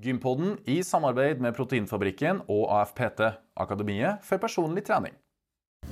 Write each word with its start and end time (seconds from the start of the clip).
Gympodden 0.00 0.56
i 0.64 0.82
samarbeid 0.82 1.42
med 1.44 1.52
Proteinfabrikken 1.52 2.40
og 2.48 2.70
AFPT, 2.72 3.20
Akademiet 3.60 4.24
for 4.24 4.40
personlig 4.40 4.84
trening. 4.86 5.12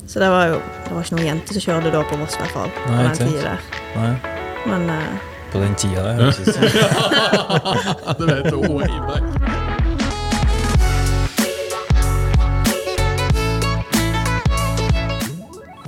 Så 0.07 0.21
det 0.23 0.31
var 0.33 0.46
jo 0.46 0.54
det 0.87 0.95
var 0.95 1.04
ikke 1.04 1.19
noen 1.19 1.27
jenter 1.27 1.58
som 1.58 1.65
kjørte 1.67 1.92
da 1.92 2.00
på 2.08 2.16
Voss, 2.22 2.38
i 2.38 2.42
hvert 2.44 2.56
fall. 2.56 2.72
På 2.86 2.96
den 2.96 3.21
tida 3.21 3.44
der. 3.44 3.68
Nei, 3.98 4.12
Men 4.64 4.88
uh... 4.88 5.30
på 5.52 5.60
den 5.60 5.76
tida 5.76 6.08
det 6.08 6.16
høres 6.22 6.40
ut 6.40 6.52
som. 6.56 6.68
det 8.18 8.32
vet 8.32 8.52
du, 8.52 9.57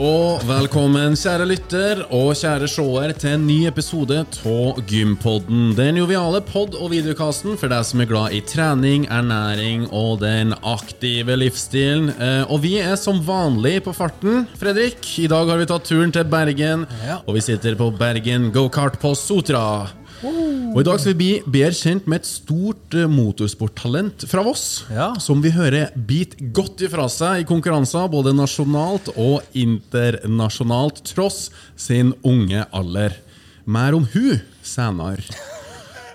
Og 0.00 0.40
velkommen, 0.48 1.12
kjære 1.18 1.44
lytter 1.44 1.98
og 2.16 2.30
kjære 2.38 2.68
seer, 2.72 3.12
til 3.20 3.34
en 3.34 3.42
ny 3.44 3.56
episode 3.68 4.16
av 4.48 4.78
Gympodden. 4.88 5.74
Den 5.76 5.98
joviale 6.00 6.40
pod- 6.40 6.78
og 6.78 6.88
videokasten 6.94 7.58
for 7.60 7.68
deg 7.68 7.84
som 7.84 8.00
er 8.00 8.08
glad 8.08 8.32
i 8.32 8.40
trening, 8.48 9.04
ernæring 9.12 9.84
og 9.92 10.22
den 10.22 10.54
aktive 10.64 11.36
livsstilen. 11.36 12.14
Eh, 12.16 12.46
Og 12.48 12.62
vi 12.62 12.78
er 12.80 12.96
som 12.96 13.20
vanlig 13.20 13.82
på 13.84 13.92
farten. 13.92 14.46
Fredrik, 14.56 15.04
i 15.20 15.28
dag 15.28 15.46
har 15.46 15.58
vi 15.60 15.66
tatt 15.68 15.84
turen 15.84 16.10
til 16.12 16.24
Bergen, 16.24 16.86
og 17.26 17.34
vi 17.34 17.40
sitter 17.44 17.76
på 17.76 17.90
Bergen 17.92 18.50
gokart 18.52 18.96
på 18.98 19.12
Sotra. 19.14 19.90
Og 20.24 20.80
I 20.80 20.86
dag 20.86 21.00
skal 21.00 21.14
vi 21.14 21.18
bli 21.20 21.30
bedre 21.48 21.76
kjent 21.76 22.08
med 22.10 22.20
et 22.20 22.28
stort 22.28 22.96
eh, 22.96 23.08
motorsporttalent 23.10 24.26
fra 24.30 24.44
Voss. 24.46 24.64
Ja. 24.92 25.10
Som 25.22 25.40
vi 25.44 25.52
hører 25.54 25.94
bit 25.96 26.36
godt 26.56 26.82
ifra 26.84 27.06
seg 27.12 27.44
i 27.44 27.48
konkurranser 27.48 28.10
både 28.12 28.34
nasjonalt 28.36 29.12
og 29.16 29.40
internasjonalt, 29.56 31.02
tross 31.14 31.48
sin 31.80 32.12
unge 32.26 32.66
alder. 32.76 33.16
Mer 33.64 33.96
om 33.96 34.06
hun 34.12 34.42
senere. 34.66 35.24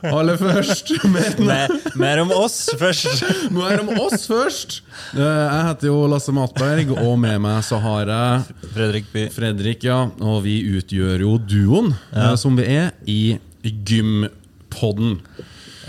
Aller 0.05 0.37
først 0.37 0.91
med 1.13 1.39
Mer, 1.41 1.71
mer 1.97 2.19
om 2.21 2.29
oss 2.35 2.67
først. 2.77 3.23
Mer 3.55 3.81
om 3.81 3.89
oss 4.03 4.27
først. 4.29 4.81
Eh, 5.15 5.21
Jeg 5.23 5.63
heter 5.69 5.89
jo 5.89 6.03
Lasse 6.11 6.33
Matberg, 6.35 6.91
og 6.99 7.15
med 7.21 7.41
meg 7.41 7.63
så 7.65 7.79
har 7.81 8.11
jeg 8.11 8.69
Fredrik 8.75 9.09
By. 9.13 9.25
Fredrik, 9.33 9.87
ja. 9.87 10.03
Og 10.21 10.43
vi 10.45 10.59
utgjør 10.77 11.25
jo 11.25 11.35
duoen 11.41 11.93
ja. 12.13 12.35
som 12.37 12.57
vi 12.59 12.67
er 12.75 12.93
i 13.09 13.19
Gympodden. 13.71 15.19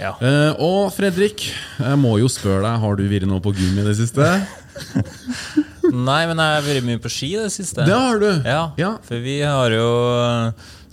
Ja. 0.01 0.13
Uh, 0.21 0.53
og 0.61 0.93
Fredrik, 0.93 1.47
jeg 1.81 1.99
må 2.01 2.19
jo 2.21 2.29
spørre 2.29 2.63
deg, 2.67 2.81
har 2.83 2.97
du 2.99 3.05
vært 3.09 3.27
noe 3.31 3.41
på 3.45 3.55
gym 3.57 3.79
i 3.81 3.87
det 3.87 3.95
siste? 3.97 4.27
Nei, 5.87 6.23
men 6.29 6.37
jeg 6.41 6.57
har 6.59 6.65
vært 6.67 6.85
mye 6.85 7.01
på 7.01 7.11
ski 7.13 7.31
i 7.37 7.41
det 7.45 7.53
siste. 7.55 7.85
Det 7.87 7.95
har 7.97 8.19
du! 8.21 8.29
Ja, 8.45 8.63
Ja. 8.77 8.97
for 9.07 9.23
vi 9.23 9.39
har 9.41 9.71
jo 9.73 9.87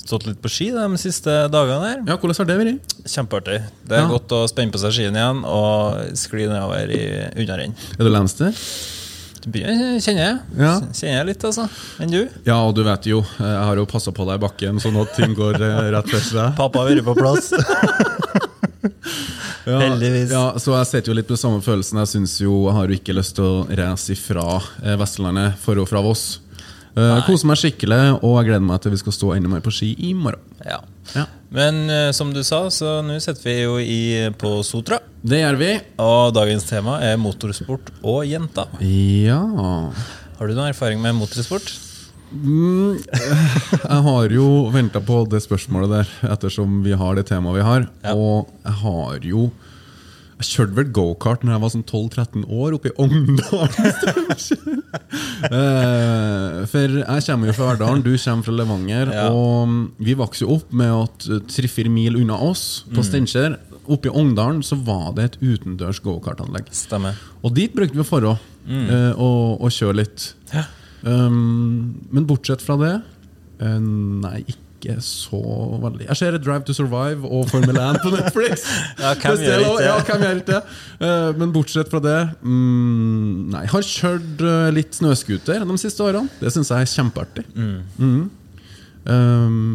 stått 0.04 0.26
litt 0.28 0.40
på 0.44 0.52
ski 0.52 0.70
de 0.76 0.86
siste 1.02 1.34
dagene 1.52 1.84
her. 1.90 2.02
Ja, 2.08 2.18
hvordan 2.20 2.38
har 2.40 2.48
det 2.50 2.58
vært? 2.62 2.96
Kjempeartig. 3.08 3.60
Det 3.88 3.98
er 3.98 4.04
Ja. 4.06 4.10
godt 4.12 4.32
å 4.36 4.44
spenne 4.52 4.72
på 4.72 4.80
seg 4.80 4.92
skien 4.96 5.16
igjen 5.20 5.44
og 5.48 6.16
skli 6.20 6.48
nedover 6.48 6.92
i 6.92 7.04
unnarenn. 7.44 7.76
Er 8.00 8.04
du 8.04 8.10
lenster? 8.12 8.54
Du 9.44 9.50
begynner, 9.52 9.98
kjenner 10.00 10.24
jeg. 10.24 10.36
Ja. 10.56 10.74
Kjenner 10.96 11.18
jeg 11.18 11.28
litt, 11.34 11.44
altså. 11.50 11.66
Enn 12.00 12.14
du? 12.14 12.22
Ja, 12.48 12.62
og 12.64 12.78
du 12.78 12.84
vet 12.88 13.08
jo, 13.10 13.20
jeg 13.40 13.64
har 13.68 13.80
jo 13.82 13.84
passa 13.92 14.14
på 14.16 14.24
deg 14.30 14.40
i 14.40 14.44
bakken, 14.46 14.80
sånn 14.80 15.00
at 15.02 15.12
ting 15.18 15.36
går 15.36 15.60
eh, 15.60 15.80
rett 15.98 16.12
for 16.14 16.24
seg. 16.24 16.54
Pappa 16.62 16.86
har 16.86 16.94
vært 16.94 17.08
på 17.10 17.18
plass. 17.20 17.52
Ja, 19.64 19.78
Heldigvis. 19.80 20.32
Ja, 20.34 20.42
så 20.60 20.74
jeg 20.76 20.88
sitter 20.90 21.14
jo 21.14 21.16
litt 21.16 21.30
med 21.32 21.40
samme 21.40 21.62
følelsen. 21.64 22.02
Jeg 22.02 22.10
synes 22.12 22.34
jo, 22.44 22.52
jeg 22.68 22.76
har 22.76 22.90
jo 22.92 22.98
ikke 22.98 23.14
lyst 23.16 23.38
til 23.38 23.46
å 23.48 23.62
reise 23.80 24.12
ifra 24.12 24.44
eh, 24.84 24.98
Vestlandet 25.00 25.56
for 25.64 25.80
og 25.80 25.88
fra 25.88 26.02
Voss. 26.04 26.24
Uh, 26.94 27.24
Koser 27.26 27.50
meg 27.50 27.58
skikkelig, 27.58 28.00
og 28.20 28.36
jeg 28.38 28.52
gleder 28.52 28.66
meg 28.68 28.82
til 28.84 28.94
vi 28.94 29.00
skal 29.02 29.16
stå 29.16 29.32
enda 29.34 29.50
mer 29.50 29.64
på 29.66 29.72
ski 29.74 29.94
i 29.98 30.12
morgen. 30.14 30.44
Ja. 30.62 30.78
Ja. 31.16 31.24
Men 31.54 31.80
uh, 31.90 32.12
som 32.14 32.34
du 32.36 32.44
sa, 32.46 32.68
så 32.74 33.00
nå 33.06 33.18
setter 33.24 33.48
vi 33.48 33.56
jo 33.64 33.80
i, 33.82 34.02
på 34.38 34.60
Sotra. 34.68 35.00
Det 35.26 35.42
gjør 35.42 35.58
vi. 35.58 35.72
Og 36.04 36.36
dagens 36.38 36.68
tema 36.70 37.00
er 37.02 37.18
motorsport 37.22 37.90
og 38.02 38.22
jenter. 38.30 38.70
Ja 38.84 39.40
Har 39.42 40.46
du 40.46 40.54
noen 40.54 40.70
erfaring 40.70 41.02
med 41.02 41.18
motorsport? 41.18 41.74
Mm, 42.34 42.98
jeg 42.98 44.00
har 44.08 44.34
jo 44.34 44.48
venta 44.74 45.02
på 45.06 45.20
det 45.30 45.44
spørsmålet 45.46 45.92
der, 45.92 46.14
ettersom 46.34 46.80
vi 46.86 46.96
har 46.98 47.18
det 47.18 47.28
temaet 47.30 47.60
vi 47.60 47.68
har. 47.68 47.86
Ja. 48.06 48.16
Og 48.18 48.50
jeg 48.64 48.78
har 48.82 49.28
jo 49.30 49.50
Jeg 50.44 50.50
kjørte 50.58 50.76
vel 50.76 50.90
gokart 50.92 51.44
når 51.46 51.54
jeg 51.56 51.62
var 51.64 51.72
sånn 51.72 51.86
12-13 51.88 52.42
år, 52.52 52.74
oppe 52.76 52.92
i 52.92 52.98
Ongdalen. 53.00 53.74
Eh, 55.44 56.64
For 56.72 56.94
jeg 57.02 57.24
kommer 57.26 57.50
jo 57.50 57.54
fra 57.58 57.68
Verdalen, 57.74 58.02
du 58.06 58.14
kommer 58.16 58.46
fra 58.48 58.54
Levanger. 58.56 59.12
Ja. 59.14 59.26
Og 59.36 59.74
vi 60.04 60.16
vokste 60.18 60.46
jo 60.46 60.56
opp 60.56 60.72
med 60.76 60.92
at 60.96 61.26
tre-fire 61.52 61.92
mil 61.92 62.18
unna 62.22 62.38
oss, 62.40 62.84
Mm. 62.88 62.96
på 62.96 63.04
Steinkjer, 63.08 63.58
oppe 63.92 64.08
i 64.10 64.14
Ongdalen, 64.14 64.64
så 64.64 64.78
var 64.80 65.14
det 65.18 65.24
et 65.24 65.38
utendørs 65.42 66.00
gokartanlegg. 66.04 66.72
Og 67.44 67.54
dit 67.54 67.74
brukte 67.76 68.00
vi 68.00 68.04
å 68.06 68.22
dra 68.24 68.34
mm. 68.66 68.88
og, 69.18 69.62
og 69.62 69.70
kjøre 69.76 70.00
litt. 70.02 70.30
Mm. 70.52 70.56
Ja. 70.56 70.66
Um, 71.04 72.00
men 72.16 72.26
bortsett 72.30 72.64
fra 72.64 72.78
det 72.80 72.94
eh, 73.60 73.80
Nei, 73.84 74.38
ikke 74.48 74.63
så 75.04 75.40
veldig. 75.82 76.06
Jeg 76.10 76.20
ser 76.20 76.38
Drive 76.38 76.66
to 76.68 76.76
Survive 76.76 77.30
og 77.30 77.48
Formel 77.52 77.78
1 77.80 78.00
på 78.04 78.14
Netflix. 78.14 78.66
Ja, 79.04 79.14
hvem 79.18 79.42
gjør 79.44 79.64
ikke 79.64 79.76
det? 79.80 79.86
Ja, 79.86 79.96
hvem 80.08 80.24
gjør 80.26 80.40
ikke? 80.42 80.62
Eh, 81.08 81.28
men 81.40 81.52
bortsett 81.56 81.92
fra 81.92 82.00
det 82.04 82.18
mm, 82.44 83.52
Nei, 83.54 83.64
har 83.72 83.86
kjørt 83.88 84.44
uh, 84.44 84.70
litt 84.76 84.96
snøscooter 84.98 85.66
de 85.68 85.78
siste 85.82 86.06
årene. 86.06 86.32
Det 86.40 86.52
syns 86.54 86.72
jeg 86.74 86.86
er 86.86 86.92
kjempeartig. 86.94 87.46
Mm. 87.56 88.24
Um, 89.08 89.70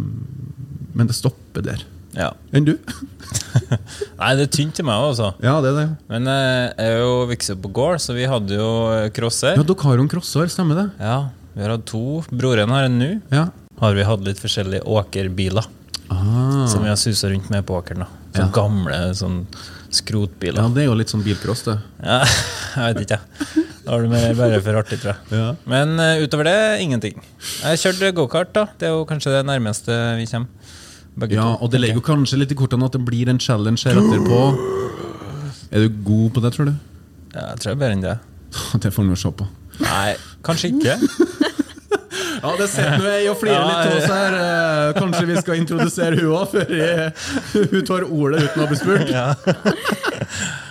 men 0.97 1.11
det 1.11 1.17
stopper 1.19 1.65
der. 1.67 1.85
Ja. 2.17 2.33
Enn 2.57 2.67
du? 2.67 2.75
Nei, 4.21 4.33
det 4.39 4.49
er 4.49 4.53
tynt 4.55 4.77
til 4.79 4.87
meg, 4.89 4.99
altså. 5.11 5.33
Ja, 5.45 5.59
det 5.65 5.73
er 5.73 5.79
det. 5.83 5.87
Men 6.11 6.31
eh, 6.33 6.69
jeg 6.73 6.97
er 6.97 7.03
jo 7.05 7.15
vokst 7.31 7.55
opp 7.55 7.63
på 7.67 7.73
gård, 7.81 8.03
så 8.03 8.17
vi 8.17 8.27
hadde 8.29 8.59
jo 8.59 8.71
crosser. 9.15 9.59
Ja, 9.59 9.67
Dere 9.67 9.89
har 9.89 10.01
jo 10.01 10.07
en 10.07 10.13
crosser, 10.13 10.51
stemmer 10.53 10.83
det? 10.83 10.89
Ja, 11.03 11.19
vi 11.55 11.65
har 11.65 11.77
hatt 11.77 11.87
to. 11.91 12.21
Broren 12.31 12.75
har 12.75 12.89
en 12.89 12.99
nå. 13.01 13.11
Ja. 13.35 13.49
Har 13.81 13.95
vi 13.95 14.07
hatt 14.07 14.25
litt 14.27 14.41
forskjellige 14.43 14.85
åkerbiler 14.87 15.67
Ah. 16.11 16.67
som 16.67 16.83
vi 16.83 16.89
har 16.89 16.97
susa 16.97 17.29
rundt 17.29 17.51
med 17.51 17.67
på 17.67 17.77
åkeren. 17.77 17.99
da. 17.99 18.07
Sånn 18.33 18.47
Ja. 18.47 18.53
gamle 18.53 18.99
sånn 19.15 19.47
ja, 19.91 20.69
det 20.69 20.83
er 20.83 20.85
jo 20.85 20.95
litt 20.95 21.09
sånn 21.09 21.23
bilcross, 21.25 21.63
det. 21.65 21.79
Ja, 22.05 22.19
jeg 22.77 22.95
vet 22.95 23.05
ikke, 23.07 23.19
jeg. 23.19 23.65
Da 23.85 23.93
har 23.93 24.03
du 24.03 24.09
mer 24.09 24.35
bare 24.35 24.61
for 24.61 24.77
artig, 24.77 24.99
tror 25.01 25.15
jeg. 25.15 25.39
Ja. 25.39 25.55
Men 25.67 25.95
uh, 25.99 26.21
utover 26.21 26.45
det, 26.45 26.81
ingenting. 26.85 27.23
Jeg 27.63 27.79
kjørte 27.81 28.11
gokart, 28.13 28.53
da. 28.53 28.67
Det 28.79 28.89
er 28.91 28.93
jo 28.93 29.07
kanskje 29.09 29.33
det 29.33 29.47
nærmeste 29.49 29.97
vi 30.19 30.27
kommer. 30.27 30.49
Begge 31.19 31.39
Ja, 31.39 31.47
to, 31.57 31.65
og 31.65 31.71
det 31.73 31.81
legger 31.81 31.95
jo 32.03 32.05
kanskje 32.05 32.39
litt 32.39 32.53
i 32.53 32.55
kortene 32.55 32.85
at 32.85 32.93
det 32.93 33.01
blir 33.05 33.29
en 33.33 33.39
challenge 33.41 33.85
her 33.89 33.97
etterpå. 33.97 34.43
Er 35.73 35.89
du 35.89 35.89
god 36.05 36.35
på 36.37 36.45
det, 36.45 36.53
tror 36.55 36.69
du? 36.69 36.75
Ja, 37.35 37.49
jeg 37.55 37.59
tror 37.61 37.71
jeg 37.73 37.77
er 37.77 37.83
bedre 37.83 37.97
enn 37.97 38.05
det. 38.05 38.19
Det 38.85 38.93
får 38.93 39.09
vi 39.09 39.17
se 39.17 39.33
på. 39.41 39.49
Nei, 39.81 40.17
kanskje 40.45 40.73
ikke. 40.77 40.99
Ja, 42.43 42.53
det 42.59 42.69
sitter 42.71 42.99
nå 43.03 43.09
ei 43.11 43.25
og 43.31 43.37
flirer 43.41 43.65
litt 43.67 43.89
av 43.89 43.97
oss 43.99 44.13
her. 44.13 44.37
Eh, 44.39 44.93
Kanskje 44.99 45.25
vi 45.27 45.37
skal 45.43 45.59
introdusere 45.63 46.19
hun 46.21 46.33
òg, 46.39 46.53
før 46.53 46.71
hun 47.73 47.85
tar 47.89 48.07
ordet 48.07 48.45
uten 48.47 48.65
å 48.65 48.69
bli 48.71 48.79
spurt. 48.79 49.11
Ja. 49.13 49.29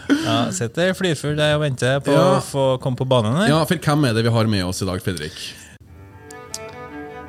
Ja, 0.07 0.37
Sitter 0.55 0.93
flirfull 0.95 1.39
og 1.43 1.61
venter 1.65 1.99
på 2.03 2.13
Ja. 2.15 2.25
å 2.37 2.41
få 2.43 2.65
komme 2.83 2.95
på 2.99 3.07
banen 3.09 3.35
her. 3.41 3.49
Ja, 3.51 3.61
for 3.67 3.75
hvem 3.83 4.05
er 4.07 4.15
det 4.15 4.23
vi 4.27 4.31
har 4.31 4.47
med 4.51 4.63
oss 4.67 4.81
i 4.83 4.87
dag, 4.87 5.01
Fredrik? 5.03 5.35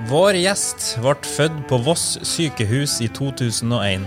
Vår 0.09 0.39
gjest 0.39 0.93
ble 1.03 1.17
født 1.27 1.57
på 1.69 1.81
Voss 1.85 2.05
sykehus 2.23 3.01
i 3.03 3.09
2001 3.11 4.07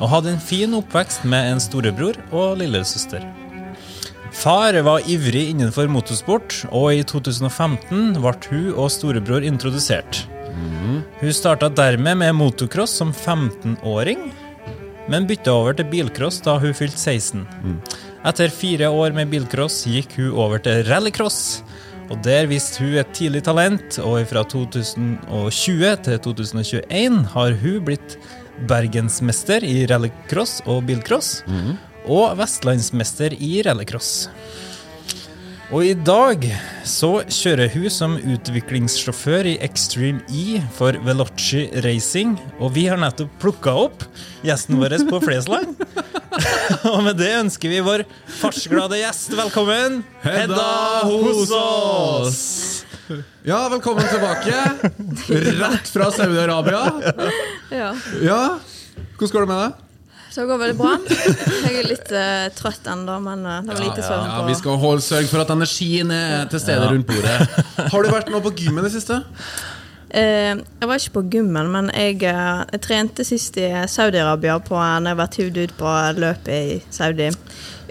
og 0.00 0.08
hadde 0.10 0.32
en 0.34 0.40
fin 0.42 0.72
oppvekst 0.78 1.24
med 1.30 1.52
en 1.52 1.60
storebror 1.62 2.16
og 2.34 2.56
lillesøster. 2.62 3.22
Far 4.34 4.74
var 4.82 5.04
ivrig 5.08 5.46
innenfor 5.52 5.88
motorsport, 5.88 6.64
og 6.74 6.90
i 6.92 7.04
2015 7.06 8.16
ble 8.18 8.32
hun 8.50 8.72
og 8.74 8.90
storebror 8.92 9.46
introdusert. 9.46 10.24
Hun 11.20 11.32
starta 11.32 11.70
dermed 11.72 12.18
med 12.20 12.34
motocross 12.36 12.98
som 13.00 13.12
15-åring, 13.14 14.26
men 15.08 15.26
bytta 15.28 15.52
over 15.52 15.76
til 15.78 15.88
bilcross 15.92 16.40
da 16.44 16.58
hun 16.60 16.74
fylte 16.76 16.98
16. 17.00 17.46
Etter 18.24 18.52
fire 18.52 18.88
år 18.88 19.14
med 19.16 19.30
bilcross 19.32 19.82
gikk 19.88 20.18
hun 20.18 20.36
over 20.44 20.62
til 20.64 20.82
rallycross, 20.88 21.62
og 22.10 22.20
der 22.26 22.48
viste 22.50 22.82
hun 22.82 22.98
et 23.00 23.14
tidlig 23.16 23.44
talent, 23.46 23.98
og 24.04 24.20
fra 24.28 24.44
2020 24.44 25.96
til 26.04 26.18
2021 26.26 27.20
har 27.32 27.58
hun 27.62 27.80
blitt 27.86 28.18
bergensmester 28.68 29.64
i 29.66 29.86
rallycross 29.90 30.60
og 30.66 30.84
bilcross, 30.90 31.42
og 32.04 32.36
vestlandsmester 32.40 33.36
i 33.38 33.58
rallycross. 33.64 34.28
Og 35.72 35.86
i 35.88 35.94
dag 35.96 36.44
så 36.86 37.22
kjører 37.32 37.72
hun 37.72 37.86
som 37.90 38.16
utviklingssjåfør 38.20 39.48
i 39.48 39.54
Extreme 39.64 40.20
E 40.28 40.60
for 40.76 40.94
Veloci 41.06 41.64
Racing, 41.82 42.36
og 42.60 42.74
vi 42.76 42.84
har 42.90 43.00
nettopp 43.00 43.32
plukka 43.42 43.72
opp 43.86 44.04
gjesten 44.44 44.78
vår 44.78 44.98
på 45.08 45.22
Flesland. 45.24 45.72
og 46.92 47.00
med 47.06 47.16
det 47.18 47.32
ønsker 47.40 47.72
vi 47.72 47.80
vår 47.84 48.04
fartsglade 48.40 49.00
gjest 49.00 49.34
velkommen, 49.38 50.02
Hedda 50.22 50.68
Hosås! 51.08 52.44
Ja, 53.44 53.66
velkommen 53.68 54.06
tilbake. 54.08 54.54
Rett 55.60 55.90
fra 55.92 56.10
Saudi-Arabia. 56.14 56.84
Ja. 57.72 57.90
Ja, 58.24 58.42
hvordan 59.18 59.32
går 59.34 59.44
det 59.44 59.50
med 59.50 59.58
deg? 59.64 59.83
Så 60.34 60.42
det 60.42 60.48
går 60.50 60.58
veldig 60.58 60.74
bra. 60.80 60.92
Jeg 61.06 61.76
er 61.78 61.86
litt 61.86 62.08
uh, 62.10 62.48
trøtt 62.58 62.88
ennå, 62.90 63.20
men 63.22 63.44
uh, 63.46 63.60
det 63.62 63.70
var 63.70 63.84
lite 63.84 64.02
søvn 64.02 64.24
Ja, 64.26 64.40
vi 64.48 64.56
skal 64.58 64.80
holde 64.82 65.04
sørge 65.06 65.30
for 65.30 65.44
at 65.44 65.52
energien 65.54 66.10
er 66.10 66.48
til 66.50 66.62
stede 66.64 66.88
rundt 66.90 67.06
bordet. 67.06 67.36
Har 67.92 68.02
du 68.02 68.10
vært 68.10 68.32
nå 68.34 68.40
på 68.42 68.50
gym 68.58 68.80
i 68.82 68.84
det 68.88 68.90
siste? 68.96 69.20
Uh, 70.10 70.58
Jeg 70.58 70.90
var 70.90 70.98
ikke 70.98 71.14
på 71.20 71.24
gymmen, 71.36 71.70
men 71.70 71.92
jeg, 71.94 72.18
jeg 72.26 72.82
trente 72.82 73.28
sist 73.28 73.60
i 73.62 73.68
Saudi-Arabia 73.94 74.58
på 74.66 74.74
når 74.74 75.12
jeg 75.12 75.22
var 75.22 75.32
tuvd 75.38 75.62
ut 75.62 75.78
på 75.78 75.94
løpet 76.18 76.52
i 76.74 76.82
Saudi. 76.90 77.30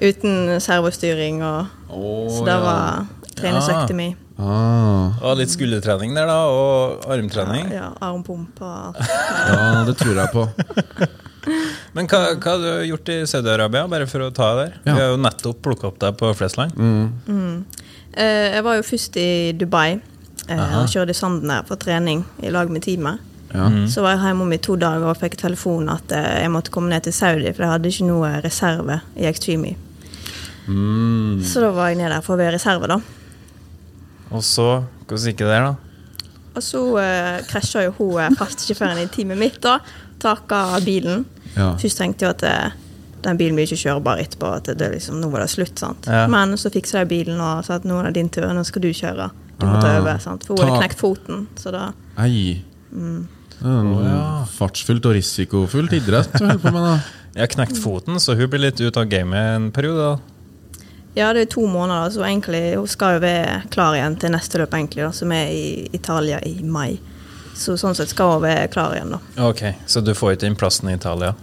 Uten 0.03 0.59
servostyring 0.59 1.39
og 1.47 1.71
oh, 1.95 2.27
Så 2.27 2.43
det 2.43 2.57
ja. 2.57 2.61
var 2.67 3.05
treningsøkta 3.39 3.95
mi. 3.95 4.11
Ah, 4.35 5.15
Og 5.23 5.37
litt 5.39 5.51
skuldertrening 5.53 6.11
der, 6.17 6.27
da, 6.27 6.41
og 6.51 7.05
armtrening. 7.07 7.71
Ja, 7.71 7.93
armpump 8.03 8.59
og 8.59 8.73
alt. 8.89 9.05
ja, 9.47 9.85
det 9.87 10.01
tror 10.01 10.25
jeg 10.25 10.33
på. 10.35 10.49
Men 11.95 12.07
hva, 12.09 12.21
hva 12.37 12.55
har 12.55 12.63
du 12.63 12.87
gjort 12.89 13.11
i 13.13 13.19
Saudi-Arabia, 13.29 13.87
bare 13.91 14.07
for 14.09 14.25
å 14.25 14.31
ta 14.35 14.53
det 14.57 14.63
der? 14.63 14.79
Ja. 14.83 14.93
Vi 14.93 15.01
har 15.01 15.11
jo 15.13 15.19
nettopp 15.21 15.61
plukka 15.65 15.89
opp 15.91 15.99
deg 16.03 16.17
på 16.19 16.31
Flesland. 16.37 16.75
Eh, 18.13 18.47
Jeg 18.53 18.63
var 18.65 18.79
jo 18.79 18.87
først 18.87 19.17
i 19.19 19.29
Dubai 19.57 19.97
eh, 19.97 20.73
og 20.79 20.89
kjørte 20.91 21.15
i 21.15 21.17
sanden 21.17 21.51
der 21.51 21.67
for 21.67 21.81
trening 21.81 22.25
i 22.41 22.51
lag 22.53 22.71
med 22.71 22.85
teamet. 22.85 23.29
Ja. 23.53 23.67
Så 23.89 24.01
var 24.01 24.15
jeg 24.15 24.23
hjemme 24.25 24.47
om 24.47 24.53
i 24.55 24.61
to 24.65 24.75
dager 24.81 25.11
og 25.11 25.19
fikk 25.21 25.37
telefon 25.37 25.89
at 25.93 26.13
eh, 26.15 26.41
jeg 26.41 26.53
måtte 26.53 26.73
komme 26.73 26.89
ned 26.89 27.05
til 27.05 27.13
Saudi, 27.13 27.51
for 27.51 27.65
jeg 27.65 27.73
hadde 27.75 27.91
ikke 27.91 28.07
noe 28.09 28.31
reserve 28.41 29.01
i 29.19 29.27
Extreme. 29.29 29.75
Mm. 30.65 31.43
Så 31.45 31.61
da 31.61 31.73
var 31.75 31.91
jeg 31.91 31.99
ned 31.99 32.09
der 32.13 32.23
for 32.25 32.37
å 32.37 32.41
være 32.41 32.55
reserve, 32.55 32.89
da. 32.89 33.01
Og 34.33 34.41
så 34.45 34.67
Hvordan 35.03 35.27
gikk 35.29 35.41
det 35.43 35.49
der, 35.51 35.65
da? 35.67 35.93
Og 36.53 36.63
så 36.63 36.79
uh, 36.95 37.41
krasja 37.49 37.83
jo 37.87 37.93
hun 37.97 38.21
eh, 38.23 38.35
fastsjåføren 38.39 39.01
i 39.03 39.09
teamet 39.11 39.37
mitt, 39.37 39.59
da. 39.61 39.79
Taka 40.21 40.79
bilen. 40.85 41.25
Ja. 41.55 41.73
Først 41.81 41.99
tenkte 41.99 42.25
jeg 42.25 42.35
at 42.37 42.43
eh, 42.47 42.79
den 43.23 43.39
bilen 43.39 43.57
blir 43.57 43.69
ikke 43.69 43.81
kjørbar 43.85 44.21
etterpå. 44.23 44.51
At 44.59 44.71
det 44.79 44.89
liksom, 44.95 45.21
nå 45.21 45.29
var 45.33 45.45
det 45.45 45.51
slutt. 45.53 45.77
sant? 45.79 46.09
Ja. 46.09 46.25
Men 46.31 46.57
så 46.59 46.71
fiksa 46.73 47.03
jeg 47.03 47.11
bilen 47.13 47.41
og 47.41 47.63
sa 47.67 47.79
at 47.79 47.87
nå 47.87 47.99
er 48.01 48.09
det 48.09 48.17
din 48.19 48.31
tur, 48.33 48.49
nå 48.53 48.65
skal 48.67 48.83
du 48.85 48.91
kjøre. 48.91 49.29
Du 49.59 49.65
må 49.69 49.77
ta 49.79 49.95
over. 49.99 50.19
sant? 50.23 50.45
For 50.47 50.57
hun 50.57 50.67
hadde 50.67 50.81
knekt 50.81 50.99
foten. 50.99 51.47
Så 51.59 51.73
da 51.73 51.91
Ei. 52.19 52.61
Mm. 52.93 53.23
en 53.63 53.93
ja. 54.03 54.43
fartsfullt 54.53 55.05
og 55.09 55.15
risikofullt 55.17 55.95
idrett 55.97 56.35
du 56.35 56.43
holder 56.45 56.61
på 56.61 56.73
med, 56.75 56.83
da. 56.85 57.23
Jeg 57.33 57.41
har 57.47 57.53
knekt 57.55 57.79
foten, 57.81 58.19
så 58.21 58.35
hun 58.37 58.49
blir 58.51 58.61
litt 58.67 58.81
ute 58.81 58.99
av 58.99 59.09
gamet 59.09 59.55
en 59.55 59.71
periode. 59.73 60.11
da. 60.11 60.33
Ja, 61.15 61.31
det 61.33 61.41
er 61.41 61.49
to 61.53 61.63
måneder, 61.69 62.11
så 62.13 62.25
egentlig 62.25 62.75
hun 62.75 62.89
skal 62.89 63.17
jo 63.17 63.23
være 63.23 63.55
klar 63.73 63.97
igjen 63.97 64.17
til 64.21 64.33
neste 64.33 64.61
løp, 64.61 64.73
egentlig, 64.73 65.05
da, 65.05 65.11
som 65.13 65.33
er 65.33 65.49
i 65.53 65.65
Italia 65.93 66.39
i 66.45 66.55
mai. 66.65 66.99
Så 67.55 67.75
sånn 67.77 67.93
sett 67.95 68.09
skal 68.09 68.31
hun 68.35 68.41
være 68.45 68.67
klar 68.73 68.95
igjen, 68.95 69.11
da. 69.13 69.19
Ok, 69.49 69.61
Så 69.85 70.01
du 70.01 70.13
får 70.17 70.35
ikke 70.37 70.47
inn 70.49 70.55
plassen 70.59 70.89
i 70.89 70.95
Italia? 70.97 71.33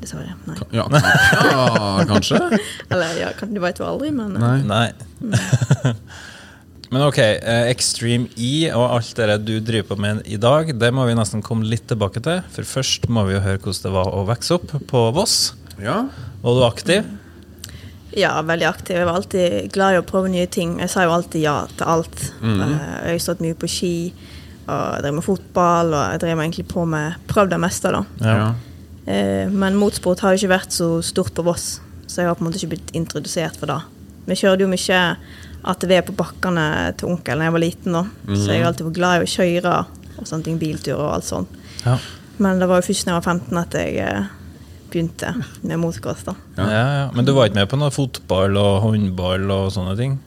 Dessverre. 0.00 0.32
Nei. 0.48 0.56
Ja, 0.72 0.86
ja 0.90 2.04
kanskje? 2.08 2.40
Eller 2.90 3.18
ja, 3.20 3.28
kan- 3.38 3.52
du 3.54 3.60
veit 3.60 3.78
jo 3.78 3.84
aldri, 3.86 4.10
men 4.16 4.34
eh, 4.36 4.64
Nei. 4.64 4.88
Nei. 5.20 5.94
Men 6.90 7.04
ok, 7.06 7.18
eh, 7.22 7.68
Extreme 7.70 8.26
E 8.34 8.66
og 8.74 8.82
alt 8.96 9.12
det 9.14 9.36
du 9.46 9.52
driver 9.62 9.92
på 9.92 9.96
med 10.02 10.24
i 10.26 10.34
dag, 10.42 10.72
det 10.74 10.88
må 10.90 11.04
vi 11.06 11.14
nesten 11.14 11.42
komme 11.46 11.62
litt 11.70 11.84
tilbake 11.86 12.18
til. 12.24 12.40
For 12.50 12.66
først 12.66 13.06
må 13.06 13.22
vi 13.28 13.36
jo 13.36 13.42
høre 13.44 13.60
hvordan 13.62 13.84
det 13.84 13.92
var 13.94 14.10
å 14.10 14.24
vokse 14.26 14.56
opp 14.56 14.72
på 14.90 15.02
Voss. 15.14 15.36
Ja. 15.78 16.00
Var 16.42 16.58
du 16.58 16.64
aktiv? 16.66 17.16
ja, 18.18 18.32
veldig 18.42 18.66
aktiv. 18.66 18.96
Jeg 18.98 19.06
var 19.06 19.20
alltid 19.20 19.68
glad 19.70 19.94
i 19.94 20.00
å 20.00 20.06
prøve 20.08 20.32
nye 20.32 20.48
ting. 20.50 20.72
Jeg 20.82 20.90
sa 20.90 21.04
jo 21.06 21.12
alltid 21.14 21.44
ja 21.44 21.54
til 21.78 21.86
alt. 21.86 22.24
Mm. 22.42 22.58
Eh, 22.58 22.72
Jeg 23.06 23.12
har 23.12 23.22
stått 23.22 23.44
mye 23.46 23.54
på 23.62 23.70
ski, 23.70 23.92
og 24.66 24.94
jeg 24.94 25.02
drev 25.04 25.14
med 25.18 25.24
fotball, 25.26 25.94
og 25.94 26.02
jeg 26.14 26.20
drev 26.24 26.38
egentlig 26.44 26.66
på 26.70 26.84
med 26.88 27.14
Prøvd 27.30 27.50
det 27.54 27.60
meste, 27.62 27.92
da. 27.94 28.02
ja. 28.24 28.50
Eh, 29.10 29.48
Men 29.50 29.74
motorsport 29.80 30.20
har 30.20 30.34
jo 30.34 30.42
ikke 30.42 30.52
vært 30.56 30.72
så 30.76 30.88
stort 31.02 31.32
på 31.34 31.42
Voss, 31.46 31.80
så 32.06 32.20
jeg 32.22 32.28
har 32.28 32.36
på 32.38 32.44
en 32.44 32.50
måte 32.50 32.60
ikke 32.60 32.74
blitt 32.76 32.90
introdusert 32.94 33.56
for 33.58 33.66
det. 33.70 33.80
Vi 34.26 34.36
kjørte 34.38 34.62
jo 34.66 34.68
mye 34.70 35.00
ATV 35.70 35.92
på 36.10 36.14
bakkene 36.16 36.66
til 36.96 37.08
onkel 37.10 37.38
da 37.40 37.48
jeg 37.48 37.52
var 37.56 37.64
liten, 37.64 37.92
da. 37.96 38.04
så 38.34 38.52
jeg 38.52 38.60
har 38.62 38.70
alltid 38.70 38.86
vært 38.86 38.98
glad 39.00 39.16
i 39.20 39.24
å 39.24 39.32
kjøre 39.34 39.72
og 40.20 40.26
sånne 40.28 40.44
ting, 40.44 40.58
bilturer 40.60 41.00
og 41.00 41.14
alt 41.16 41.24
sånt. 41.28 41.56
Ja. 41.86 41.96
Men 42.40 42.60
det 42.60 42.68
var 42.68 42.80
jo 42.80 42.86
først 42.86 43.04
da 43.08 43.12
jeg 43.14 43.18
var 43.22 43.26
15 43.34 43.58
at 43.60 43.74
jeg 43.80 43.96
eh, 44.04 44.30
begynte 44.92 45.32
med 45.62 45.78
motocross. 45.80 46.22
da. 46.28 46.34
Ja. 46.56 46.64
Ja. 46.70 46.84
Ja, 47.00 47.10
Men 47.16 47.24
du 47.24 47.32
var 47.36 47.48
ikke 47.48 47.60
med 47.60 47.68
på 47.72 47.78
noe 47.80 47.90
fotball 47.94 48.56
og 48.60 48.80
håndball 48.84 49.50
og 49.50 49.72
sånne 49.74 49.96
ting? 49.98 50.18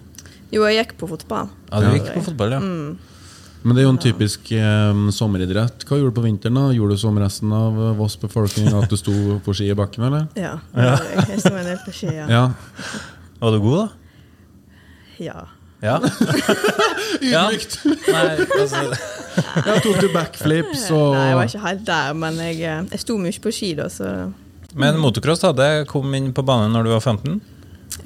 Jo, 0.54 0.66
jeg 0.70 0.82
gikk 0.84 0.98
på 1.00 1.10
fotball. 1.10 1.50
Ja, 1.72 1.80
du 1.82 1.88
gikk 1.98 2.12
på 2.14 2.26
fotball, 2.30 2.58
ja. 2.58 2.62
Men 3.64 3.76
det 3.78 3.82
er 3.84 3.86
jo 3.88 3.94
en 3.94 4.02
typisk 4.04 4.52
eh, 4.52 5.02
sommeridrett. 5.16 5.86
Hva 5.88 5.98
gjorde 6.00 6.12
du 6.12 6.18
på 6.20 6.26
vinteren? 6.26 6.58
da? 6.60 6.66
Gjorde 6.76 6.98
du 6.98 7.02
som 7.02 7.18
resten 7.22 7.52
av 7.56 7.78
eh, 7.80 7.94
Voss 7.98 8.18
befolkning, 8.20 8.68
at 8.76 8.90
du 8.92 8.98
sto 9.00 9.14
på 9.46 9.56
ski 9.56 9.70
i 9.72 9.78
bakken, 9.80 10.04
eller? 10.10 10.26
Ja. 10.36 10.58
Jeg, 10.76 11.28
jeg 11.32 11.44
sto 11.46 11.54
en 11.56 11.68
del 11.72 11.80
på 11.86 11.94
ski, 11.96 12.12
ja. 12.12 12.26
Ja. 12.28 12.44
Var 13.40 13.56
du 13.56 13.60
god, 13.64 13.78
da? 13.84 13.88
ja. 15.24 15.46
Ja. 15.84 15.98
ja. 17.34 17.42
Ydmykt! 17.52 17.80
Altså, 18.60 18.84
Ja, 19.66 19.74
tok 19.84 19.98
du 20.00 20.08
backflips 20.14 20.86
og 20.96 21.16
Nei, 21.18 21.24
jeg 21.28 21.36
var 21.40 21.50
ikke 21.50 21.64
helt 21.66 21.82
der, 21.88 22.14
men 22.16 22.38
jeg, 22.40 22.60
eh, 22.70 22.86
jeg 22.94 23.02
sto 23.02 23.18
mye 23.20 23.42
på 23.44 23.52
ski, 23.52 23.74
da, 23.80 23.90
så 23.92 24.12
men 24.80 24.96
motocross 24.98 25.44
da, 25.44 25.52
det 25.54 25.68
kom 25.92 26.08
inn 26.18 26.32
på 26.34 26.42
banen 26.46 26.72
når 26.74 26.88
du 26.88 26.92
var 26.96 27.04
15? 27.04 27.36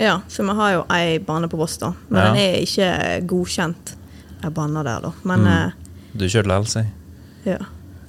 Ja, 0.02 0.18
for 0.28 0.44
vi 0.50 0.56
har 0.58 0.72
jo 0.74 0.82
ei 0.92 1.20
bane 1.24 1.48
på 1.52 1.56
Voss, 1.62 1.78
da. 1.80 1.94
Men 2.10 2.18
Ja. 2.20 2.32
den 2.34 2.42
er 2.42 2.58
ikke 2.66 3.28
godkjent, 3.30 3.94
ei 4.44 4.50
banna 4.54 4.84
der, 4.86 5.02
da. 5.02 5.12
Men 5.24 5.48
Du 6.18 6.26
kjørte 6.26 6.48
likevel, 6.50 6.68
si. 6.68 6.80
eh, 6.80 7.52
ja. 7.54 7.58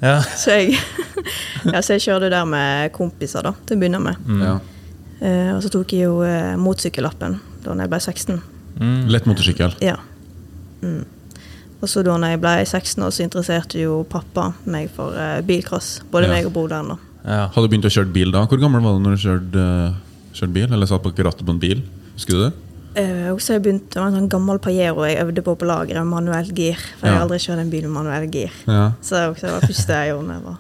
Ja. 0.03 0.17
Så 0.43 0.51
jeg, 0.55 0.77
ja, 1.73 1.81
så 1.83 1.97
jeg 1.97 2.05
kjørte 2.05 2.29
der 2.31 2.45
med 2.47 2.93
kompiser, 2.95 3.43
da, 3.43 3.53
til 3.67 3.77
å 3.77 3.81
begynne 3.81 4.01
med. 4.01 4.17
ja. 4.45 4.59
Eh, 5.21 5.49
og 5.57 5.63
så 5.65 5.69
tok 5.75 5.91
jeg 5.97 6.05
jo 6.07 6.21
eh, 6.23 6.53
motsykkellappen 6.63 7.41
da 7.65 7.73
jeg 7.75 7.91
ble 7.91 7.99
16. 7.99 8.37
Mm. 8.79 9.09
Lett 9.11 9.25
motorsykkel. 9.27 9.73
Ja. 9.83 9.97
Mm. 10.79 11.01
Og 11.83 11.91
så 11.91 12.05
da 12.07 12.15
jeg 12.31 12.39
ble 12.39 12.53
16 12.63 13.03
år, 13.03 13.11
så 13.11 13.25
interesserte 13.27 13.81
jo 13.83 14.05
pappa 14.07 14.53
meg 14.71 14.93
for 14.95 15.19
eh, 15.19 15.41
bilcross. 15.43 15.97
Både 16.13 16.29
Ja. 16.31 16.37
meg 16.37 16.47
og 16.47 16.53
broderen. 16.55 16.89
da. 16.95 16.97
ja. 17.25 17.41
Hadde 17.51 17.67
du 17.67 17.73
begynt 17.75 17.91
å 17.91 17.93
kjøre 17.97 18.13
bil 18.15 18.31
da? 18.31 18.45
Hvor 18.47 18.61
gammel 18.63 18.81
var 18.87 18.95
du 18.95 19.03
når 19.03 19.17
du 19.19 19.23
kjørte, 19.25 19.67
eh, 19.91 19.99
kjørte 20.39 20.53
bil? 20.55 20.73
Eller 20.73 20.87
satt 20.87 21.03
på 21.03 21.11
rattet 21.19 21.43
på 21.47 21.51
en 21.57 21.59
bil? 21.67 21.83
Husker 22.15 22.39
du 22.39 22.45
det? 22.47 22.53
Eh, 22.97 23.29
og 23.31 23.39
så 23.41 23.55
jeg 23.55 23.63
begynt 23.63 23.95
med 23.95 24.07
en 24.07 24.15
sånn 24.17 24.29
gammel 24.33 24.59
Pajero 24.59 25.05
jeg 25.07 25.21
øvde 25.23 25.43
på 25.45 25.55
på 25.61 25.67
lageret, 25.69 26.01
med 26.03 26.07
manuelt 26.15 26.55
gir. 26.57 26.75
For 26.99 27.07
jeg 27.07 27.15
har 27.15 27.23
aldri 27.27 27.39
kjørt 27.39 27.59
en 27.63 27.71
bil 27.71 27.83
med 27.89 27.93
manuelt 28.03 28.31
gir. 28.35 28.51
Ja. 28.67 28.93
Så 29.03 29.15
det 29.15 29.51
var 29.53 29.61
det 29.61 29.69
første 29.69 29.93
jeg 29.93 30.13
gjorde 30.13 30.29
da 30.29 30.35
jeg 30.35 30.45
var 30.45 30.59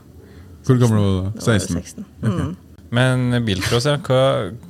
Hvor 0.68 0.78
gammel 0.78 0.98
var 0.98 1.08
du 1.08 1.16
da 1.16 1.22
da? 1.22 1.44
var 1.46 1.52
jeg 1.54 1.60
16? 1.62 1.82
16. 1.82 2.04
Mm. 2.22 2.56
Men 2.90 3.44
bilcross, 3.44 3.84
ja. 3.88 3.96
Hva, 3.98 4.20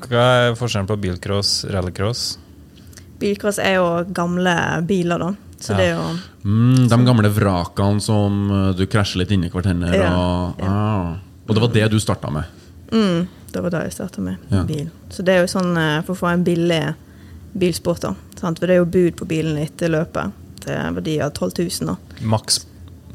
hva 0.08 0.22
er 0.48 0.54
forskjellen 0.58 0.86
på 0.88 0.96
bilcross 1.02 1.64
rallycross? 1.70 2.38
Bilcross 3.18 3.58
er 3.58 3.74
jo 3.78 3.86
gamle 4.14 4.54
biler, 4.86 5.18
da. 5.18 5.32
Så 5.58 5.72
Ja. 5.72 5.76
det 5.76 5.86
er 5.86 5.94
jo 5.96 6.18
Mm, 6.48 6.88
de 6.88 6.96
gamle 7.04 7.28
vrakene 7.34 8.00
som 8.00 8.50
eh, 8.50 8.72
du 8.78 8.86
krasjer 8.86 9.18
litt 9.18 9.30
inni 9.34 9.50
hverandre. 9.50 9.90
Ja, 9.92 10.12
Og, 10.14 10.62
ah. 10.62 11.16
og 11.48 11.54
det 11.54 11.60
var 11.60 11.68
det 11.74 11.90
du 11.90 11.98
starta 11.98 12.30
med? 12.30 12.44
mm, 12.92 13.26
Det 13.52 13.62
var 13.62 13.70
det 13.70 13.82
jeg 13.84 13.92
starta 13.92 14.20
med 14.20 14.36
Ja. 14.50 14.62
bil. 14.62 14.88
Så 15.10 15.22
det 15.24 15.34
er 15.34 15.40
jo 15.40 15.46
sånn 15.58 15.76
eh, 15.76 16.02
for 16.02 16.14
å 16.14 16.18
få 16.18 16.32
en 16.32 16.44
billig 16.44 16.94
bilsport, 17.52 18.00
da. 18.04 18.14
Sant? 18.40 18.58
For 18.58 18.66
det 18.66 18.76
er 18.76 18.82
jo 18.82 18.90
bud 18.92 19.16
på 19.20 19.26
bilen 19.28 19.58
etter 19.58 19.88
løpet 19.92 20.32
til 20.64 20.74
verdi 20.98 21.18
av 21.22 21.32
12 21.32 21.52
000, 21.82 21.86
da. 21.92 21.96
Maks 22.28 22.60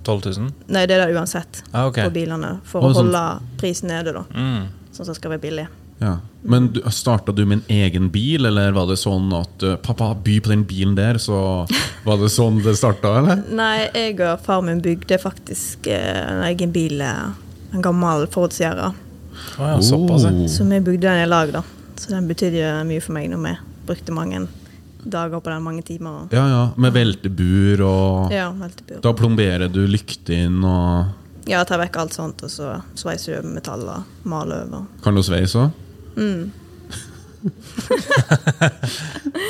12 0.04 0.26
000? 0.38 0.50
Nei, 0.68 0.86
det 0.90 0.98
er 0.98 1.06
det 1.08 1.16
uansett 1.16 1.62
Ah, 1.72 1.86
okay. 1.88 2.08
på 2.10 2.14
bilene. 2.18 2.58
For 2.68 2.84
Å, 2.84 2.90
sånn. 2.94 3.08
holde 3.14 3.24
prisen 3.62 3.88
nede, 3.94 4.12
da. 4.18 4.26
Mm. 4.36 4.66
Sånn 4.92 5.06
som 5.06 5.14
det 5.14 5.20
skal 5.22 5.32
være 5.36 5.44
billig. 5.46 5.68
Ja. 6.04 6.18
Men 6.44 6.68
starta 6.92 7.32
du 7.32 7.46
med 7.48 7.62
en 7.62 7.76
egen 7.86 8.10
bil, 8.12 8.46
eller 8.50 8.74
var 8.76 8.90
det 8.90 8.98
sånn 9.00 9.30
at 9.38 9.64
eh, 9.64 9.78
'pappa, 9.80 10.10
by 10.24 10.40
på 10.44 10.50
den 10.52 10.66
bilen 10.68 10.96
der', 10.98 11.18
så 11.22 11.66
var 12.04 12.18
det 12.20 12.28
sånn 12.34 12.60
det 12.64 12.74
starta, 12.76 13.14
eller? 13.22 13.44
Nei, 13.62 13.88
jeg 13.94 14.20
og 14.20 14.42
far 14.44 14.62
min 14.62 14.82
bygde 14.84 15.18
faktisk 15.22 15.88
eh, 15.88 16.20
en 16.34 16.44
egen 16.50 16.72
bil. 16.76 17.00
eh, 17.02 17.32
En 17.74 17.82
gammel 17.82 18.28
Ford 18.28 18.52
Sierra. 18.54 18.92
Oh, 19.58 19.66
ja, 19.66 19.80
såpass. 19.82 20.26
Oh. 20.26 20.44
Så 20.48 20.64
vi 20.68 20.80
bygde 20.80 21.08
den 21.08 21.24
i 21.24 21.30
lag, 21.30 21.54
da. 21.54 21.64
Så 21.96 22.10
den 22.12 22.28
betydde 22.28 22.84
mye 22.86 23.02
for 23.02 23.14
meg 23.16 23.30
når 23.32 23.40
vi 23.48 23.54
brukte 23.88 24.12
mange 24.16 24.46
dager 25.04 25.40
på 25.44 25.50
den, 25.52 25.64
mange 25.66 25.82
timer. 25.84 26.28
Ja, 26.32 26.46
ja. 26.48 26.62
Med 26.80 26.94
veltebur 26.96 27.82
og 27.84 28.32
ja, 28.32 28.50
veltebur. 28.56 29.02
Da 29.04 29.12
plomberer 29.20 29.68
du 29.72 29.82
lyktene 29.88 30.64
og 30.64 31.50
Ja, 31.50 31.60
tar 31.68 31.82
vekk 31.82 31.98
alt 32.00 32.14
sånt, 32.16 32.40
og 32.46 32.50
så 32.54 32.78
sveiser 32.96 33.34
du 33.34 33.40
over 33.42 33.56
metall 33.58 33.82
og 33.92 34.28
maler 34.32 34.62
over. 34.64 34.86
Kan 35.04 35.16
du 35.18 35.24
sveise 35.28 35.60
òg? 35.60 35.72
Mm. 36.16 36.52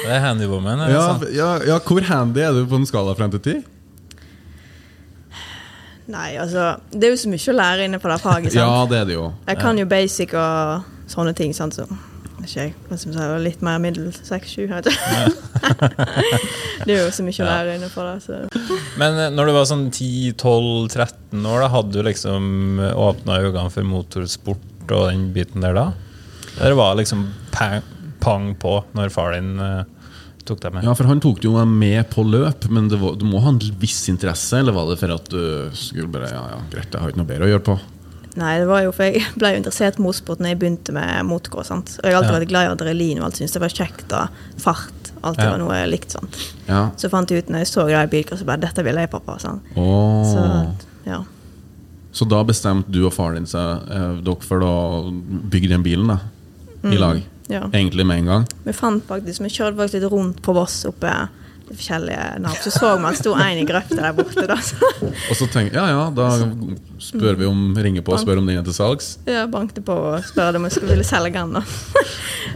Det 0.03 0.09
er 0.09 0.19
handywoman. 0.23 0.79
er 0.81 0.87
det 0.89 0.95
Ja, 0.95 1.03
sant? 1.11 1.27
ja, 1.35 1.49
ja, 1.67 1.77
hvor 1.79 2.01
handy 2.07 2.41
er 2.41 2.51
du 2.57 2.63
på 2.65 2.75
en 2.79 2.85
skala 2.89 3.13
fra 3.13 3.27
1 3.29 3.35
til 3.37 3.61
10? 3.61 3.63
Nei, 6.13 6.33
altså 6.35 6.73
Det 6.91 7.03
er 7.07 7.13
jo 7.13 7.19
så 7.21 7.29
mye 7.31 7.53
å 7.53 7.55
lære 7.55 7.85
inne 7.87 7.99
på 8.01 8.09
det 8.11 8.17
faget. 8.21 8.51
sant? 8.51 8.59
Ja, 8.59 8.85
det 8.89 8.97
er 8.97 9.05
det 9.05 9.13
jo. 9.19 9.27
Jeg 9.47 9.57
kan 9.61 9.77
jo 9.79 9.85
basic 9.85 10.33
og 10.33 10.83
sånne 11.13 11.33
ting, 11.37 11.53
sant, 11.55 11.77
så 11.77 11.85
ikke 12.47 12.59
jeg, 12.59 12.73
hva 12.87 12.97
skal 12.99 13.15
man 13.15 13.43
litt 13.43 13.63
mer 13.65 13.79
middel 13.83 14.09
6-7. 14.13 14.67
vet 14.69 14.89
det 16.85 16.95
er 16.95 17.01
jo 17.03 17.11
så 17.15 17.25
mye 17.25 17.43
å 17.43 17.47
lære 17.47 17.77
inne 17.77 17.89
på 17.93 18.05
det. 18.07 18.15
Så. 18.25 18.41
Men 19.01 19.19
eh, 19.19 19.31
når 19.33 19.49
du 19.49 19.55
var 19.55 19.69
sånn 19.69 19.87
10-12-13 19.89 21.47
år, 21.49 21.63
da 21.63 21.71
hadde 21.77 21.95
du 21.95 22.07
liksom 22.07 22.43
åpna 22.93 23.39
øynene 23.43 23.73
for 23.73 23.87
motorsport 23.87 24.93
og 24.93 25.09
den 25.09 25.29
biten 25.35 25.63
der 25.63 25.77
da? 25.77 25.87
Eller 26.59 26.77
var 26.77 26.93
det 26.93 27.03
liksom 27.03 27.25
pang, 27.53 27.81
pang 28.23 28.51
på 28.59 28.77
når 28.97 29.13
far 29.13 29.33
din 29.37 29.55
eh, 29.63 29.83
tok 30.47 30.61
deg 30.63 30.75
med. 30.75 30.85
Ja, 30.85 30.93
for 30.97 31.09
han 31.09 31.21
tok 31.23 31.43
jo 31.45 31.55
deg 31.57 31.69
med 31.69 32.03
på 32.13 32.25
løp, 32.27 32.67
men 32.73 32.89
det 32.91 32.99
var, 33.01 33.17
du 33.19 33.25
må 33.27 33.41
ha 33.43 33.53
en 33.53 33.61
viss 33.81 34.03
interesse, 34.11 34.59
eller 34.59 34.75
var 34.75 34.89
det 34.91 34.99
for 35.01 35.15
at 35.15 35.31
du 35.31 35.43
skulle 35.77 36.11
bare 36.13 36.31
Ja, 36.33 36.43
ja, 36.55 36.61
greit, 36.71 36.91
jeg 36.91 37.01
har 37.01 37.13
ikke 37.13 37.23
noe 37.23 37.29
bedre 37.29 37.47
å 37.47 37.53
gjøre 37.53 37.67
på? 37.71 37.77
Nei, 38.35 38.57
det 38.59 38.65
var 38.67 38.81
jo 38.81 38.91
for 38.95 39.03
jeg 39.05 39.21
ble 39.37 39.51
jo 39.53 39.59
interessert 39.61 39.99
i 39.99 40.01
motorsport 40.01 40.39
når 40.41 40.47
jeg 40.53 40.59
begynte 40.63 40.93
med 40.95 41.25
motocross. 41.29 41.67
sant? 41.69 41.97
Og 42.01 42.07
jeg 42.09 42.13
har 42.15 42.23
alltid 42.23 42.33
Ja. 42.33 42.39
vært 42.39 42.49
glad 42.49 42.65
i 42.65 42.71
adrenalin 42.73 43.19
og 43.19 43.25
alt 43.25 43.35
syntes 43.37 43.53
det 43.53 43.61
var 43.61 43.69
kjekt. 43.69 44.13
og 44.13 44.29
Fart. 44.61 45.11
Alt 45.23 45.37
det 45.37 45.45
Ja. 45.45 45.51
var 45.51 45.57
noe 45.59 45.73
jeg 45.77 45.89
likte. 45.91 46.11
sant? 46.17 46.53
Ja. 46.67 46.89
Så 46.97 47.09
fant 47.09 47.29
jeg 47.29 47.43
ut 47.45 47.49
når 47.49 47.59
jeg 47.59 47.67
så 47.67 47.85
det 47.87 47.93
i 48.03 48.07
bilcross, 48.23 48.43
bare 48.43 48.57
dette 48.59 48.83
vil 48.83 48.95
jeg, 48.95 49.09
pappa. 49.11 49.37
sant? 49.39 49.61
Åh. 49.75 50.25
Så 50.25 50.75
ja. 51.05 51.23
Så 52.11 52.27
da 52.29 52.43
bestemte 52.43 52.91
du 52.91 53.05
og 53.05 53.13
faren 53.13 53.35
din 53.35 53.45
seg 53.45 53.89
eh, 53.89 54.21
dere 54.21 54.41
for 54.41 54.59
å 54.59 55.11
bygge 55.49 55.69
den 55.69 55.83
bilen 55.83 56.07
da, 56.07 56.19
i 56.83 56.97
lag? 56.97 57.21
ja. 57.49 57.61
Egentlig 57.71 58.05
med 58.05 58.17
en 58.19 58.25
gang? 58.25 58.47
Vi 58.65 58.71
fant 58.73 59.03
faktisk, 59.07 59.39
vi 59.41 59.49
kjørte 59.49 59.77
faktisk 59.77 59.93
litt 60.01 60.11
rundt 60.11 60.41
på 60.41 60.53
Voss 60.53 60.85
oppe 60.85 61.29
forskjellige 61.79 62.39
nav. 62.43 62.55
Så 62.63 62.71
så 62.73 62.91
man 63.01 63.15
sto 63.15 63.33
en 63.35 63.57
i 63.61 63.65
grøfta 63.65 63.95
der 63.99 64.13
borte. 64.17 64.45
da. 64.47 64.57
Og 65.29 65.35
så 65.37 65.47
tenkte 65.51 65.73
jeg 65.73 65.81
ja, 65.81 65.87
ja, 65.89 66.09
da 66.15 66.29
spør 67.03 67.35
vi 67.39 67.45
om 67.49 67.75
ringer 67.75 68.01
på 68.05 68.13
og 68.15 68.19
spør 68.23 68.39
om 68.41 68.47
den 68.47 68.57
er 68.61 68.63
til 68.67 68.73
salgs. 68.77 69.17
Ja, 69.27 69.45
bankte 69.51 69.81
på 69.85 69.93
og 69.93 70.23
spurte 70.27 70.55
om 70.59 70.67
jeg 70.69 70.77
skulle 70.77 70.93
ville 70.95 71.07
selge 71.07 71.33
den. 71.35 71.53
da. 71.53 71.63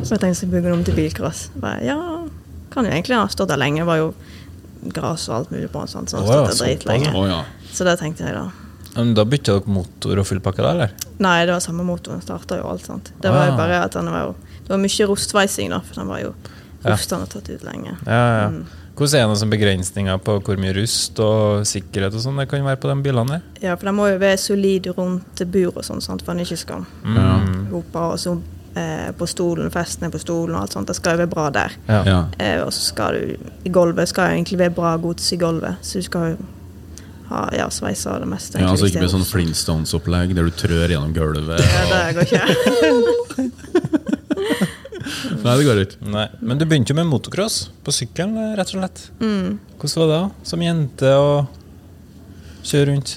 Så 0.03 0.13
jeg 0.15 0.19
tenkte 0.19 0.27
jeg 0.33 0.39
skulle 0.41 0.53
bygge 0.57 0.69
den 0.69 0.77
om 0.79 0.83
til 0.87 0.95
bilcross. 0.95 1.47
Bare, 1.55 1.83
Ja, 1.85 1.97
kan 2.73 2.85
jo 2.85 2.91
egentlig 2.91 3.15
ha 3.17 3.27
stått 3.31 3.49
der 3.49 3.57
lenge. 3.57 3.81
Det 3.81 3.87
var 3.89 3.97
jo 4.03 4.13
gras 4.93 5.27
og 5.29 5.35
alt 5.41 5.51
mulig 5.51 5.69
på 5.73 5.79
den. 5.83 5.87
sånn, 5.87 6.07
så 6.07 6.21
Å 6.21 6.27
ja, 6.27 6.47
dritlenge. 6.53 7.11
Ja. 7.27 7.43
Så 7.73 7.83
det 7.87 7.97
tenkte 7.99 8.25
jeg 8.27 8.33
da. 8.37 8.47
Men 8.97 9.13
da 9.13 9.23
bytta 9.29 9.59
dere 9.59 9.69
motor 9.69 10.17
og 10.17 10.25
fullpakke 10.25 10.63
da? 10.63 10.71
eller? 10.73 10.93
Nei, 11.21 11.45
det 11.45 11.53
var 11.53 11.61
samme 11.61 11.83
motoren. 11.85 12.21
Starta 12.23 12.57
jo 12.57 12.65
alt. 12.69 12.85
sant? 12.85 13.11
Det 13.21 13.29
Ah. 13.29 13.33
var 13.35 13.47
jo 13.51 13.57
bare 13.57 13.81
at 13.85 13.91
den 13.93 14.09
var 14.09 14.23
jo 14.25 14.35
Det 14.67 14.69
var 14.73 14.77
mye 14.83 15.05
rostsveising, 15.07 15.69
da, 15.69 15.79
for 15.79 15.95
den 15.95 16.07
var 16.07 16.19
jo 16.19 16.33
og 16.83 17.29
tatt 17.29 17.49
ut 17.49 17.63
lenge. 17.63 17.95
Ja, 18.05 18.41
ja. 18.41 18.49
Mm. 18.49 18.65
Hvordan 18.97 19.19
er 19.19 19.27
det 19.29 19.37
noen 19.37 19.51
begrensninger 19.53 20.21
på 20.25 20.35
hvor 20.41 20.57
mye 20.57 20.73
rust 20.73 21.19
og 21.21 21.65
sikkerhet 21.69 22.15
og 22.17 22.23
sånn 22.23 22.39
det 22.41 22.47
kan 22.49 22.65
være 22.65 22.79
på 22.81 22.89
de 22.89 22.95
bilene 23.05 23.35
der? 23.37 23.43
Ja, 23.61 23.75
for 23.77 23.85
de 23.91 23.93
må 23.93 24.07
jo 24.09 24.17
være 24.23 24.39
solide 24.41 24.93
rundt 24.97 25.43
bur 25.53 25.75
og 25.77 25.83
sånn, 25.85 26.01
for 26.01 26.23
for 26.25 26.33
den 26.33 26.45
ikke 26.47 26.57
skal 26.57 26.85
Ja. 27.05 27.27
hope. 27.69 27.99
Og 27.99 28.17
så 28.17 28.33
eh, 28.75 29.11
på 29.17 29.27
stolen, 29.29 29.69
festene 29.73 30.09
på 30.13 30.17
stolen 30.21 30.55
og 30.55 30.61
alt 30.63 30.73
sånt. 30.73 30.87
Det 30.89 30.95
skal 30.97 31.13
jo 31.13 31.23
være 31.25 31.33
bra 31.35 31.49
der. 31.53 31.77
Ja. 31.87 32.03
ja. 32.09 32.19
Eh, 32.39 32.61
og 32.65 32.73
så 32.73 32.81
skal 32.89 33.13
du 33.13 33.37
I 33.65 33.69
gulvet 33.69 34.09
skal 34.09 34.31
jo 34.31 34.39
egentlig 34.41 34.59
være 34.65 34.75
bra 34.81 34.95
gods 34.97 35.31
i 35.33 35.37
gulvet, 35.37 35.77
så 35.81 36.01
du 36.01 36.07
skal 36.09 36.31
jo 36.33 36.37
ha 37.27 37.43
ja, 37.53 37.69
sveisa 37.69 38.13
og 38.15 38.21
det 38.23 38.29
meste. 38.31 38.57
ja 38.59 38.69
altså 38.71 38.87
ikke 38.87 39.03
bli 39.03 39.09
sånn. 39.11 39.25
Flintstones-opplegg 39.27 40.33
der 40.33 40.47
du 40.47 40.51
trør 40.55 40.87
gjennom 40.89 41.13
gulvet. 41.13 41.61
Ja, 41.75 41.85
det 41.91 42.15
går 42.15 42.23
ikke. 42.23 43.91
Nei, 45.43 45.53
det 45.59 45.65
går 45.67 45.81
ikke. 45.83 45.99
Nei. 46.13 46.25
Men 46.41 46.57
du 46.59 46.65
begynte 46.65 46.93
jo 46.93 46.97
med 46.99 47.07
motocross 47.09 47.69
på 47.85 47.93
sykkel, 47.95 48.33
rett 48.57 48.73
og 48.73 48.79
slett. 48.81 49.03
Mm. 49.21 49.59
Hvordan 49.77 50.01
var 50.03 50.07
det 50.11 50.17
da, 50.17 50.49
som 50.51 50.65
jente 50.65 51.13
å 51.17 51.31
kjøre 52.67 52.89
rundt? 52.91 53.13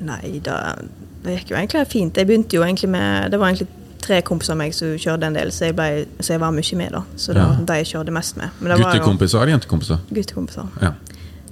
Nei, 0.00 0.38
da, 0.44 0.58
det 1.24 1.40
gikk 1.40 1.50
jo 1.52 1.58
egentlig 1.58 1.84
fint. 1.90 2.16
Jeg 2.20 2.28
begynte 2.28 2.54
jo 2.58 2.62
egentlig 2.62 2.90
med 2.92 3.32
Det 3.32 3.40
var 3.40 3.50
egentlig 3.50 3.66
tre 4.08 4.20
kompiser 4.22 4.54
av 4.54 4.60
meg 4.60 4.72
som 4.76 4.92
kjørte 4.96 5.26
en 5.26 5.34
del, 5.36 5.50
så 5.52 5.66
jeg, 5.68 5.74
ble, 5.76 5.88
så 6.22 6.36
jeg 6.36 6.40
var 6.40 6.52
mye 6.54 6.76
med, 6.78 6.92
da. 6.94 7.00
Så 7.18 7.34
det 7.34 7.42
Ja. 7.42 7.48
var 7.50 7.64
de 7.66 7.78
jeg 7.82 7.88
kjørte 7.90 8.14
mest 8.14 8.36
med. 8.38 8.50
Men 8.60 8.70
det 8.70 8.78
var 8.78 8.94
jo 8.94 9.00
Guttekompiser 9.00 9.40
eller 9.42 9.52
jentekompiser? 9.58 9.98
guttekompiser. 10.14 10.68
Ja. 10.80 10.92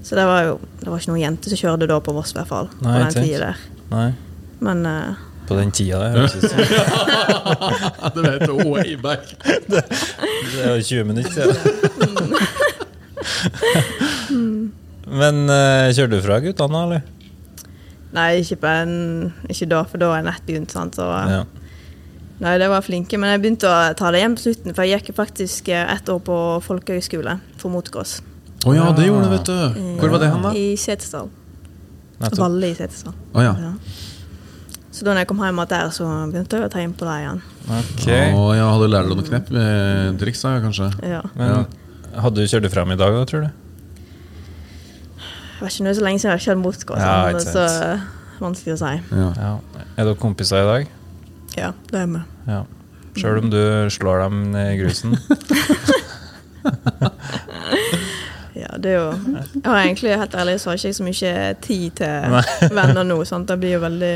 Så 0.06 0.14
det 0.14 0.24
var 0.24 0.42
jo 0.46 0.60
Det 0.80 0.86
var 0.88 1.00
ikke 1.02 1.10
noen 1.10 1.24
jenter 1.24 1.50
som 1.50 1.58
kjørte 1.58 1.88
da 1.90 1.98
på 2.00 2.14
Voss, 2.14 2.30
i 2.32 2.38
hvert 2.38 2.48
fall. 2.48 2.68
Nei, 2.80 2.92
på 3.02 3.10
den 3.12 3.24
tida 3.24 3.38
der. 3.48 3.56
Nei, 3.90 4.14
Men 4.60 4.86
eh, 4.86 5.14
på 5.48 5.56
den 5.58 5.70
tida 5.74 5.98
der. 6.02 6.12
det 8.14 8.22
vet 8.24 8.46
du, 8.46 8.54
way 8.70 8.96
back. 9.00 9.22
Det 9.72 9.82
er 10.62 10.76
jo 10.76 10.82
20 10.82 11.04
minutter 11.04 11.32
siden. 11.32 11.56
Men 15.06 15.44
uh, 15.46 15.86
kjører 15.94 16.10
du 16.10 16.18
fra 16.24 16.40
guttene, 16.42 16.82
eller? 16.86 17.04
Nei, 18.16 18.30
ikke, 18.40 18.58
på 18.62 18.70
en, 18.70 18.94
ikke 19.50 19.68
da, 19.70 19.82
for 19.86 20.00
da 20.00 20.10
var 20.10 20.22
jeg 20.22 20.28
nett 20.30 20.44
begynt. 20.48 20.74
Sant? 20.74 20.98
Så, 20.98 21.06
Ja. 21.30 21.44
Nei, 22.36 22.58
det 22.60 22.66
var 22.68 22.84
flinke, 22.84 23.16
men 23.16 23.30
jeg 23.32 23.40
begynte 23.40 23.68
å 23.70 23.76
ta 23.96 24.10
det 24.12 24.20
hjem 24.20 24.34
på 24.36 24.42
slutten, 24.42 24.74
for 24.76 24.84
jeg 24.84 25.00
gikk 25.00 25.14
faktisk 25.16 25.70
eh, 25.72 25.88
ett 25.94 26.10
år 26.12 26.18
på 26.20 26.34
folkehøgskole 26.66 27.38
for 27.56 27.72
motocross. 27.72 28.18
Å 28.66 28.74
ja, 28.76 28.90
det 28.92 29.06
gjorde 29.06 29.24
du, 29.24 29.32
vet 29.32 29.48
du. 29.48 29.86
Hvor 30.02 30.12
var 30.12 30.20
det 30.20 30.28
hen, 30.34 30.44
da? 30.44 30.50
I 30.52 30.76
Setesdal. 30.80 31.30
Valle 32.36 32.72
i 32.72 32.76
Setesdal. 32.76 33.14
Oh, 33.32 33.40
ja. 33.40 33.54
Ja. 33.62 33.72
Så 34.96 35.04
da 35.04 35.12
jeg 35.18 35.28
kom 35.28 35.42
hjem 35.44 35.58
der, 35.68 35.90
så 35.92 36.06
begynte 36.32 36.56
jeg 36.56 36.70
å 36.70 36.72
ta 36.72 36.80
inn 36.80 36.94
på 36.96 37.04
det 37.04 37.16
igjen. 37.20 37.40
Ok. 37.68 38.06
Og 38.32 38.46
ja, 38.56 38.68
Hadde 38.72 38.86
lært 38.88 39.10
deg 39.10 39.18
noen 39.18 39.26
knep 39.28 39.50
med 39.52 40.16
triks, 40.22 40.40
da, 40.46 40.54
kanskje? 40.64 40.88
Ja. 41.04 41.20
Men 41.36 41.66
hadde 42.16 42.40
du 42.40 42.48
kjørt 42.48 42.64
det 42.64 42.72
fram 42.72 42.94
i 42.94 42.96
dag, 42.96 43.12
da, 43.12 43.26
tror 43.28 43.44
du? 43.44 43.50
Det 45.56 45.60
var 45.64 45.72
ikke 45.72 45.84
noe 45.84 45.96
så 45.96 46.04
lenge 46.06 46.20
siden 46.22 46.32
jeg 46.32 46.38
har 46.38 46.44
kjørt 46.46 46.62
motocross, 46.62 47.04
Ja, 47.04 47.44
så 47.44 47.66
vanskelig 48.40 48.76
å 48.76 48.80
si. 48.80 48.94
Ja. 49.20 49.28
Ja. 49.36 49.84
Er 49.96 50.08
dere 50.08 50.16
kompiser 50.20 50.64
i 50.64 50.70
dag? 50.70 50.88
Ja, 51.56 51.70
det 51.92 52.00
er 52.02 52.10
vi. 52.12 52.24
Ja. 52.48 52.62
Sjøl 53.16 53.38
om 53.40 53.52
du 53.52 53.60
slår 53.92 54.24
dem 54.26 54.42
i 54.56 54.66
grusen? 54.80 55.16
Ja, 58.86 58.88
det 58.88 58.92
er 58.92 58.98
jo 59.00 59.34
Jeg 59.54 59.62
har 59.66 59.78
egentlig 59.84 60.18
helt 60.20 60.34
ærlig 60.42 60.54
så 60.62 60.70
har 60.70 60.76
ikke 60.78 60.88
jeg 60.90 60.94
så 60.94 61.06
mye 61.06 61.54
tid 61.60 61.90
til 62.00 62.74
venner 62.80 63.04
nå. 63.04 63.18
Sant? 63.26 63.46
Det 63.48 63.58
blir 63.60 63.72
jo 63.76 63.80
veldig 63.82 64.12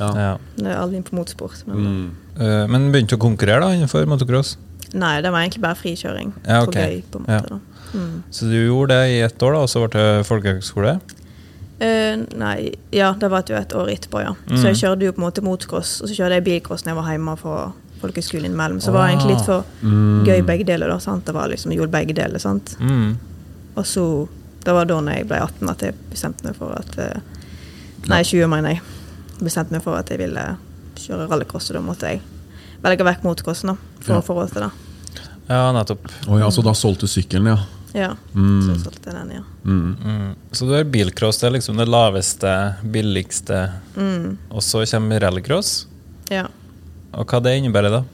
Ja. 0.00 0.08
Ja. 0.16 0.30
Det 0.56 0.66
er 0.72 0.76
alle 0.80 0.96
inn 0.96 1.02
på 1.06 1.16
motorsport. 1.18 1.62
Men 1.66 1.76
Mm. 1.86 2.10
uh, 2.40 2.66
Men 2.68 2.90
begynte 2.92 3.14
du 3.14 3.16
å 3.16 3.24
konkurrere 3.28 3.60
da 3.60 3.72
innenfor 3.76 4.06
motocross? 4.06 4.56
nei, 4.94 5.20
det 5.20 5.30
var 5.32 5.40
egentlig 5.42 5.60
bare 5.60 5.74
frikjøring. 5.76 6.32
Ja, 6.46 6.62
okay. 6.62 6.82
gøy, 6.86 7.02
på 7.10 7.18
en 7.18 7.24
Ja. 7.28 7.40
måte. 7.40 7.48
Da. 7.48 7.98
Mm. 7.98 8.22
Så 8.30 8.46
du 8.48 8.56
gjorde 8.66 8.88
det 8.94 9.10
i 9.10 9.20
ett 9.20 9.42
år, 9.42 9.52
da, 9.52 9.58
og 9.60 9.68
så 9.68 9.82
ble 9.88 10.00
det 10.00 10.26
folkehøgskole? 10.26 11.00
Uh, 11.76 12.24
nei, 12.38 12.72
ja, 12.92 13.10
det 13.12 13.28
var 13.30 13.42
jo 13.46 13.54
et 13.58 13.74
år 13.76 13.90
etterpå, 13.92 14.22
ja. 14.24 14.30
Mm. 14.48 14.56
Så 14.56 14.70
jeg 14.70 14.76
kjørte 14.80 15.04
jo 15.04 15.12
på 15.12 15.20
en 15.20 15.26
måte 15.26 15.42
motocross, 15.44 16.00
og 16.00 16.08
så 16.08 16.14
kjørte 16.16 16.38
jeg 16.38 16.44
bilcross 16.46 16.84
når 16.86 16.94
jeg 16.94 16.96
var 17.02 17.10
hjemme 17.12 17.34
fra 17.36 17.56
folkehøgskolen 18.00 18.46
innimellom. 18.48 18.78
Så 18.80 18.86
det 18.86 18.94
var 18.96 19.08
egentlig 19.10 19.34
litt 19.36 19.44
for 19.44 19.64
Mm. 19.82 20.24
gøy 20.24 20.40
begge 20.46 20.64
deler, 20.64 20.88
da. 20.88 20.98
Sant? 20.98 21.24
Det 21.26 21.34
var 21.34 21.48
liksom, 21.48 21.70
jeg 21.72 21.78
gjorde 21.80 21.92
begge 21.92 22.14
deler, 22.14 22.38
sant. 22.38 22.76
Mm. 22.80 23.18
Og 23.76 23.84
så 23.86 24.04
Det 24.64 24.72
var 24.74 24.84
da 24.88 24.96
jeg 25.14 25.26
ble 25.28 25.36
18 25.38 25.68
at 25.70 25.82
jeg 25.86 25.94
bestemte 26.10 26.42
meg 26.44 26.56
for 26.58 26.72
at 26.74 26.96
eh, 26.98 27.20
Nei, 28.08 28.22
20, 28.22 28.46
mener 28.50 28.70
jeg. 28.74 28.80
Bestemte 29.40 29.72
meg 29.76 29.82
for 29.84 29.94
at 29.98 30.08
jeg 30.10 30.18
ville 30.18 30.42
kjøre 30.96 31.28
rallycross, 31.30 31.70
og 31.70 31.76
da 31.76 31.80
måtte 31.86 32.10
jeg 32.10 32.20
velge 32.82 33.04
vekk 33.06 33.22
motocrossen, 33.26 33.72
da. 33.72 33.76
For 34.00 34.12
Ja. 34.14 34.18
å 34.20 34.24
få 34.26 34.34
råd 34.38 34.52
til 34.52 34.62
det. 34.62 34.70
Ja, 35.48 35.72
nettopp. 35.72 36.06
Oh, 36.28 36.38
ja, 36.38 36.48
så 36.50 36.62
da 36.64 36.72
solgte 36.74 37.06
du 37.06 37.10
sykkelen, 37.10 37.46
ja. 37.46 37.58
Ja. 37.94 38.10
Mm. 38.34 38.62
Så 38.66 38.76
solgte 38.84 39.10
jeg 39.10 39.14
den, 39.14 39.30
ja. 39.38 39.42
Mm. 39.64 39.96
Mm. 40.04 40.34
Så 40.52 40.66
du 40.66 40.72
har 40.74 40.84
bilcross, 40.84 41.38
det 41.40 41.46
er 41.48 41.54
liksom 41.58 41.76
det 41.78 41.88
laveste, 41.88 42.76
billigste, 42.90 43.72
Mm. 43.96 44.36
og 44.50 44.62
så 44.62 44.84
kommer 44.90 45.20
rallycross. 45.20 45.86
ja. 46.30 46.46
Og 47.14 47.24
hva 47.26 47.40
det 47.42 47.54
innebærer 47.62 47.90
da? 47.90 48.04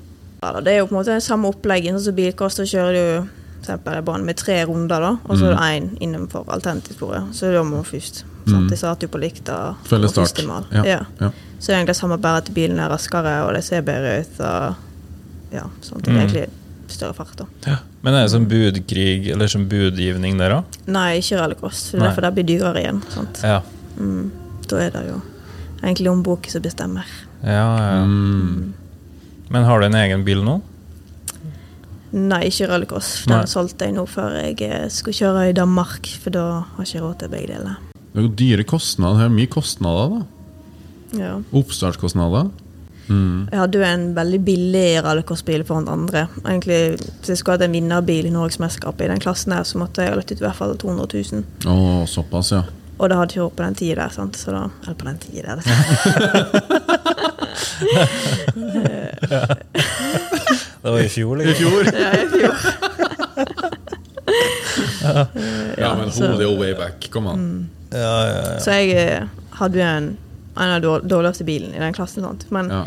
Ja, 0.43 0.61
det 0.61 0.73
er 0.73 0.79
jo 0.79 0.87
på 0.87 0.95
en 0.97 1.05
måte 1.05 1.21
samme 1.21 1.49
opplegget. 1.49 1.95
Sånn 1.95 2.05
som 2.05 2.15
bilcross, 2.15 2.55
så 2.55 2.63
kjører 2.69 2.93
du 3.23 3.29
for 3.63 3.73
eksempel 3.73 3.95
en 4.01 4.05
bane 4.05 4.25
med 4.27 4.37
tre 4.37 4.65
runder, 4.67 5.01
da, 5.01 5.11
og 5.29 5.39
så 5.39 5.53
er 5.53 5.55
det 5.55 5.67
én 5.81 5.89
innenfor 6.03 6.45
alternativsporet. 6.51 7.31
Så 7.35 7.53
da 7.55 7.63
må 7.63 7.77
man 7.79 7.85
først. 7.87 8.25
Sant? 8.49 8.69
De 8.71 8.77
starter 8.77 9.07
jo 9.07 9.13
på 9.15 9.21
likt 9.23 9.45
da. 9.47 9.75
Følge 9.87 10.09
start. 10.11 10.41
Ja. 10.73 10.83
Ja. 10.85 10.99
Ja. 11.21 11.29
Så 11.61 11.71
det 11.71 11.75
er 11.75 11.79
egentlig 11.79 11.95
det 11.95 12.01
samme, 12.01 12.19
bare 12.19 12.43
at 12.43 12.51
bilen 12.55 12.81
er 12.83 12.91
raskere, 12.91 13.37
og 13.47 13.55
det 13.55 13.63
ser 13.65 13.83
bedre 13.87 14.17
ut. 14.25 14.41
Og 14.41 15.55
ja, 15.55 15.65
sånn. 15.81 16.03
Det 16.03 16.09
er 16.09 16.13
Mm. 16.13 16.21
egentlig 16.27 16.49
større 16.89 17.15
fart, 17.15 17.37
da. 17.37 17.77
Men 18.03 18.15
er 18.15 18.23
det 18.27 18.33
sånn 18.33 18.49
budkrig, 18.51 19.31
eller 19.31 19.47
sånn 19.47 19.69
budgivning 19.69 20.37
der 20.39 20.51
òg? 20.59 20.65
Nei, 20.87 21.19
ikke 21.21 21.39
rallycross, 21.39 21.91
for 21.93 21.99
Nei. 21.99 22.09
derfor 22.09 22.21
det 22.23 22.35
blir 22.35 22.45
dyrere 22.59 22.83
igjen. 22.83 23.03
Sant? 23.15 23.41
Ja. 23.45 23.61
Mm. 23.99 24.31
Da 24.69 24.77
er 24.77 24.91
det 24.91 25.07
jo 25.07 25.21
egentlig 25.83 26.07
lommeboka 26.07 26.51
som 26.51 26.63
bestemmer. 26.63 27.05
Ja, 27.45 27.77
ja. 27.79 28.05
Mm. 28.05 28.73
Men 29.51 29.65
har 29.65 29.81
du 29.81 29.87
en 29.87 29.95
egen 29.95 30.25
bil 30.25 30.43
nå? 30.43 30.61
Nei, 32.13 32.43
ikke 32.51 32.67
rallycross. 32.69 33.23
Nei. 33.31 33.39
Den 33.41 33.49
solgte 33.49 33.87
jeg 33.89 33.95
nå 33.97 34.03
før 34.11 34.35
jeg 34.37 34.59
eh, 34.67 34.85
skulle 34.93 35.17
kjøre 35.17 35.47
i 35.49 35.55
Danmark, 35.57 36.11
for 36.21 36.35
da 36.35 36.43
har 36.61 36.85
jeg 36.85 36.93
ikke 36.93 37.05
råd 37.07 37.15
til 37.23 37.31
begge 37.33 37.49
deler. 37.55 37.79
Det 38.13 38.21
er 38.21 38.27
jo 38.27 38.33
dyre 38.43 38.65
kostnader. 38.69 39.23
Det 39.23 39.29
er 39.31 39.39
mye 39.39 39.53
kostnader, 39.53 40.13
da. 40.13 40.21
Ja. 41.17 41.33
Oppstartskostnader. 41.57 42.51
Mm. 43.09 43.49
Jeg 43.51 43.59
hadde 43.59 43.79
jo 43.81 43.85
en 43.87 44.05
veldig 44.17 44.41
billig 44.45 45.05
rallycrossbil 45.05 45.65
foran 45.69 45.89
andre. 45.89 46.27
Egentlig, 46.45 46.99
Hvis 47.01 47.29
jeg 47.33 47.39
skulle 47.41 47.57
hatt 47.57 47.67
en 47.67 47.73
vinnerbil 47.73 48.27
i 48.29 48.35
Norgesmesterskapet 48.35 49.05
i 49.07 49.13
den 49.15 49.25
klassen 49.25 49.53
her, 49.57 49.65
så 49.69 49.75
måtte 49.81 50.03
jeg 50.05 50.11
ha 50.13 50.17
lagt 50.21 50.33
ut 50.33 50.41
i 50.41 50.45
hvert 50.45 50.61
fall 50.61 50.73
200 50.77 51.07
000. 51.33 51.43
Oh, 51.67 52.05
såpass, 52.07 52.53
ja. 52.53 52.63
Og 52.99 53.09
det 53.09 53.17
hadde 53.17 53.33
ikke 53.33 53.47
vært 53.49 53.57
på 53.57 53.65
den 53.65 53.75
tida 53.81 53.95
der, 54.05 54.13
sant. 54.15 54.37
Så 54.39 54.51
da, 54.53 54.63
eller 54.85 54.97
på 55.01 55.07
den 55.09 55.19
tida 55.25 55.51
der. 55.57 55.63
Det 60.83 60.91
var 60.91 60.99
i 61.01 61.09
fjor, 61.09 61.43
I 61.43 61.47
liksom. 61.47 61.71
fjor. 61.71 61.85
ja, 61.95 62.13
i 62.13 62.29
fjor. 62.29 62.55
Ja, 65.79 65.95
men 65.97 66.13
så- 66.13 66.27
hold 66.27 66.43
it 66.43 66.59
way 66.59 66.75
back. 66.75 67.11
Kom 67.11 67.27
an. 67.27 67.71
Ja, 67.91 67.99
ja, 67.99 68.53
ja. 68.53 68.59
Så 68.61 68.71
jeg 68.71 69.13
eh, 69.13 69.23
hadde 69.51 69.79
jo 69.79 69.85
en, 69.85 70.17
en 70.57 70.71
av 70.71 70.81
de 70.83 71.01
dårligste 71.09 71.45
bilen 71.45 71.75
i 71.75 71.79
den 71.79 71.93
klassen. 71.93 72.23
Sant? 72.23 72.47
Men 72.51 72.71
Ja. 72.71 72.87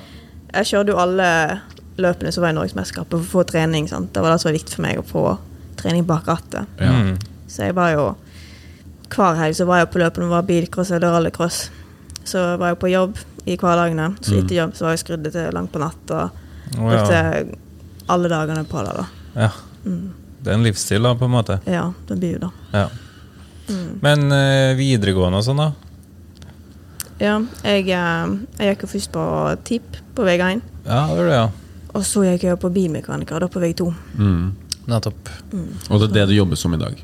jeg 0.54 0.66
kjørte 0.66 0.92
jo 0.94 0.98
alle 0.98 1.60
løpene 1.98 2.32
som 2.32 2.42
var 2.44 2.50
i 2.50 2.54
Norgesmesterskapet, 2.58 3.12
for 3.12 3.20
å 3.20 3.44
få 3.44 3.48
trening. 3.52 3.88
Sant? 3.90 4.14
Det 4.14 4.22
var 4.24 4.32
det 4.34 4.40
som 4.42 4.50
var 4.52 4.58
viktig 4.58 4.76
for 4.76 4.82
meg, 4.82 4.98
å 5.00 5.04
få 5.06 5.38
trening 5.78 6.06
bak 6.08 6.26
rattet. 6.28 6.66
Ja. 6.80 6.92
Mm. 6.92 7.18
Så 7.48 7.64
jeg 7.68 7.76
var 7.76 7.92
jo 7.92 8.16
Hver 9.16 9.36
helg 9.38 9.54
så 9.56 9.66
var 9.70 9.78
jeg 9.84 9.92
på 9.94 10.00
løpene, 10.02 10.28
var 10.28 10.42
bilcross 10.44 10.90
eller 10.92 11.12
rallycross. 11.14 11.70
Så 12.26 12.58
var 12.58 12.70
jeg 12.74 12.80
på 12.82 12.90
jobb 12.90 13.18
i 13.46 13.56
hverdagene. 13.56 14.16
Så 14.22 14.34
Mm. 14.34 14.40
etter 14.44 14.56
jobb 14.56 14.74
så 14.74 14.82
var 14.86 14.90
jeg 14.92 15.00
skrudd 15.00 15.32
til 15.32 15.52
langt 15.54 15.72
på 15.72 15.80
natt 15.80 16.12
og 16.12 16.30
Å, 16.80 16.92
ja. 16.92 17.44
Alle 18.08 18.30
dagene 18.32 18.64
på 18.70 18.84
det. 18.86 18.94
da. 19.00 19.08
ja. 19.48 19.52
Det 20.46 20.52
er 20.52 20.60
en 20.60 20.64
livsstil, 20.66 21.02
da, 21.02 21.16
på 21.18 21.26
en 21.26 21.34
måte. 21.34 21.56
Ja, 21.66 21.88
det 22.08 22.16
blir 22.22 22.36
jo 22.36 22.40
det. 22.44 22.50
Ja. 22.76 22.86
Mm. 23.66 24.00
Men 24.02 24.32
eh, 24.32 24.76
videregående 24.78 25.40
og 25.42 25.46
sånn, 25.48 25.58
da? 25.58 25.72
Ja, 27.18 27.40
jeg, 27.64 27.88
eh, 27.90 28.36
jeg 28.60 28.76
gikk 28.76 28.86
jo 28.86 28.90
først 28.92 29.12
på 29.16 29.24
TIP 29.66 29.98
på 30.14 30.28
vei 30.28 30.36
1. 30.38 30.62
Ja, 30.86 31.00
det 31.10 31.18
var 31.18 31.32
det, 31.32 31.40
ja. 31.40 31.48
Og 31.96 32.06
så 32.06 32.26
gikk 32.28 32.46
jeg 32.46 32.60
på 32.62 32.70
bimekaniker 32.76 33.42
da 33.42 33.50
på 33.50 33.64
vei 33.64 33.72
2. 33.74 33.88
Mm. 34.20 34.46
Nettopp. 34.92 35.34
Og 35.90 36.02
det 36.04 36.12
er 36.12 36.16
det 36.20 36.28
du 36.30 36.36
jobber 36.36 36.60
som 36.62 36.78
i 36.78 36.82
dag? 36.82 37.00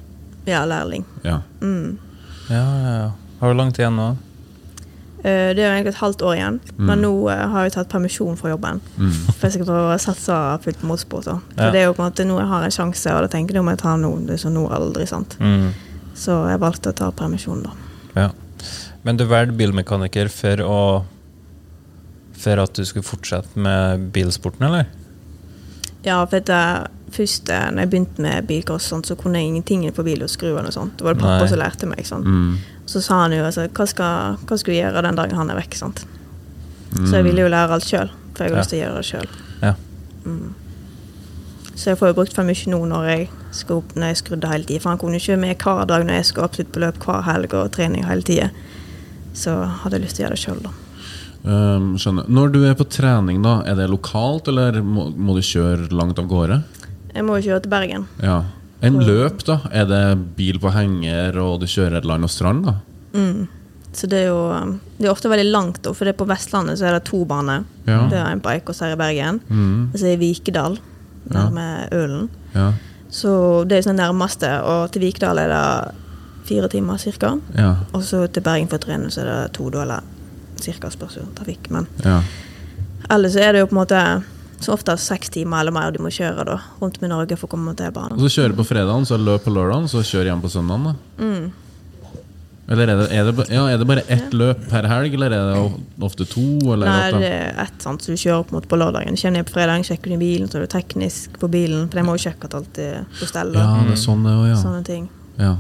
Ja, 0.46 0.62
lærling. 0.70 1.06
Ja. 1.26 1.40
Mm. 1.62 1.98
Ja, 2.50 2.62
ja, 2.62 2.94
ja. 3.00 3.12
Har 3.40 3.50
du 3.50 3.58
lang 3.58 3.72
tid 3.74 3.88
igjen 3.88 3.98
nå? 3.98 4.12
Eh, 5.24 5.54
Det 5.54 5.60
er 5.62 5.68
jo 5.70 5.76
egentlig 5.76 5.94
et 5.94 6.02
halvt 6.02 6.22
år 6.26 6.34
igjen, 6.36 6.60
men 6.78 7.02
nå 7.04 7.12
eh, 7.30 7.48
har 7.54 7.64
jeg 7.68 7.74
tatt 7.76 7.90
permisjon 7.90 8.38
fra 8.40 8.50
jobben. 8.50 8.80
Mm. 8.98 9.12
For 9.38 9.48
jeg 9.48 9.52
skal 9.54 9.66
prøve 9.68 9.94
å 9.94 10.00
satse 10.02 10.38
fullt 10.64 10.80
på 10.82 10.88
motorsport. 10.90 11.24
For 11.26 11.42
Ja. 11.58 11.70
det 11.72 11.82
er 11.82 11.86
jo 11.86 11.94
på 11.94 12.02
en 12.02 12.10
måte 12.12 12.26
nå 12.26 12.40
jeg 12.40 12.48
har 12.48 12.64
en 12.64 12.72
sjanse, 12.72 13.14
og 13.14 13.22
da 13.22 13.28
tenker 13.28 13.54
jeg 13.54 13.62
om 13.62 13.70
jeg 13.70 13.78
tar 13.78 13.98
nå. 14.02 14.12
Det 14.26 14.34
er 14.34 14.42
så 14.42 14.50
nå 14.52 14.68
aldri, 14.74 15.06
sant. 15.08 15.38
Mm. 15.40 15.72
Så 16.16 16.50
jeg 16.50 16.60
valgte 16.60 16.90
å 16.90 16.96
ta 16.96 17.12
permisjon, 17.12 17.62
da. 17.64 17.70
Ja. 18.16 18.30
Men 19.04 19.18
du 19.18 19.26
valgte 19.26 19.58
bilmekaniker 19.58 20.30
for 20.30 20.58
å 20.66 21.06
For 22.42 22.58
at 22.58 22.74
du 22.74 22.84
skulle 22.84 23.04
fortsette 23.06 23.56
med 23.56 24.12
bilsporten, 24.12 24.66
eller? 24.66 24.88
Ja, 26.04 26.26
for 26.26 26.40
jeg, 26.42 26.88
først 27.14 27.50
eh, 27.54 27.68
når 27.70 27.84
jeg 27.84 27.90
begynte 27.92 28.20
med 28.26 28.48
bilcross, 28.48 28.88
så 28.90 29.16
kunne 29.16 29.38
jeg 29.38 29.52
ingenting 29.52 29.84
på 29.94 30.04
bil 30.04 30.24
og 30.24 30.30
skru. 30.30 30.56
Det 30.56 31.04
var 31.06 31.14
det 31.14 31.22
pappa 31.22 31.44
Nei. 31.44 31.48
som 31.48 31.60
lærte 31.60 31.86
meg. 31.86 32.04
sant? 32.08 32.26
Mm. 32.26 32.58
Så 32.92 33.00
sa 33.06 33.22
han 33.24 33.32
jo 33.36 33.44
altså, 33.48 33.68
hva 33.72 33.86
skal, 33.88 34.40
hva 34.44 34.58
skal 34.60 34.74
du 34.74 34.80
gjøre 34.82 35.04
den 35.06 35.16
dagen 35.20 35.38
han 35.40 35.52
er 35.54 35.60
vekk? 35.62 35.78
sant? 35.80 36.02
Mm. 36.92 37.06
Så 37.08 37.14
jeg 37.16 37.24
ville 37.30 37.46
jo 37.46 37.52
lære 37.54 37.78
alt 37.78 37.88
sjøl, 37.88 38.10
for 38.36 38.44
jeg 38.44 38.52
har 38.52 38.58
Ja. 38.58 38.64
lyst 38.66 38.74
til 38.74 38.80
å 38.80 38.84
gjøre 38.84 38.98
det 39.00 39.08
sjøl. 39.08 39.30
Ja. 39.62 39.74
Så 41.76 41.90
jeg 41.94 41.98
får 42.02 42.12
jo 42.12 42.18
brukt 42.20 42.36
for 42.36 42.46
mye 42.46 42.68
nå 42.70 42.80
når 42.92 43.06
jeg 43.10 43.30
skal 43.56 43.80
opp 43.82 43.96
når 43.96 44.12
jeg 44.12 44.20
skrudde 44.22 44.50
hele 44.52 44.68
tida. 44.68 44.82
For 44.84 44.92
han 44.92 45.00
kunne 45.02 45.18
ikke 45.18 45.34
være 45.34 45.42
med 45.46 45.64
hver 45.64 45.88
dag 45.90 46.04
når 46.06 46.20
jeg 46.20 46.28
skulle 46.30 46.50
absolutt 46.50 46.72
på 46.76 46.84
løp 46.84 47.00
hver 47.06 47.24
helg 47.26 47.56
og 47.58 47.72
trening 47.74 48.06
hele 48.06 48.28
tida. 48.28 48.50
Så 49.34 49.56
hadde 49.82 49.98
jeg 49.98 50.06
lyst 50.06 50.20
til 50.20 50.26
å 50.26 50.28
gjøre 50.28 50.36
det 50.36 50.44
sjøl, 50.44 50.62
da. 50.68 50.74
Um, 51.42 51.88
skjønner. 51.98 52.28
Når 52.30 52.52
du 52.54 52.60
er 52.70 52.76
på 52.78 52.86
trening, 52.92 53.40
da, 53.42 53.62
er 53.66 53.80
det 53.80 53.88
lokalt, 53.90 54.52
eller 54.52 54.82
må, 54.86 55.08
må 55.16 55.34
du 55.34 55.42
kjøre 55.42 55.88
langt 55.96 56.20
av 56.22 56.28
gårde? 56.30 56.60
Jeg 57.16 57.26
må 57.26 57.40
jo 57.40 57.48
kjøre 57.48 57.64
til 57.64 57.72
Bergen. 57.72 58.06
Ja. 58.22 58.42
En 58.82 58.98
løp, 59.06 59.44
da? 59.46 59.60
Er 59.72 59.86
det 59.86 60.04
bil 60.38 60.58
på 60.60 60.72
henger, 60.74 61.38
og 61.38 61.60
du 61.62 61.68
kjører 61.70 62.04
land 62.08 62.24
og 62.26 62.30
strand, 62.34 62.66
da? 62.66 62.74
Så 63.94 64.08
det 64.08 64.22
er 64.24 64.30
jo 64.30 64.40
um, 64.56 64.78
det 64.98 65.06
er 65.08 65.12
ofte 65.12 65.28
veldig 65.30 65.52
langt, 65.52 65.84
for 65.84 66.08
det 66.08 66.14
er 66.14 66.20
på 66.22 66.28
Vestlandet 66.30 66.80
så 66.80 66.86
er 66.88 66.94
det 66.96 67.04
to 67.10 67.26
baner. 67.28 67.66
Ja. 67.86 68.06
Det 68.08 68.18
er 68.22 68.30
en 68.32 68.40
på 68.44 68.54
Eikås 68.54 68.80
her 68.80 68.94
i 68.96 69.00
Bergen, 69.00 69.42
Mm. 69.50 69.90
og 69.92 70.00
så 70.00 70.06
er 70.08 70.16
det 70.16 70.20
Vikedal, 70.22 70.80
Ja. 71.34 71.50
med 71.50 71.90
Ølen. 71.94 72.30
Ja. 72.56 72.72
Så 73.12 73.68
det 73.68 73.78
er 73.78 73.82
sånn 73.90 74.00
nærmeste, 74.00 74.50
og 74.64 74.92
til 74.94 75.02
Vikedal 75.02 75.38
er 75.38 75.48
det 75.52 75.96
fire 76.48 76.70
timer 76.70 76.98
cirka. 76.98 77.34
Ja. 77.58 77.76
Og 77.94 78.02
så 78.04 78.26
til 78.32 78.42
Bergen 78.42 78.70
for 78.72 78.78
trening 78.80 79.12
så 79.12 79.22
er 79.22 79.26
det 79.26 79.54
to, 79.54 79.70
da, 79.70 79.82
eller 79.82 80.02
cirka 80.62 80.90
spørs 80.90 81.18
jo 81.18 81.28
trafikk. 81.36 81.70
Men 81.70 81.88
ja. 82.06 82.22
ellers 83.10 83.34
så 83.34 83.40
er 83.44 83.52
det 83.52 83.60
jo 83.60 83.66
på 83.68 83.76
en 83.76 83.84
måte 83.86 84.24
så 84.62 84.74
ofte 84.76 84.94
seks 85.02 85.30
timer 85.34 85.64
eller 85.64 85.74
mer 85.76 85.92
de 85.96 86.02
må 86.04 86.12
kjøre 86.14 86.46
da, 86.46 86.60
rundt 86.82 87.02
med 87.02 87.10
Norge 87.14 87.38
for 87.40 87.50
å 87.50 87.54
komme 87.56 87.74
til 87.78 87.90
Og 87.90 87.96
banen. 87.98 88.20
så 88.22 88.30
kjører 88.38 88.56
på 88.60 88.66
fredagen, 88.70 89.06
så 89.10 89.18
løp 89.18 89.44
på 89.48 89.54
lørdagen, 89.56 89.88
så 89.92 90.04
kjør 90.06 90.30
hjem 90.32 90.42
på 90.46 90.52
søndagen, 90.54 90.92
da? 90.92 91.26
Mm. 91.26 91.52
Eller 92.72 92.88
er 92.88 93.00
det, 93.02 93.08
er, 93.12 93.32
det, 93.36 93.46
ja, 93.52 93.64
er 93.68 93.80
det 93.82 93.86
bare 93.90 94.04
ett 94.08 94.32
løp 94.38 94.62
per 94.72 94.86
helg, 94.88 95.16
eller 95.18 95.34
er 95.36 95.48
det 95.50 96.04
ofte 96.08 96.24
to? 96.30 96.44
Eller 96.72 96.88
Nei, 96.88 97.10
det 97.20 97.32
er 97.34 97.58
ett, 97.66 97.82
sant, 97.84 98.06
så 98.06 98.14
du 98.14 98.22
kjører 98.22 98.46
på 98.48 98.62
på 98.64 98.78
lørdagen. 98.80 99.18
Kjenner 99.20 99.42
jeg 99.42 99.48
på 99.50 99.56
fredagen, 99.58 99.84
sjekker 99.84 100.14
du 100.14 100.22
bilen, 100.22 100.48
så 100.48 100.60
er 100.62 100.64
du 100.64 100.72
teknisk 100.72 101.36
på 101.42 101.50
bilen, 101.52 101.90
for 101.90 102.00
de 102.00 102.06
må 102.08 102.16
jo 102.16 102.24
sjekke 102.30 102.48
at 102.48 102.56
alt 102.62 102.80
er 102.80 103.02
på 103.20 103.28
stell. 103.28 103.52
ja, 103.58 103.66
det 103.90 103.98
er 103.98 104.00
sånn 104.00 104.24
det 104.24 104.36
også, 104.38 104.48
ja. 104.54 104.62
Sånne 104.62 104.86
ting. 104.88 105.10
ja. 105.42 105.58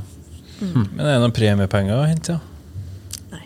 Men 0.62 1.02
er 1.02 1.16
det 1.16 1.20
noen 1.26 1.34
premiepenger 1.36 1.98
å 1.98 2.06
hente? 2.06 2.38
Ja? 2.38 3.30
Nei. 3.34 3.44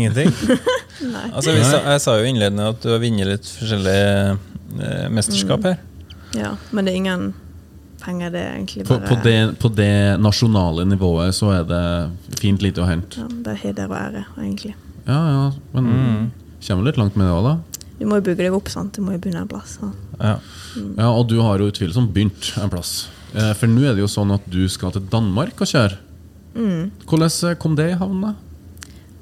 Ingenting? 0.00 0.30
Nei. 1.14 1.26
Altså, 1.30 1.52
vi 1.52 1.62
sa, 1.68 1.82
jeg 1.92 2.00
sa 2.02 2.14
jo 2.18 2.26
innledende 2.32 2.70
at 2.72 2.80
du 2.82 2.90
har 2.94 2.98
vunnet 3.04 3.28
litt 3.28 3.50
forskjellige 3.60 4.38
mesterskap 5.10 5.64
her. 5.66 5.78
Ja, 6.36 6.52
men 6.70 6.84
det 6.86 6.92
er 6.92 6.96
ingen 7.00 7.24
penger, 8.00 8.30
det 8.32 8.40
er 8.40 8.52
egentlig 8.54 8.84
På, 8.88 8.96
bare 8.98 9.08
på, 9.08 9.16
det, 9.24 9.58
på 9.60 9.68
det 9.76 10.20
nasjonale 10.22 10.84
nivået 10.88 11.34
så 11.36 11.50
er 11.58 11.64
det 11.68 12.38
fint 12.40 12.62
lite 12.62 12.80
å 12.80 12.86
hente. 12.88 13.18
ja, 13.20 13.26
Det 13.28 13.52
er 13.56 13.60
heder 13.64 13.90
og 13.90 13.96
ære, 13.98 14.24
egentlig. 14.38 14.74
Ja, 15.06 15.18
ja, 15.30 15.50
men 15.74 16.30
kommer 16.66 16.84
litt 16.86 16.96
langt 17.00 17.16
med 17.16 17.26
det 17.26 17.34
òg, 17.34 17.44
da. 17.48 17.56
Du 18.00 18.06
må 18.08 18.16
jo 18.16 18.24
bygge 18.30 18.46
deg 18.46 18.54
opp, 18.56 18.68
sant. 18.72 18.94
Du 18.96 19.02
må 19.04 19.12
jo 19.12 19.20
begynne 19.20 19.42
en 19.44 19.48
plass. 19.50 19.78
Ja. 19.82 19.90
Ja. 20.20 20.36
Ja, 20.96 21.08
Og 21.10 21.26
du 21.28 21.40
har 21.44 21.58
jo 21.60 21.66
utvilsomt 21.68 22.14
begynt 22.14 22.52
en 22.62 22.70
plass. 22.72 23.08
Eh, 23.34 23.52
For 23.58 23.68
nå 23.68 23.82
er 23.84 23.94
det 23.98 24.00
jo 24.04 24.08
sånn 24.08 24.32
at 24.32 24.46
du 24.48 24.62
skal 24.72 24.94
til 24.94 25.04
Danmark 25.12 25.60
og 25.60 25.68
kjøre. 25.68 25.98
Hvordan 26.54 27.50
eh, 27.50 27.58
kom 27.60 27.76
det 27.76 27.90
i 27.92 27.98
havn, 28.00 28.22
da? 28.24 28.32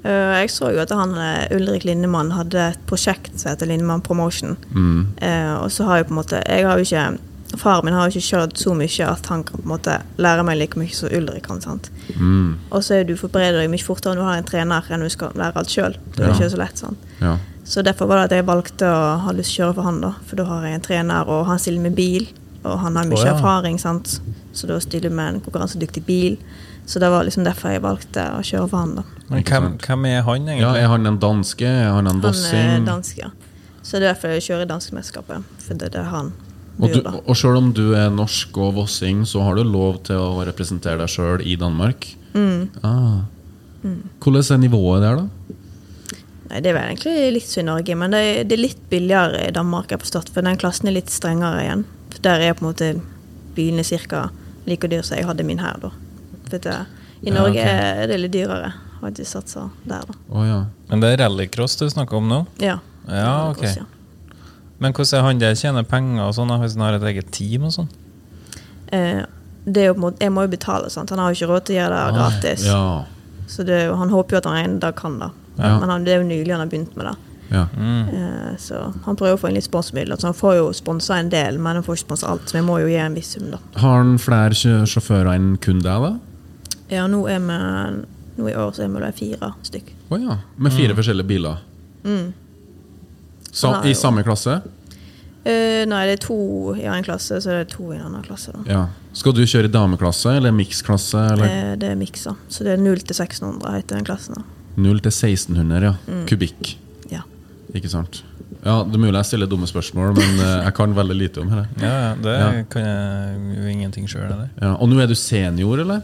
Eh, 0.05 0.35
jeg 0.43 0.51
så 0.55 0.71
jo 0.75 0.83
at 0.83 0.93
han 0.95 1.15
eh, 1.19 1.57
Ulrik 1.57 1.85
Lindemann 1.89 2.31
hadde 2.37 2.69
et 2.73 2.85
prosjekt 2.87 3.35
som 3.41 3.51
heter 3.51 3.67
Lindemann 3.67 4.05
Promotion. 4.05 4.57
Mm. 4.71 5.07
Eh, 5.17 5.55
og 5.59 5.73
så 5.75 5.89
har 5.89 5.97
jeg 6.01 6.07
på 6.09 6.15
en 6.15 6.21
måte 6.21 6.43
Jeg 6.47 6.67
har 6.67 6.79
jo 6.79 6.87
ikke 6.87 7.09
Faren 7.57 7.87
min 7.87 7.95
har 7.97 8.05
jo 8.05 8.13
ikke 8.13 8.29
kjørt 8.29 8.59
så 8.61 8.75
mye 8.77 9.07
at 9.09 9.27
han 9.33 9.43
kan 9.43 9.57
på 9.57 9.65
en 9.65 9.71
måte 9.71 9.95
lære 10.21 10.43
meg 10.45 10.59
like 10.61 10.77
mye 10.77 10.93
som 10.93 11.09
Ulrik 11.17 11.47
kan. 11.47 11.63
sant? 11.65 11.89
Mm. 12.13 12.59
Og 12.69 12.83
så 12.85 12.99
er 12.99 13.07
du 13.09 13.15
forbereder 13.17 13.63
deg 13.63 13.71
mye 13.73 13.81
fortere 13.81 14.13
når 14.13 14.21
du 14.21 14.27
har 14.27 14.37
en 14.37 14.49
trener 14.51 14.91
enn 14.93 15.01
du 15.01 15.09
skal 15.09 15.33
lære 15.33 15.57
alt 15.57 15.73
sjøl. 15.73 15.97
Det 16.13 16.27
er 16.27 16.29
Ja. 16.29 16.35
ikke 16.35 16.51
så 16.53 16.61
lett. 16.61 16.79
sant? 16.79 16.99
Ja. 17.23 17.39
Så 17.65 17.83
derfor 17.83 18.07
var 18.07 18.21
det 18.21 18.25
at 18.25 18.37
jeg 18.37 18.47
valgte 18.47 18.85
å 18.85 19.17
ha 19.25 19.33
lyst 19.33 19.55
til 19.57 19.65
å 19.65 19.69
kjøre 19.69 19.75
for 19.77 19.83
han, 19.89 20.01
da. 20.01 20.13
For 20.29 20.37
da 20.37 20.45
har 20.45 20.67
jeg 20.67 20.75
en 20.75 20.85
trener, 20.85 21.29
og 21.29 21.47
han 21.47 21.59
stiller 21.59 21.81
med 21.81 21.97
bil, 21.97 22.29
og 22.65 22.79
han 22.81 22.97
har 22.97 23.05
mye 23.09 23.19
oh, 23.19 23.27
ja. 23.27 23.35
erfaring, 23.35 23.79
sant. 23.81 24.21
Så 24.53 24.67
da 24.67 24.79
stiller 24.81 25.09
jeg 25.09 25.17
med 25.17 25.35
en 25.35 25.41
konkurransedyktig 25.41 26.05
bil. 26.05 26.39
Så 26.89 27.01
det 27.03 27.11
var 27.13 27.27
liksom 27.27 27.45
derfor 27.45 27.75
jeg 27.75 27.83
valgte 27.85 28.23
å 28.33 28.41
kjøre 28.41 28.69
for 28.71 28.81
han, 28.81 28.95
da. 28.97 29.03
Men 29.29 29.43
hvem, 29.45 29.65
hvem 29.85 30.07
er 30.09 30.23
han, 30.25 30.47
ja, 30.49 30.55
egentlig? 30.55 30.81
Er 30.81 30.93
han 30.95 31.09
en 31.11 31.19
danske? 31.21 31.69
Er 31.69 31.91
han 31.93 32.09
en 32.09 32.23
Han 32.25 32.45
er 32.57 32.87
dansk, 32.87 33.19
ja. 33.21 33.29
Så 33.83 33.99
det 33.99 34.07
er 34.07 34.15
derfor 34.15 34.33
jeg 34.33 34.47
kjører 34.47 34.65
i 34.65 34.71
danskmesterskapet. 34.71 35.51
For 35.67 35.81
det 35.81 35.91
er 35.91 35.95
det 35.99 36.07
han 36.09 36.33
Og, 36.79 36.89
du, 36.95 37.03
og 37.05 37.37
selv 37.37 37.61
om 37.61 37.69
du 37.77 37.93
er 37.99 38.09
norsk 38.15 38.57
og 38.57 38.79
vossing, 38.79 39.27
så 39.27 39.43
har 39.45 39.59
du 39.59 39.65
lov 39.67 40.01
til 40.09 40.17
å 40.17 40.45
representere 40.49 41.01
deg 41.03 41.13
sjøl 41.13 41.45
i 41.45 41.59
Danmark? 41.61 42.09
Mm. 42.33 42.69
Ah. 42.87 43.27
Hvordan 43.83 44.53
er 44.55 44.65
nivået 44.65 45.05
der, 45.05 45.21
da? 45.21 45.55
Nei, 46.49 46.61
det 46.65 46.71
er 46.71 46.79
vel 46.79 46.91
egentlig 46.95 47.17
litt 47.37 47.49
som 47.51 47.67
i 47.67 47.69
Norge, 47.69 47.97
men 48.01 48.15
det 48.15 48.25
er, 48.25 48.43
det 48.49 48.57
er 48.57 48.65
litt 48.65 48.85
billigere 48.89 49.45
i 49.45 49.53
Danmark, 49.53 49.91
jeg 49.91 49.99
har 49.99 50.07
forstått, 50.07 50.33
for 50.33 50.47
den 50.47 50.57
klassen 50.61 50.89
er 50.89 50.97
litt 50.97 51.13
strengere 51.13 51.65
igjen. 51.67 51.85
For 52.15 52.25
der 52.25 52.45
er 52.47 52.57
på 52.57 52.65
en 52.65 52.71
måte 52.71 52.93
bilene 53.59 53.85
ca. 53.85 54.29
like 54.65 54.89
dyr 54.89 55.03
som 55.05 55.19
jeg 55.19 55.29
hadde 55.29 55.45
min 55.45 55.61
her, 55.61 55.77
da. 55.83 55.93
For 56.51 56.59
du. 56.59 56.71
I 56.71 57.29
Ja, 57.31 57.35
Norge 57.35 57.63
er 57.65 58.07
det 58.07 58.19
litt 58.21 58.33
dyrere. 58.33 58.73
Har 59.01 59.11
ikke 59.11 59.27
satsa 59.27 59.69
der, 59.87 60.03
da. 60.07 60.15
Oh, 60.31 60.45
ja. 60.47 60.65
Men 60.91 61.01
det 61.01 61.13
er 61.13 61.25
rallycross 61.25 61.77
du 61.79 61.87
snakker 61.91 62.17
om 62.19 62.29
nå? 62.31 62.47
Ja. 62.63 62.79
Ja, 63.09 63.51
ok. 63.51 63.63
Ja. 63.63 63.85
Men 64.79 64.93
hvordan 64.95 65.19
er 65.19 65.23
han 65.27 65.39
der 65.43 65.55
tjener 65.59 65.83
penger 65.87 66.23
og 66.29 66.35
sånn, 66.37 66.51
hvis 66.63 66.75
han 66.77 66.83
har 66.87 66.95
et 66.99 67.03
eget 67.11 67.31
team 67.35 67.65
og 67.67 67.73
sånn? 67.75 67.89
Eh, 68.95 69.23
det 69.67 69.83
er 69.83 69.87
jo 69.91 69.95
på 69.95 69.99
en 69.99 70.05
måte, 70.07 70.23
jeg 70.23 70.33
må 70.33 70.43
jo 70.47 70.53
betale, 70.55 70.91
sant. 70.91 71.11
Han 71.11 71.19
har 71.19 71.33
jo 71.35 71.39
ikke 71.39 71.51
råd 71.53 71.65
til 71.69 71.77
å 71.77 71.79
gjøre 71.83 72.03
det 72.03 72.19
gratis. 72.19 72.67
Ah, 72.69 72.75
Ja. 72.75 73.05
Så 73.49 73.65
det, 73.65 73.75
er 73.81 73.87
jo- 73.89 73.97
han 73.97 74.11
håper 74.11 74.31
jo 74.33 74.37
at 74.39 74.45
han 74.45 74.57
en 74.65 74.79
dag 74.79 74.95
kan 74.97 75.19
det. 75.19 75.31
Ja. 75.59 75.79
Men 75.81 75.89
han, 75.89 76.05
det 76.05 76.13
er 76.15 76.23
jo 76.23 76.29
nylig 76.29 76.51
han 76.53 76.61
har 76.61 76.67
begynt 76.69 76.97
med 76.97 77.07
det. 77.07 77.17
ja. 77.51 77.67
Mm. 77.77 78.09
Eh, 78.09 78.57
så 78.59 78.93
han 79.05 79.17
prøver 79.17 79.35
å 79.35 79.41
få 79.41 79.49
inn 79.49 79.55
litt 79.55 79.65
sponsormidler. 79.65 80.17
Så 80.21 80.25
han 80.29 80.35
får 80.35 80.57
jo 80.59 80.67
sponsa 80.73 81.17
en 81.19 81.31
del, 81.31 81.59
men 81.59 81.75
han 81.77 81.83
får 81.83 81.97
ikke 81.97 82.07
sponsa 82.09 82.29
alt. 82.29 82.43
Så 82.47 82.53
vi 82.59 82.61
må 82.67 82.79
jo 82.81 82.87
gi 82.89 82.97
en 82.97 83.15
viss 83.15 83.33
sum, 83.35 83.51
da. 83.51 83.59
Har 83.81 83.97
han 84.03 84.19
flere 84.19 84.51
sjåfører 84.87 85.35
enn 85.35 85.57
kun 85.59 85.81
deg, 85.81 86.03
da? 86.03 86.19
Ja, 86.91 87.07
nå 87.11 87.25
er 87.29 87.39
vi 87.45 87.59
Nå 88.39 88.47
i 88.49 88.55
år 88.55 88.71
så 88.77 88.85
er 88.85 88.89
vi 88.93 89.01
vel 89.03 89.13
fire 89.19 89.49
stykk. 89.67 89.89
Å 90.15 90.19
ja. 90.23 90.37
Med 90.63 90.71
fire 90.73 90.95
forskjellige 90.95 91.27
biler? 91.27 91.57
Mm. 92.07 92.29
Så, 93.51 93.73
I 93.85 93.95
samme 93.99 94.23
klasse? 94.23 94.61
Uh, 95.49 95.83
nei, 95.89 96.03
det 96.07 96.15
er 96.19 96.23
to 96.23 96.37
i 96.79 96.85
en 96.87 97.03
klasse, 97.07 97.41
så 97.43 97.51
det 97.51 97.59
er 97.65 97.69
to 97.73 97.89
i 97.91 97.97
en 97.97 98.05
annen 98.07 98.23
klasse, 98.23 98.53
da. 98.55 98.63
Ja. 98.69 98.83
Skal 99.17 99.35
du 99.35 99.41
kjøre 99.43 99.67
i 99.67 99.73
dameklasse 99.75 100.37
eller 100.39 100.53
miksklasse? 100.55 101.19
Eller? 101.33 101.51
Eh, 101.51 101.73
det 101.81 101.89
er 101.95 101.99
miksa. 101.99 102.37
Så 102.53 102.67
det 102.67 102.77
er 102.77 102.83
0 102.83 103.01
til 103.09 103.17
1600 103.17 103.73
heter 103.79 103.97
den 103.99 104.07
klassen. 104.07 104.39
da. 104.39 104.45
0 104.79 105.01
til 105.03 105.11
1600, 105.15 105.89
ja. 105.89 105.95
Mm. 106.07 106.21
Kubikk. 106.31 106.75
Ja. 107.11 107.25
Ikke 107.75 107.91
sant? 107.91 108.21
Ja, 108.63 108.83
Det 108.85 108.95
er 108.99 109.03
mulig 109.03 109.17
jeg 109.17 109.29
stiller 109.33 109.51
dumme 109.51 109.67
spørsmål, 109.71 110.15
men 110.19 110.39
eh, 110.45 110.53
jeg 110.69 110.75
kan 110.79 110.95
veldig 110.95 111.17
lite 111.17 111.43
om 111.43 111.51
det. 111.57 111.65
Ja, 111.83 112.15
det 112.23 112.37
Ja. 112.39 112.51
kan 112.71 112.87
jeg 112.87 113.59
jo 113.59 113.67
ingenting 113.73 114.07
sjøl, 114.07 114.29
eller? 114.31 114.51
Ja. 114.61 114.75
Og 114.79 114.89
nå 114.93 115.01
er 115.03 115.07
du 115.11 115.15
senior, 115.19 115.81
eller? 115.83 116.03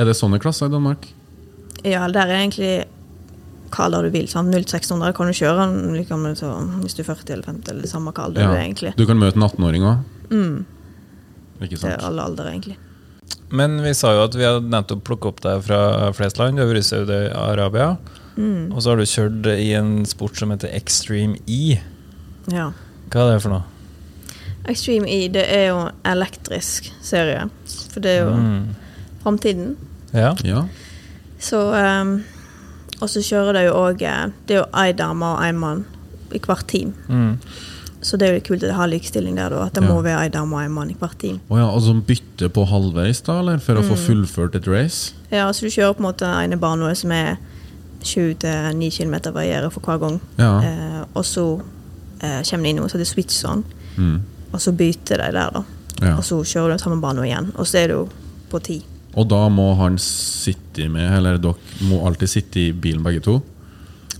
Er 0.00 0.08
det 0.08 0.16
sånne 0.18 0.40
klasser 0.42 0.70
i 0.70 0.72
Danmark? 0.72 1.10
ja, 1.84 2.02
der 2.12 2.28
er 2.28 2.38
egentlig 2.42 2.84
hva 3.72 3.86
det 3.92 4.00
du 4.04 4.10
vil. 4.12 4.26
Sant? 4.28 4.52
0600 4.52 5.14
kan 5.16 5.28
du 5.30 5.32
kjøre 5.36 5.64
liksom, 5.96 6.24
så, 6.36 6.50
hvis 6.82 6.96
du 6.98 7.00
er 7.04 7.08
40 7.08 7.32
eller 7.36 7.46
50, 7.46 7.70
eller 7.72 7.88
samme 7.88 8.12
hva 8.16 8.26
det 8.34 8.42
Ja. 8.42 8.48
du 8.50 8.52
er 8.56 8.62
egentlig. 8.64 8.92
Du 8.98 9.06
kan 9.08 9.16
møte 9.20 9.36
en 9.38 9.46
18-åring 9.46 9.84
òg. 9.88 10.02
Mm, 10.30 10.64
Ikke 11.62 11.78
det 11.80 11.92
er 11.92 12.04
alle 12.04 12.22
aldre, 12.26 12.50
egentlig. 12.52 12.76
Men 13.50 13.78
vi 13.82 13.92
sa 13.94 14.12
jo 14.14 14.24
at 14.24 14.34
vi 14.36 14.44
hadde 14.44 14.68
nettopp 14.70 15.02
plukket 15.04 15.26
opp 15.32 15.40
deg 15.44 15.62
fra 15.64 16.12
flest 16.16 16.38
land. 16.38 16.56
Du 16.56 16.62
har 16.62 16.68
vært 16.72 16.84
i 16.84 16.88
Saudi-Arabia. 16.90 17.96
Mm, 18.36 18.72
Og 18.74 18.82
så 18.82 18.90
har 18.92 18.96
du 18.96 19.02
kjørt 19.08 19.46
i 19.58 19.72
en 19.74 20.04
sport 20.06 20.36
som 20.36 20.50
heter 20.50 20.68
Extreme 20.74 21.36
E. 21.48 21.80
ja. 22.52 22.72
Hva 23.10 23.24
er 23.28 23.32
det 23.38 23.42
for 23.42 23.50
noe? 23.50 23.64
Extreme 24.68 25.08
E, 25.08 25.28
det 25.28 25.46
er 25.48 25.68
jo 25.72 25.78
elektrisk 26.04 26.90
serie. 27.02 27.48
For 27.90 28.00
det 28.00 28.10
er 28.20 28.24
jo 28.28 28.34
Mm. 28.36 28.74
framtiden. 29.24 29.76
Ja. 30.14 30.34
Ja. 30.44 30.64
Så 31.38 31.58
um, 31.72 32.22
Og 33.00 33.08
så 33.08 33.20
kjører 33.24 33.52
det 33.56 33.62
jo 33.68 33.74
òg 33.80 33.98
Det 34.46 34.56
er 34.56 34.58
jo 34.60 34.64
ei 34.76 34.92
dame 34.92 35.24
og 35.24 35.42
ei 35.44 35.52
mann 35.52 35.84
i 36.32 36.38
hvert 36.38 36.66
team. 36.68 36.92
Mm. 37.08 37.38
Så 38.02 38.16
det 38.16 38.28
er 38.28 38.34
jo 38.38 38.40
kult 38.46 38.62
at 38.62 38.68
de 38.70 38.74
har 38.76 38.86
likestilling 38.88 39.36
der, 39.36 39.48
da. 39.50 39.64
At 39.66 39.74
det 39.74 39.82
Ja. 39.84 39.88
må 39.92 40.02
være 40.02 40.22
ei 40.24 40.28
dame 40.32 40.54
og 40.56 40.62
ei 40.62 40.68
mann 40.68 40.90
i 40.90 40.96
hvert 40.98 41.18
team. 41.18 41.40
Å 41.50 41.56
ja, 41.58 41.66
og 41.66 41.80
så 41.82 41.94
bytte 42.06 42.48
på 42.48 42.64
halvveis, 42.68 43.20
da, 43.26 43.38
eller? 43.40 43.58
For 43.58 43.74
å 43.74 43.82
få 43.82 43.96
fullført 43.96 44.54
et 44.54 44.66
race? 44.68 45.12
Ja, 45.30 45.48
så 45.52 45.60
du 45.66 45.70
kjører 45.74 45.94
på 45.94 46.00
en 46.04 46.08
måte 46.12 46.26
ene 46.44 46.56
bane 46.60 46.94
som 46.96 47.10
er 47.12 47.36
7-9 48.04 48.90
km 48.96 49.14
varierer 49.34 49.70
for 49.72 49.80
hver 49.84 49.98
gang. 50.00 50.20
Ja. 50.38 50.52
Eh, 50.62 51.02
og 51.14 51.24
så 51.24 51.44
eh, 52.22 52.40
kommer 52.46 52.64
det 52.64 52.70
inn 52.72 52.76
noe 52.80 52.88
som 52.88 53.00
heter 53.00 53.10
switch 53.12 53.44
on, 53.44 53.64
Mm. 53.98 54.20
og 54.52 54.60
så 54.60 54.72
bytter 54.72 55.16
de 55.18 55.32
der, 55.32 55.50
da. 55.50 55.62
ja. 56.00 56.14
Og 56.16 56.22
så 56.24 56.38
kjører 56.46 56.76
du 56.76 56.78
samme 56.82 57.00
bane 57.02 57.20
igjen. 57.26 57.50
Og 57.56 57.66
så 57.66 57.78
er 57.82 57.86
det 57.88 57.96
jo 57.96 58.08
på 58.50 58.60
ti. 58.62 58.82
Og 59.18 59.26
da 59.28 59.48
må 59.50 59.72
han 59.80 59.96
sitte 59.98 60.88
med, 60.92 61.08
eller 61.18 61.38
dere 61.42 61.54
må 61.88 62.04
alltid 62.06 62.28
sitte 62.30 62.60
i 62.60 62.72
bilen 62.72 63.02
begge 63.02 63.20
to? 63.26 63.40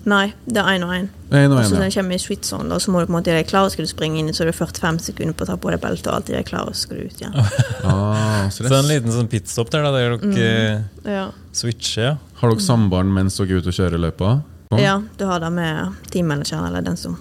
Nei, 0.09 0.31
det 0.49 0.57
er 0.63 0.79
én 0.79 0.85
og 0.87 0.91
én. 0.97 1.09
Og 1.31 1.53
Og 1.59 1.65
så 1.69 1.77
når 1.77 1.91
ja. 1.91 2.01
kommer 2.01 2.17
i 2.17 2.19
sweet 2.19 2.47
zone, 2.49 2.71
da, 2.73 2.79
så 2.81 2.91
må 2.91 3.01
du 3.03 3.07
på 3.07 3.13
en 3.13 3.19
måte 3.19 3.29
gjøre 3.31 3.43
deg 3.43 3.51
klar, 3.51 3.69
skal 3.69 3.85
du 3.85 3.91
springe 3.91 4.19
inn, 4.19 4.31
så 4.33 4.43
er 4.47 4.49
det 4.49 4.57
45 4.57 4.99
sekunder 5.11 5.37
på 5.37 5.45
å 5.45 5.51
ta 5.51 5.57
på 5.61 5.71
deg 5.71 5.81
beltet, 5.83 6.09
og 6.09 6.15
alltid 6.17 6.35
gjøre 6.35 6.41
deg 6.43 6.49
klar, 6.49 6.71
og 6.71 6.75
så 6.75 6.87
skal 6.87 6.97
du 6.97 7.03
ut 7.05 7.21
igjen. 7.21 7.37
Ah, 7.91 8.49
Så 8.49 8.65
en 8.65 8.89
liten 8.89 9.13
sånn 9.13 9.29
pitstop 9.29 9.71
der, 9.71 9.85
da, 9.85 9.93
der 9.93 10.17
dere 10.17 10.85
Ja. 11.05 11.27
switcher. 11.53 12.03
Ja. 12.03 12.17
Har 12.41 12.51
dere 12.55 12.65
samband 12.65 13.13
mens 13.13 13.37
dere 13.37 13.53
er 13.53 13.61
ute 13.61 13.69
og 13.69 13.77
kjører 13.77 14.01
løypa? 14.01 14.33
Ja, 14.81 15.03
du 15.19 15.25
har 15.27 15.41
det 15.45 15.53
med 15.53 15.95
teammanageren, 16.11 16.67
eller 16.71 16.81
den 16.83 16.97
som 16.97 17.19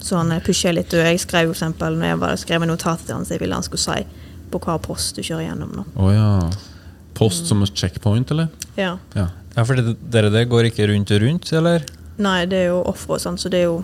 Så 0.00 0.16
han 0.16 0.30
eh, 0.30 0.38
pusher 0.44 0.72
litt. 0.72 0.92
Og 0.94 1.00
jeg 1.02 1.18
skrev 1.18 1.48
for 1.48 1.56
eksempel, 1.56 1.96
når 1.98 2.06
jeg 2.12 2.18
var, 2.20 2.36
skrev 2.36 2.62
en 2.62 2.68
notat 2.70 3.00
til 3.06 3.16
han 3.16 3.24
så 3.26 3.34
jeg 3.34 3.40
ville 3.40 3.54
han 3.56 3.64
skulle 3.66 3.82
si 3.82 4.04
på 4.52 4.60
hva 4.62 4.76
post 4.78 5.16
du 5.16 5.22
kjører 5.22 5.48
gjennom. 5.48 5.72
nå. 5.74 5.84
Oh, 5.96 6.12
ja. 6.14 6.50
Post 7.18 7.48
som 7.50 7.62
et 7.66 7.74
checkpoint, 7.74 8.30
eller? 8.34 8.48
Ja. 8.78 8.96
Ja. 9.18 9.28
Ja, 9.56 9.64
for 9.66 9.74
dere 9.74 10.30
det 10.30 10.44
går 10.48 10.68
ikke 10.70 10.86
rundt 10.92 11.10
og 11.10 11.22
rundt, 11.24 11.52
eller? 11.58 11.82
Nei, 12.18 12.44
det 12.50 12.60
er 12.64 12.68
jo 12.70 12.82
ofre 12.86 13.16
og 13.16 13.22
sånn, 13.22 13.38
så 13.38 13.50
det 13.50 13.60
er 13.64 13.70
jo 13.70 13.78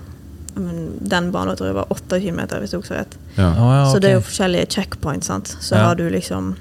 Den 0.54 1.32
banen 1.34 1.56
tror 1.58 1.66
jeg 1.66 1.74
var 1.74 1.88
8 1.90 2.20
km, 2.22 2.40
hvis 2.62 2.70
jeg 2.76 2.78
også 2.80 2.94
vet. 2.94 3.16
ja. 3.36 3.48
Oh, 3.58 3.72
ja, 3.74 3.84
Så 3.90 3.98
det 4.00 4.10
er 4.12 4.14
jo 4.14 4.20
forskjellige 4.22 4.68
checkpoints, 4.70 5.26
sant. 5.26 5.48
Så 5.60 5.74
Ja. 5.74 5.86
har 5.88 5.94
du 5.98 6.08
liksom 6.10 6.54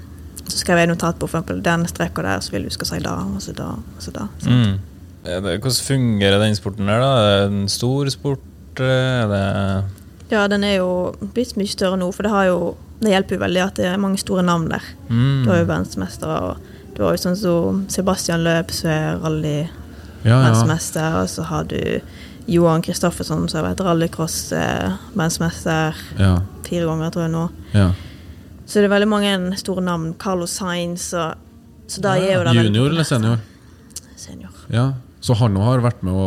Så 0.48 0.58
skrev 0.64 0.76
jeg 0.78 0.88
notat 0.88 1.16
på 1.18 1.28
for 1.28 1.38
eksempel 1.40 1.62
den 1.62 1.86
streka 1.86 2.22
der, 2.22 2.40
så 2.40 2.50
vil 2.50 2.64
du 2.64 2.70
skal 2.70 2.86
si 2.86 2.98
da, 2.98 3.14
og 3.14 3.38
så 3.40 3.54
da, 3.54 3.68
og 3.78 4.00
så 4.00 4.12
da. 4.12 4.26
Mm. 4.44 4.78
Hvordan 5.24 5.70
fungerer 5.86 6.38
den 6.42 6.54
sporten 6.58 6.86
der, 6.86 7.00
da? 7.00 7.12
Er 7.16 7.48
det 7.48 7.52
en 7.62 7.68
stor 7.68 8.10
sport? 8.10 8.40
eh, 8.80 9.22
Er 9.22 9.28
det 9.28 9.84
Ja, 10.30 10.46
den 10.48 10.64
er 10.64 10.76
jo 10.78 11.14
blitt 11.32 11.56
mye 11.56 11.68
større 11.68 11.96
nå, 11.96 12.12
for 12.12 12.24
det 12.24 12.30
har 12.32 12.44
jo 12.46 12.76
Det 13.04 13.10
hjelper 13.12 13.32
jo 13.36 13.40
veldig 13.44 13.62
at 13.64 13.74
det 13.80 13.86
er 13.90 13.98
mange 14.00 14.18
store 14.22 14.42
navn 14.46 14.66
der. 14.72 14.84
mm. 15.08 15.42
Du 15.44 15.48
har 15.52 15.58
jo 15.60 15.70
verdensmestere, 15.70 16.36
og 16.48 16.54
du 16.96 17.00
har 17.04 17.10
jo 17.14 17.20
sånn 17.24 17.38
som 17.38 17.58
Sebastian 17.92 18.40
Løp, 18.46 18.68
som 18.72 18.88
er 18.90 19.04
ja, 19.04 19.10
ja. 19.10 19.16
rally-verdensmester, 19.24 21.08
og 21.20 21.26
så 21.28 21.42
har 21.50 21.62
du 21.68 21.82
Johan 22.46 22.82
Kristoffersson, 22.84 23.48
som 23.48 23.56
har 23.60 23.66
vært 23.70 23.84
rallycross-verdensmester 23.84 25.94
ja. 26.20 26.34
fire 26.66 26.84
ganger, 26.90 27.08
tror 27.14 27.22
jeg 27.26 27.32
nå. 27.36 27.44
ja. 27.76 27.88
Så 28.64 28.72
det 28.80 28.86
er 28.88 28.94
veldig 28.94 29.08
mange 29.08 29.56
store 29.60 29.82
navn. 29.84 30.14
Carlos 30.16 30.50
Sainz 30.56 31.10
og 31.12 31.34
Så 31.86 32.00
da 32.00 32.14
Ja. 32.16 32.40
Junior 32.48 32.88
eller 32.88 33.04
senior? 33.04 33.36
Senior. 34.16 34.48
Ja. 34.72 34.94
Så 35.24 35.32
han 35.40 35.54
har 35.56 35.80
vært 35.80 36.02
med 36.04 36.12
å 36.12 36.24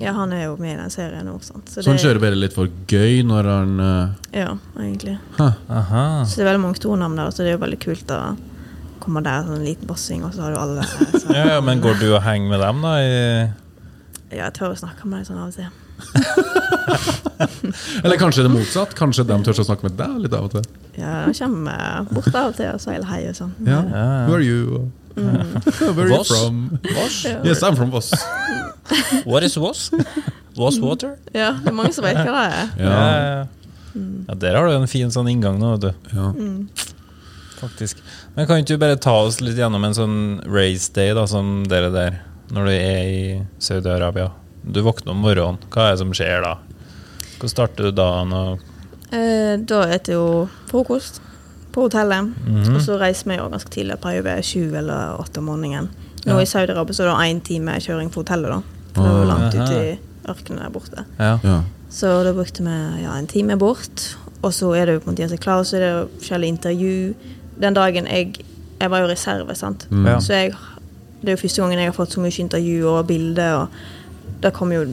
Ja, 0.00 0.14
han 0.16 0.30
er 0.32 0.46
jo 0.46 0.54
med 0.56 0.72
i 0.72 0.76
den 0.78 0.88
serien 0.92 1.26
òg. 1.28 1.42
Så, 1.44 1.58
Så 1.68 1.84
han 1.84 1.98
kjører 2.00 2.20
bare 2.22 2.38
litt 2.38 2.54
for 2.56 2.70
gøy 2.88 3.20
når 3.28 3.48
han 3.50 3.74
uh... 3.84 4.14
Ja, 4.32 4.54
egentlig. 4.80 5.18
Huh. 5.36 5.58
Aha. 5.68 6.04
Så 6.24 6.40
det 6.40 6.46
er 6.46 6.54
veldig 6.54 6.62
mange 6.62 6.80
stornavn 6.80 7.18
der, 7.20 7.28
så 7.36 7.44
det 7.44 7.50
er 7.52 7.58
jo 7.58 7.64
veldig 7.66 7.80
kult 7.84 8.08
å 8.16 8.20
komme 9.04 9.20
der, 9.26 9.44
sånn 9.44 9.58
en 9.58 9.66
liten 9.66 9.88
bossing, 9.88 10.24
og 10.24 10.32
så 10.32 10.40
har 10.46 10.50
du 10.54 10.58
alle 10.60 10.82
så. 10.88 10.96
Ja, 11.36 11.44
ja, 11.56 11.60
men 11.64 11.82
går 11.84 11.94
du 12.00 12.06
og 12.14 12.22
henger 12.24 12.48
med 12.54 12.60
dem, 12.64 12.76
da? 12.84 12.92
I 13.00 13.02
Ja, 14.30 14.46
jeg 14.46 14.54
tør 14.56 14.70
å 14.72 14.78
snakke 14.78 15.04
med 15.10 15.16
dem 15.20 15.26
sånn 15.28 15.40
av 15.40 15.46
og 15.50 15.54
til. 15.58 15.68
Eller 18.04 18.16
kanskje 18.20 18.42
det 18.46 18.52
motsatt? 18.54 18.94
Kanskje 18.96 19.24
de 19.28 19.36
tør 19.44 19.60
å 19.60 19.64
snakke 19.68 19.84
med 19.88 19.94
deg 20.00 20.12
litt 20.24 20.34
av 20.36 20.42
og 20.48 20.52
til? 20.54 20.64
Ja, 20.96 21.12
de 21.26 21.32
kommer 21.36 21.76
bort 22.08 22.32
av 22.32 22.46
og 22.54 22.56
til 22.56 22.70
og 22.72 22.80
sier 22.80 23.04
hei 23.10 23.22
og 23.28 23.36
sånn. 23.36 23.52
Ja. 23.68 23.80
Ja, 23.84 24.00
ja. 24.00 24.24
Who 24.30 24.34
are 24.38 24.44
you? 24.44 24.88
Where 25.94 26.06
are 26.06 26.08
you 26.08 26.24
from? 26.24 26.78
Voss? 26.94 27.24
Ja. 27.24 27.40
Yes, 27.44 27.62
I'm 27.62 27.76
from 27.76 27.90
Voss. 27.90 28.12
What 29.24 29.42
is 29.42 29.56
Voss? 29.56 29.90
Voss 30.56 30.78
Water? 30.78 31.16
Ja, 31.32 31.52
det 31.58 31.70
er 31.70 31.76
mange 31.76 31.92
som 31.94 32.06
vet 32.06 32.20
hva 32.20 32.44
det 32.46 32.60
er. 32.60 32.70
Ja. 32.78 32.94
ja. 32.94 34.00
ja 34.28 34.38
der 34.44 34.58
har 34.58 34.68
du 34.68 34.76
en 34.78 34.90
fin 34.90 35.10
sånn 35.12 35.30
inngang 35.30 35.60
nå, 35.60 35.76
vet 35.76 35.90
du. 35.90 36.16
ja. 36.16 36.32
Faktisk. 37.60 37.98
Men 38.34 38.46
kan 38.48 38.62
ikke 38.62 38.72
du 38.72 38.80
bare 38.80 38.96
ta 38.96 39.12
oss 39.26 39.40
litt 39.44 39.58
gjennom 39.60 39.82
en 39.84 39.96
sånn 39.96 40.18
race 40.48 40.88
day, 40.96 41.12
da, 41.16 41.26
som 41.28 41.60
dere 41.68 41.90
der, 41.92 42.20
når 42.54 42.70
du 42.70 42.72
er 42.72 43.00
i 43.04 43.24
Saudi-Arabia? 43.60 44.30
Du 44.64 44.80
våkner 44.84 45.12
om 45.12 45.20
morgenen, 45.24 45.60
hva 45.68 45.90
er 45.90 45.96
det 45.96 46.00
som 46.00 46.14
skjer 46.16 46.44
da? 46.46 46.54
Hvordan 47.34 47.52
starter 47.52 47.88
du 47.88 47.96
dagen? 47.96 48.32
Eh, 49.10 49.58
da 49.60 49.82
spiser 49.84 50.14
jeg 50.14 50.16
jo 50.16 50.30
frokost 50.70 51.20
på 51.72 51.86
hotellet. 51.86 52.30
Mhm. 52.46 52.74
Og 52.76 52.80
så 52.82 52.98
reiser 53.00 53.30
vi 53.30 53.36
jo 53.36 53.48
ganske 53.48 53.70
tidlig. 53.70 53.98
Pleier 54.02 54.22
ved 54.22 54.42
sju 54.44 54.74
eller 54.76 55.16
åtte 55.20 55.38
om 55.38 55.44
morgenen. 55.50 55.88
Nå 56.26 56.36
Ja. 56.36 56.40
i 56.40 56.44
Saudi-Arabia 56.46 56.92
så 56.94 57.02
er 57.04 57.08
det 57.08 57.34
én 57.34 57.40
time 57.42 57.72
kjøring 57.80 58.10
fra 58.12 58.20
hotellet, 58.22 58.50
da. 58.50 58.60
For 58.94 59.02
det 59.02 59.10
er 59.10 59.18
jo 59.18 59.28
langt 59.28 59.54
ute 59.54 59.76
i 59.92 59.98
ørkenen 60.28 60.58
der 60.62 60.70
borte. 60.70 61.04
ja. 61.18 61.38
ja. 61.44 61.60
Så 61.90 62.06
da 62.24 62.32
brukte 62.32 62.62
vi 62.62 63.02
ja, 63.02 63.16
en 63.18 63.26
time 63.26 63.56
bort. 63.58 64.16
Og 64.42 64.52
så 64.54 64.72
er 64.76 64.86
det 64.86 64.92
jo 64.94 65.00
på 65.00 65.08
en 65.10 65.14
måte 65.14 65.24
å 65.24 65.28
gjøre 65.28 65.38
klar, 65.42 65.62
så 65.64 65.76
er 65.76 65.80
det 65.80 66.08
forskjellige 66.20 66.48
intervju. 66.48 67.14
Den 67.60 67.74
dagen 67.74 68.06
jeg 68.06 68.36
Jeg 68.80 68.90
var 68.90 69.00
jo 69.00 69.06
reserve, 69.08 69.54
sant. 69.54 69.86
Mm. 69.90 70.06
Ja. 70.06 70.18
Så 70.20 70.32
jeg 70.32 70.52
Det 71.20 71.28
er 71.28 71.32
jo 71.32 71.36
første 71.36 71.62
gangen 71.62 71.78
jeg 71.78 71.86
har 71.86 71.92
fått 71.92 72.12
så 72.14 72.20
mye 72.20 72.38
intervju 72.40 72.86
og 72.88 73.06
bilder, 73.06 73.54
og 73.54 73.68
det 74.42 74.52
kom 74.52 74.72
jo 74.72 74.86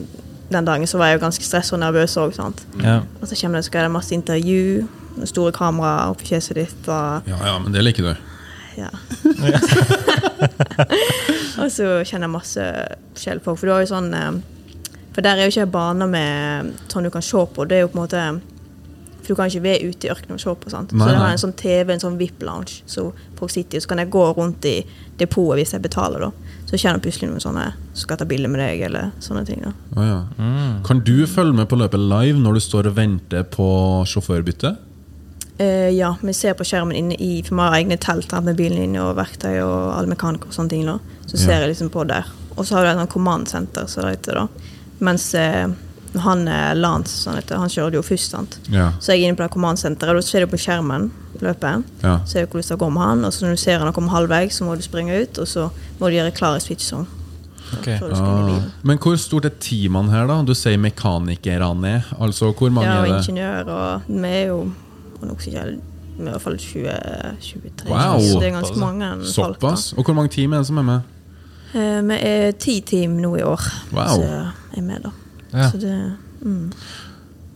Den 0.50 0.64
dagen 0.64 0.86
så 0.86 0.98
var 0.98 1.06
jeg 1.06 1.20
jo 1.20 1.24
ganske 1.26 1.44
stressa 1.44 1.76
og 1.76 1.80
nervøs 1.80 2.16
òg, 2.16 2.32
ja. 2.82 3.00
Og 3.22 3.28
så 3.28 3.34
kommer 3.40 3.58
det, 3.58 3.64
så 3.64 3.70
skal 3.70 3.82
det 3.84 3.90
masse 3.90 4.14
intervju, 4.14 4.88
store 5.26 5.50
kamera 5.56 6.06
oppi 6.12 6.24
fjeset 6.30 6.54
ditt, 6.60 6.82
og 6.86 7.26
ja, 7.26 7.38
ja, 7.50 7.56
men 7.58 7.72
det 7.74 7.82
liker 7.82 8.02
du. 8.02 8.14
ja. 8.78 8.90
og 11.58 11.66
så 11.72 11.86
kjenner 12.06 12.28
jeg 12.28 12.34
masse 12.34 12.66
forskjellige 13.16 13.44
folk. 13.44 13.58
For 13.58 13.66
du 13.66 13.72
har 13.74 13.82
jo 13.82 13.90
sånn 13.90 14.12
eh, 14.14 14.36
For 15.16 15.24
der 15.26 15.40
er 15.40 15.48
jo 15.48 15.54
ikke 15.56 15.72
baner 15.74 16.06
med 16.06 16.70
sånn 16.92 17.08
du 17.08 17.10
kan 17.10 17.22
se 17.26 17.42
på. 17.54 17.64
Det 17.66 17.78
er 17.78 17.82
jo 17.82 17.88
på 17.90 17.98
en 17.98 18.04
måte 18.04 18.22
For 19.24 19.34
du 19.34 19.38
kan 19.40 19.50
ikke 19.50 19.64
være 19.64 19.88
ute 19.90 20.06
i 20.06 20.12
ørkenen 20.12 20.38
og 20.38 20.44
se 20.44 20.54
på. 20.54 20.70
sant? 20.70 20.92
Nei, 20.94 21.02
så 21.02 21.10
det 21.10 21.18
har 21.24 21.32
en 21.34 21.42
sånn 21.42 21.56
TV, 21.58 21.90
en 21.92 22.00
sånn 22.04 22.18
VIP-lounge. 22.20 22.78
Så 22.86 23.08
folk 23.36 23.50
sitter, 23.52 23.82
så 23.82 23.90
kan 23.90 23.98
jeg 24.04 24.12
gå 24.14 24.22
rundt 24.38 24.64
i 24.70 24.76
depotet 25.18 25.58
hvis 25.58 25.74
jeg 25.74 25.82
betaler, 25.84 26.28
da. 26.28 26.54
Så 26.68 26.78
kjenner 26.78 27.00
jeg 27.00 27.06
plutselig 27.08 27.28
noen 27.32 27.42
sånne 27.42 27.66
som 27.90 28.04
skal 28.06 28.20
ta 28.20 28.24
bilde 28.28 28.48
med 28.52 28.60
deg, 28.62 28.84
eller 28.88 29.10
sånne 29.24 29.42
ting. 29.48 29.60
da. 29.66 29.72
Oh, 29.96 30.04
ja. 30.06 30.20
Mm. 30.38 30.78
Kan 30.86 31.02
du 31.04 31.26
følge 31.26 31.56
med 31.58 31.66
på 31.68 31.76
løpet 31.80 31.98
live 32.00 32.38
når 32.40 32.56
du 32.56 32.60
står 32.64 32.88
og 32.92 32.96
venter 33.00 33.42
på 33.52 33.68
sjåførbytte? 34.08 34.76
Eh, 35.58 35.90
ja, 35.96 36.12
vi 36.22 36.32
ser 36.32 36.54
på 36.54 36.62
skjermen 36.64 36.94
inne 36.94 37.16
i 37.18 37.42
For 37.42 37.56
vi 37.56 37.62
har 37.62 37.72
egne 37.80 37.96
telt 37.98 38.30
med 38.44 38.56
bilen 38.56 38.78
inne 38.78 39.00
og 39.02 39.16
verktøy 39.18 39.56
og 39.64 39.96
alle 39.98 40.06
mekanikere 40.14 40.48
og 40.52 40.54
sånne 40.54 40.68
ting. 40.70 40.86
da. 40.86 40.98
Så 41.26 41.34
Ja. 41.36 41.44
ser 41.46 41.60
jeg 41.60 41.68
liksom 41.74 41.90
på 41.90 42.06
der. 42.06 42.24
Og 42.56 42.64
så 42.66 42.74
har 42.76 42.84
du 42.84 42.90
et 42.90 42.96
sånt 42.98 43.10
command 43.10 43.48
center, 43.48 43.86
som 43.86 44.02
det 44.04 44.18
heter. 44.18 44.34
da. 44.34 44.46
Mens 45.00 45.34
uh, 45.34 45.68
han 46.20 46.48
er 46.48 46.74
Lance, 46.74 47.10
sånn 47.24 47.34
heter, 47.36 47.56
han 47.58 47.68
kjører 47.68 47.90
det 47.90 47.98
jo 47.98 48.02
først. 48.02 48.30
sant? 48.30 48.58
Ja. 48.70 48.92
Så 49.00 49.12
jeg 49.12 49.22
er 49.24 49.28
inne 49.28 49.36
på 49.36 49.42
det 49.44 49.50
command 49.52 49.78
centeret, 49.78 50.10
og 50.10 50.16
da 50.16 50.22
ser 50.22 50.40
du 50.40 50.46
på 50.46 50.58
skjermen 50.58 51.10
løpet. 51.40 51.84
ja. 52.02 52.20
Ser 52.24 52.46
du 52.46 52.52
hvordan 52.52 52.68
det 52.68 52.78
går 52.78 52.90
med 52.92 53.02
han, 53.02 53.24
og 53.24 53.32
så 53.32 53.42
når 53.46 53.50
du 53.50 53.56
ser 53.56 53.78
han 53.78 53.92
kommer 53.92 54.10
halvveis, 54.10 54.52
så 54.58 54.64
må 54.64 54.74
du 54.76 54.82
springe 54.82 55.22
ut, 55.22 55.38
og 55.38 55.46
så 55.46 55.70
må 56.00 56.06
du 56.08 56.16
gjøre 56.16 56.34
klar 56.34 56.56
i 56.56 56.60
switch-song. 56.60 57.06
Ok. 57.74 57.84
Før 58.00 58.08
du 58.08 58.14
skal 58.14 58.38
inn 58.38 58.48
i 58.48 58.58
Ah. 58.58 58.70
Men 58.82 58.98
hvor 58.98 59.16
stort 59.18 59.44
er 59.44 59.50
teamene 59.60 60.10
her, 60.10 60.26
da? 60.26 60.42
Du 60.42 60.54
sier 60.54 60.78
mekanikerne. 60.78 62.04
Altså, 62.20 62.52
hvor 62.54 62.70
mange 62.70 62.86
Ja, 62.88 63.00
og 63.02 63.08
er 63.08 63.12
det? 63.12 63.28
ingeniør, 63.28 63.68
og 63.68 64.02
vi 64.08 64.26
er 64.28 64.46
jo 64.46 64.72
og 65.22 65.40
sikkert 65.42 65.66
er 65.66 65.78
i 66.18 66.26
hvert 66.26 66.42
fall 66.42 66.56
20, 66.58 66.94
23. 67.40 67.90
Wow. 67.90 68.18
Så 68.22 68.40
det 68.40 68.48
er 68.48 68.56
ganske 68.56 68.80
mange 68.80 69.10
folk. 69.22 69.60
da. 69.60 69.74
Såpass? 69.74 69.92
Og 69.98 70.04
hvor 70.04 70.14
mange 70.18 70.32
team 70.34 70.52
er 70.52 70.62
det 70.62 70.66
som 70.70 70.78
er 70.78 70.86
med? 70.88 71.00
Eh, 71.74 72.00
Vi 72.08 72.18
er 72.26 72.52
ti 72.58 72.80
team 72.80 73.18
nå 73.22 73.36
i 73.38 73.42
år 73.42 73.60
Wow. 73.92 74.14
som 74.14 74.22
er 74.78 74.82
med, 74.82 75.02
da. 75.02 75.10
Ja. 75.52 75.70
Så 75.70 75.78
det, 75.80 75.94
mm. 76.42 76.72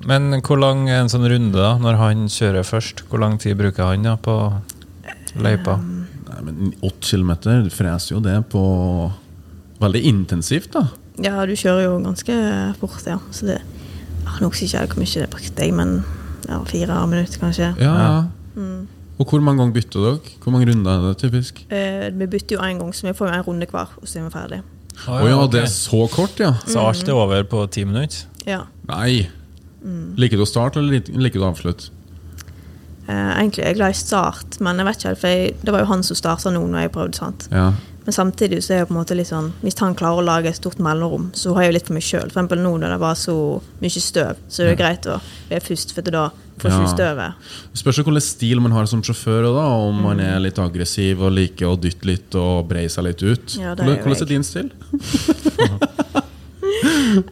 Men 0.07 0.41
hvor 0.43 0.59
lang 0.59 0.89
er 0.91 1.01
en 1.01 1.09
sånn 1.09 1.27
runde, 1.31 1.55
da, 1.55 1.77
når 1.79 1.97
han 1.97 2.25
kjører 2.29 2.65
først? 2.67 3.05
Hvor 3.09 3.21
lang 3.23 3.39
tid 3.39 3.57
bruker 3.57 3.85
han 3.85 4.03
da 4.03 4.17
på 4.17 4.37
løypa? 5.39 5.75
Um, 5.79 6.07
Nei, 6.29 6.41
men 6.43 6.73
Åtte 6.83 7.11
kilometer, 7.13 7.69
freser 7.71 8.17
jo 8.17 8.21
det 8.25 8.39
på 8.51 8.63
Veldig 9.83 10.03
intensivt, 10.07 10.73
da. 10.73 10.87
Ja, 11.19 11.45
du 11.47 11.53
kjører 11.59 11.85
jo 11.85 11.97
ganske 12.05 12.35
fort, 12.79 13.03
ja. 13.07 13.19
Så 13.35 13.47
det 13.47 13.59
jeg 14.23 14.31
har 14.31 14.45
nok 14.47 14.55
ikke 14.63 14.87
hvor 14.87 15.01
mye 15.03 15.21
det 15.21 15.31
brukte 15.31 15.65
jeg, 15.67 15.73
men 15.75 16.05
ja, 16.49 16.59
fire 16.69 17.07
minutter 17.07 17.41
kanskje. 17.43 17.75
Ja, 17.81 17.95
ja. 18.03 18.23
Mm. 18.57 18.89
Og 19.19 19.29
hvor 19.29 19.43
mange 19.45 19.63
ganger 19.63 19.75
bytter 19.77 20.07
dere? 20.07 20.37
Hvor 20.43 20.55
mange 20.55 20.69
runder 20.71 20.93
er 20.93 21.09
det 21.09 21.19
typisk? 21.23 21.65
Eh, 21.71 22.09
vi 22.19 22.27
bytter 22.27 22.57
jo 22.57 22.63
én 22.65 22.81
gang, 22.81 22.95
så 22.95 23.07
vi 23.07 23.15
får 23.17 23.29
jo 23.29 23.35
en 23.35 23.45
runde 23.47 23.69
hver, 23.71 23.93
og 24.01 24.09
så 24.09 24.19
er 24.19 24.27
vi 24.27 24.33
ferdig. 24.35 24.63
Å 25.09 25.19
ja, 25.25 25.37
okay. 25.37 25.53
det 25.55 25.63
er 25.63 25.71
så 25.73 26.07
kort, 26.13 26.41
ja? 26.41 26.53
Så 26.67 26.83
alt 26.83 27.09
er 27.09 27.17
over 27.17 27.45
på 27.49 27.65
ti 27.73 27.85
minutter? 27.89 28.27
Ja. 28.47 28.65
Nei. 28.91 29.29
Liker 30.19 30.39
du 30.39 30.45
å 30.45 30.49
starte, 30.49 30.83
eller 30.83 31.03
liker 31.23 31.41
du 31.41 31.45
å 31.45 31.51
avslutte? 31.53 31.91
Eh, 33.09 33.31
egentlig 33.39 33.65
er 33.65 33.73
jeg 33.73 33.79
glad 33.81 33.95
i 33.95 33.99
start, 33.99 34.59
men 34.63 34.79
jeg 34.79 34.89
vet 34.89 35.01
ikke 35.01 35.11
helt, 35.11 35.23
for 35.23 35.33
jeg, 35.33 35.55
det 35.63 35.75
var 35.75 35.83
jo 35.83 35.91
han 35.91 36.05
som 36.07 36.19
starta 36.19 36.53
nå 36.55 36.63
når 36.67 36.87
jeg 36.87 36.95
prøvde. 36.95 37.19
sant? 37.19 37.49
Ja. 37.51 37.73
Men 38.05 38.15
samtidig 38.17 38.63
så 38.65 38.75
er 38.75 38.81
jeg 38.83 38.89
på 38.89 38.95
en 38.95 38.99
måte 38.99 39.15
litt 39.15 39.29
sånn 39.31 39.53
Hvis 39.63 39.79
han 39.79 39.95
klarer 39.99 40.23
å 40.23 40.27
lage 40.27 40.51
et 40.51 40.59
stort 40.59 40.81
mellomrom, 40.83 41.29
så 41.39 41.55
har 41.55 41.67
jeg 41.67 41.73
jo 41.73 41.77
litt 41.79 41.91
for 41.91 41.97
meg 41.99 42.07
sjøl. 42.07 42.31
Eksempel 42.33 42.63
nå 42.63 42.73
når 42.83 42.97
det 42.97 43.01
var 43.03 43.19
så 43.19 43.37
mye 43.83 44.03
støv, 44.03 44.41
så 44.49 44.65
er 44.65 44.73
det 44.73 44.81
greit 44.81 45.07
å 45.07 45.21
være 45.51 45.63
først, 45.69 45.95
for 45.95 46.03
da 46.03 46.25
får 46.63 46.69
du 46.69 46.75
Ja. 46.75 46.81
du 46.83 47.21
Det 47.21 47.79
Spørs 47.81 47.97
hvilken 48.03 48.21
stil 48.21 48.61
man 48.61 48.73
har 48.73 48.87
som 48.87 49.03
sjåfør, 49.03 49.43
da, 49.55 49.67
om 49.87 50.03
man 50.03 50.21
er 50.21 50.39
litt 50.41 50.59
aggressiv 50.59 51.23
og 51.23 51.33
liker 51.33 51.67
å 51.67 51.81
dytte 51.81 52.07
litt 52.07 52.35
og 52.35 52.69
breie 52.69 52.89
seg 52.89 53.05
litt 53.05 53.23
ut. 53.23 53.57
Ja, 53.59 53.75
hvordan, 53.75 54.03
hvordan 54.03 54.23
er 54.23 54.27
din 54.27 54.45
stil? 54.45 54.73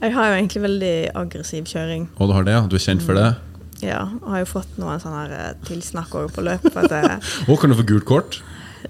Jeg 0.01 0.13
har 0.15 0.27
jo 0.29 0.35
egentlig 0.37 0.63
veldig 0.63 0.95
aggressiv 1.17 1.65
kjøring. 1.65 2.09
Og 2.19 2.29
du 2.29 2.35
har 2.37 2.45
det, 2.45 2.53
ja? 2.53 2.67
Du 2.69 2.77
er 2.77 2.83
kjent 2.85 3.03
for 3.03 3.15
det? 3.19 3.35
Ja, 3.83 4.03
og 4.21 4.29
har 4.35 4.43
jo 4.43 4.49
fått 4.51 4.79
noen 4.81 5.01
sånne 5.01 5.23
her 5.25 5.37
eh, 5.37 5.53
tilsnakk 5.69 6.13
på 6.35 6.45
løpet. 6.45 6.93
Å, 6.93 7.57
kan 7.61 7.73
du 7.73 7.77
få 7.79 7.87
gult 7.89 8.09
kort? 8.09 8.41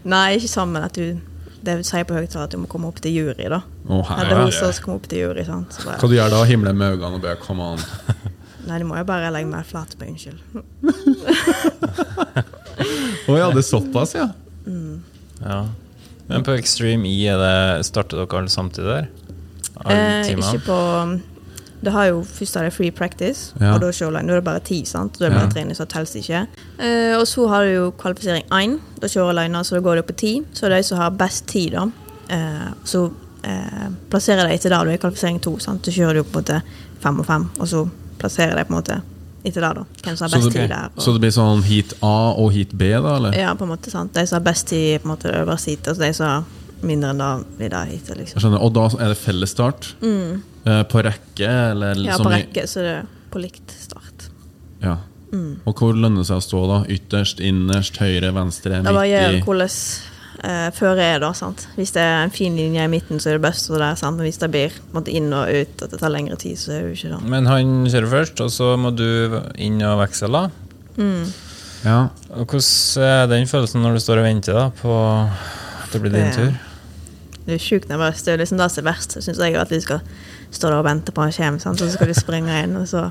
nei, 0.07 0.37
ikke 0.39 0.49
sammen 0.49 0.85
at 0.87 0.95
du 0.95 1.19
Det 1.63 1.75
sier 1.85 2.05
på 2.09 2.15
høyttaler 2.17 2.45
at 2.49 2.55
du 2.55 2.59
må 2.63 2.67
komme 2.73 2.89
opp 2.89 3.01
til 3.05 3.13
jury, 3.13 3.45
da. 3.53 3.59
Eller 3.85 4.01
hun 4.01 4.05
herre. 4.09 4.47
som 4.53 4.73
skal 4.73 4.85
komme 4.87 4.97
opp 5.03 5.09
til 5.11 5.19
jury. 5.27 5.45
sant? 5.45 5.75
Så 5.77 5.83
Hva 5.85 5.93
bare, 5.99 6.09
du 6.09 6.15
gjør 6.17 6.31
da? 6.33 6.39
Himle 6.49 6.73
med 6.73 6.95
øynene 6.97 7.17
og 7.19 7.23
be 7.27 7.35
come 7.43 7.61
on. 7.75 7.81
nei, 8.69 8.79
det 8.81 8.87
må 8.89 8.97
jeg 8.97 9.05
bare 9.11 9.29
legge 9.35 9.51
meg 9.53 9.67
flat 9.69 9.93
på. 10.01 10.05
Unnskyld. 10.09 10.41
Å 13.31 13.37
ja, 13.37 13.49
det 13.53 13.61
er 13.63 13.67
såpass, 13.69 14.15
ja? 14.17 14.29
Ja. 15.45 15.61
Men 16.31 16.45
på 16.47 16.53
Extreme 16.57 17.09
E, 17.11 17.27
er 17.33 17.39
det, 17.41 17.85
starter 17.89 18.17
dere 18.23 18.39
alle 18.41 18.53
samtidig 18.53 18.89
der? 18.89 19.07
Alle 19.81 19.97
Eh, 19.97 20.25
timene? 20.29 20.51
ikke 20.55 20.67
på 20.67 20.79
Det 21.83 21.93
har 21.93 22.11
jo 22.11 22.21
først 22.29 22.55
har 22.59 22.67
det 22.69 22.73
free 22.77 22.91
practice, 22.91 23.55
Ja. 23.61 23.73
og 23.75 23.81
da 23.81 23.87
er 23.89 24.21
det 24.35 24.45
bare 24.45 24.61
ti, 24.61 24.85
sant? 24.85 25.19
Da 25.19 25.25
er 25.27 25.29
det 25.31 25.39
bare 25.39 25.49
Ja. 25.49 25.51
trening, 25.51 25.77
så 25.77 25.87
telles 25.87 26.15
ikke. 26.15 26.47
Uh, 26.79 27.19
og 27.21 27.27
så 27.27 27.49
har 27.49 27.65
du 27.65 27.71
jo 27.71 27.91
kvalifisering 27.91 28.45
1. 28.53 28.81
Da 29.01 29.07
kjører 29.07 29.31
alene, 29.31 29.65
så 29.65 29.75
da 29.75 29.81
går 29.81 29.97
det 29.97 30.07
på 30.07 30.17
ti. 30.17 30.43
Så 30.53 30.69
de 30.69 30.83
som 30.83 30.99
har 30.99 31.11
best 31.11 31.47
tid, 31.47 31.73
da, 31.73 31.87
eh, 32.29 32.69
så 32.85 33.11
uh, 33.45 33.89
plasserer 34.11 34.47
de 34.49 34.55
etter 34.55 34.69
der. 34.69 34.85
du 34.85 34.91
er 34.91 34.95
i 34.95 34.99
kvalifisering 34.99 35.41
2. 35.41 35.59
Sant? 35.59 35.83
Så 35.83 35.91
kjører 35.93 36.15
du 36.15 36.23
på 36.25 36.39
en 36.39 36.45
måte 36.45 36.63
fem 37.01 37.19
og 37.19 37.27
fem, 37.27 37.49
og 37.59 37.67
så 37.67 37.89
plasserer 38.19 38.57
de 38.57 38.65
på 38.65 38.75
en 38.75 38.83
måte 38.83 39.03
etter 39.45 39.61
det, 39.65 39.75
da. 39.77 39.85
Hvem 40.05 40.17
som 40.17 40.29
har 40.29 40.39
best 40.39 40.53
tid 40.53 40.69
der. 40.69 40.91
Og, 40.95 41.03
så 41.03 41.13
det 41.17 41.21
blir 41.21 41.33
sånn 41.33 41.63
heat 41.65 41.95
A 42.03 42.35
og 42.37 42.53
heat 42.53 42.73
B, 42.77 42.91
da? 42.93 43.17
eller? 43.17 43.33
ja, 43.33 43.55
på 43.55 43.65
en 43.65 43.73
måte, 43.73 43.91
sant. 43.91 44.13
De 44.13 44.27
som 44.27 44.37
har 44.37 44.45
best 44.53 44.67
tid, 44.69 45.01
på 45.01 45.09
en 45.09 45.17
måte 45.17 45.33
øverst 45.33 45.67
heat, 45.71 45.89
Altså 45.89 46.03
de 46.03 46.13
som 46.13 46.27
har 46.27 46.45
mindre 46.83 47.11
enn 47.15 47.19
det, 47.19 47.31
blir 47.57 47.73
det 47.73 47.81
heatet, 47.89 48.17
liksom. 48.19 48.37
Jeg 48.37 48.45
skjønner, 48.45 48.61
Og 48.61 48.73
da 48.77 48.85
er 49.01 49.09
det 49.15 49.17
felles 49.17 49.51
start? 49.57 49.95
Eh, 50.67 50.83
på 50.85 51.03
rekke, 51.03 51.49
eller 51.71 51.95
Mm. 51.95 52.05
Ja, 52.05 52.17
som 52.17 52.27
på 52.27 52.33
i- 52.33 52.43
rekke, 52.43 52.67
så 52.69 52.75
det 52.85 52.95
er 52.99 53.07
på 53.31 53.41
likt 53.41 53.71
start. 53.81 54.29
Ja. 54.83 54.97
Mm. 55.33 55.61
Og 55.67 55.75
hvor 55.77 55.93
lønner 55.95 56.17
det 56.21 56.27
seg 56.27 56.37
å 56.37 56.43
stå, 56.43 56.61
da? 56.69 56.79
Ytterst, 56.93 57.39
innerst, 57.41 57.97
høyre, 57.99 58.33
venstre, 58.35 58.83
Det 58.83 58.93
varierer 58.93 59.31
gjør 59.33 59.39
i? 59.39 59.43
hvordan 59.47 59.71
uh, 60.45 60.71
føret 60.73 60.99
er, 60.99 61.19
da. 61.21 61.33
sant? 61.33 61.67
Hvis 61.77 61.93
det 61.93 62.03
er 62.03 62.25
en 62.25 62.31
fin 62.31 62.57
linje 62.57 62.83
i 62.83 62.89
midten, 62.89 63.19
så 63.21 63.29
er 63.31 63.39
det 63.39 63.43
best. 63.43 63.71
Og 63.71 63.79
der, 63.79 63.95
sant? 63.95 64.17
Men 64.17 64.27
hvis 64.27 64.39
det 64.39 64.51
blir 64.51 64.71
måte, 64.93 65.09
inn 65.15 65.33
og 65.33 65.49
ut, 65.49 65.83
at 65.83 65.91
det 65.91 66.01
tar 66.01 66.11
lengre 66.11 66.37
tid, 66.37 66.57
så 66.59 66.73
er 66.73 66.83
det 66.83 66.97
jo 66.99 67.09
ikke 67.09 67.21
det. 67.21 67.29
Men 67.31 67.47
han 67.47 67.87
kjører 67.87 68.11
først, 68.11 68.41
og 68.41 68.51
så 68.51 68.77
må 68.77 68.91
du 68.97 69.41
inn 69.57 69.81
og 69.83 69.99
veksle. 70.09 70.31
da. 70.33 70.49
Ja. 71.85 72.09
Og 72.37 72.47
Hvordan 72.47 73.03
er 73.03 73.27
den 73.31 73.47
følelsen 73.49 73.81
når 73.83 73.95
du 73.97 74.01
står 74.05 74.19
og 74.21 74.25
venter 74.29 74.53
da, 74.59 74.67
på 74.83 74.93
at 74.95 75.93
det 75.95 76.03
blir 76.03 76.13
din 76.13 76.27
Det- 76.27 76.35
tur? 76.37 76.53
Du 77.47 77.53
er 77.55 77.59
sjukt 77.59 77.89
nervøs. 77.89 78.23
Det 78.23 78.35
er 78.35 78.37
liksom 78.45 78.59
det 78.59 78.71
som 78.71 78.87
er 78.87 78.93
verst, 78.93 79.17
syns 79.23 79.39
jeg, 79.39 79.55
at 79.57 79.69
vi 79.71 79.81
skal 79.81 80.01
stå 80.51 80.69
der 80.71 80.79
og 80.81 80.85
venter 80.85 81.13
på 81.15 81.23
han 81.23 81.33
kommer, 81.33 81.61
sant? 81.63 81.81
og 81.81 81.89
så 81.89 81.95
skal 81.97 82.11
du 82.11 82.15
springe 82.19 82.63
inn, 82.65 82.77
og 82.77 82.89
så 82.91 83.11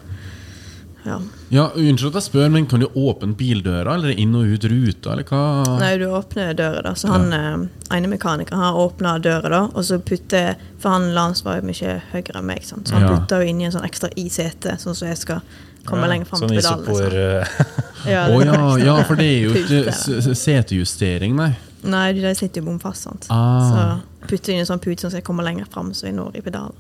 Ja. 1.06 1.15
ja, 1.49 1.69
Unnskyld 1.80 2.10
at 2.10 2.15
jeg 2.19 2.23
spør, 2.28 2.49
men 2.52 2.65
kan 2.67 2.82
du 2.82 2.88
åpne 2.88 3.32
bildøra, 3.39 3.93
eller 3.95 4.10
inn 4.19 4.34
og 4.36 4.43
ut 4.52 4.65
ruta, 4.67 5.13
eller 5.13 5.23
hva? 5.23 5.78
Nei, 5.80 5.93
du 5.97 6.04
åpner 6.12 6.52
døra, 6.54 6.82
da. 6.84 6.91
Så 6.99 7.08
han 7.08 7.32
ja. 7.32 7.54
ene 7.95 8.10
mekanikeren 8.12 8.60
har 8.60 8.75
åpna 8.75 9.13
døra, 9.23 9.49
da, 9.49 9.62
og 9.73 9.86
så 9.88 9.97
putter 10.04 10.56
For 10.78 10.89
han 10.97 11.13
Lance 11.15 11.45
var 11.45 11.62
jo 11.62 11.69
mye 11.69 12.02
høyere 12.12 12.41
enn 12.41 12.45
meg, 12.52 12.63
sant? 12.67 12.88
så 12.91 12.99
han 12.99 13.08
Ja. 13.08 13.15
putter 13.15 13.41
jo 13.41 13.47
inn 13.54 13.62
i 13.62 13.65
en 13.69 13.71
sånn 13.71 13.88
ekstra 13.88 14.12
i 14.19 14.28
setet, 14.30 14.84
sånn 14.84 14.93
så 14.95 15.08
jeg 15.08 15.17
skal 15.23 15.41
komme 15.88 16.06
lenger 16.12 16.28
fram 16.28 16.41
sånn 16.43 16.49
til 16.52 16.60
pedalene. 16.60 16.91
isopor 16.91 17.15
eh, 17.15 18.12
Ja, 18.12 18.28
oh, 18.28 18.43
ja, 18.43 18.78
ja, 18.84 19.04
for 19.08 19.15
det 19.15 19.25
er 19.25 19.41
jo 19.47 19.56
ikke 19.56 20.36
setejustering, 20.36 21.36
nei. 21.36 21.54
Nei, 21.84 22.12
de 22.13 22.36
sitter 22.36 22.60
jo 22.62 22.67
bom 22.67 22.80
fast, 22.80 23.08
sant. 23.08 23.25
Ah. 23.32 23.71
Så 23.71 24.28
putter 24.28 24.52
inn 24.54 24.60
en 24.60 24.67
sånn 24.67 24.84
pute 24.84 24.99
som 25.08 25.15
jeg 25.15 25.23
kommer 25.23 25.47
lenger 25.47 25.65
fram, 25.71 25.93
så 25.95 26.10
jeg 26.10 26.15
når 26.19 26.36
i 26.36 26.43
pedalen. 26.43 26.75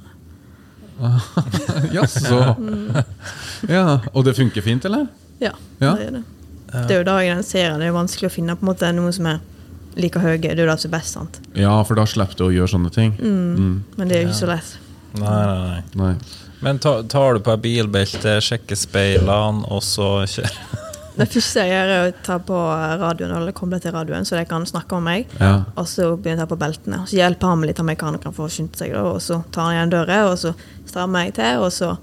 Jaså. 1.97 2.39
Ja, 3.69 3.99
og 4.13 4.25
det 4.27 4.35
funker 4.37 4.61
fint, 4.65 4.85
eller? 4.89 5.07
Ja, 5.39 5.53
Ja. 5.79 5.93
det 5.95 6.05
gjør 6.07 6.17
det. 6.19 6.23
Det 6.69 6.91
er 6.93 6.99
jo 6.99 7.05
da 7.07 7.15
den 7.25 7.39
serien 7.43 7.79
det 7.81 7.87
er 7.89 7.95
vanskelig 7.95 8.27
å 8.29 8.33
finne 8.33 8.53
på 8.55 8.61
en 8.61 8.69
måte 8.69 8.89
noen 8.93 9.13
som 9.15 9.25
er 9.31 9.39
like 9.97 10.19
høye. 10.21 10.37
Det 10.41 10.51
er 10.53 10.61
jo 10.65 10.67
det 10.69 10.75
som 10.83 10.91
er 10.91 10.97
best, 10.99 11.15
sant. 11.15 11.39
Ja, 11.57 11.71
for 11.87 11.97
da 11.97 12.05
slipper 12.05 12.37
du 12.37 12.43
å 12.45 12.51
gjøre 12.53 12.69
sånne 12.75 12.91
ting. 12.93 13.15
Mm. 13.17 13.79
Men 13.97 14.07
det 14.11 14.17
er 14.19 14.21
jo 14.23 14.29
ikke 14.29 14.41
så 14.43 14.51
lett. 14.51 14.75
Nei, 15.17 15.25
nei, 15.25 15.57
nei. 15.65 15.81
Nei. 16.03 16.11
Men 16.61 16.77
tar, 16.83 17.03
tar 17.09 17.33
du 17.33 17.39
på 17.39 17.55
deg 17.55 17.63
bilbelte, 17.63 18.35
sjekker 18.43 18.77
speilene, 18.77 19.63
og 19.71 19.81
så 19.87 20.09
kjører 20.27 20.59
Det 21.19 21.27
første 21.33 21.63
jeg 21.65 21.71
gjør, 21.73 21.91
er 21.95 22.09
å 22.09 22.13
ta 22.25 22.37
på 22.49 22.57
radioen, 23.03 23.31
eller 23.37 23.51
koble 23.57 23.79
til 23.83 23.91
radioen, 23.95 24.25
så 24.27 24.37
de 24.39 24.45
kan 24.49 24.65
snakke 24.69 24.99
med 24.99 25.03
meg. 25.09 25.37
Ja. 25.39 25.53
Og 25.75 25.87
så 25.91 26.09
begynner 26.17 26.43
jeg 26.45 26.47
å 26.47 26.47
ta 26.47 26.51
på 26.55 26.59
beltene. 26.63 27.01
Så 27.09 27.19
hjelper 27.19 27.51
han 27.51 27.59
meg 27.61 27.71
litt 27.73 27.79
av 27.83 27.89
mekanikeren 27.89 28.35
for 28.37 28.47
å 28.47 28.53
skynde 28.53 28.79
seg, 28.79 28.93
da, 28.95 29.03
og 29.13 29.19
så 29.23 29.41
tar 29.51 29.69
han 29.69 29.75
igjen 29.77 29.93
døra, 29.97 30.19
og 30.31 30.37
så 30.41 30.53
strammer 30.89 31.27
jeg 31.27 31.35
til, 31.39 31.63
og 31.65 31.71
så 31.75 31.93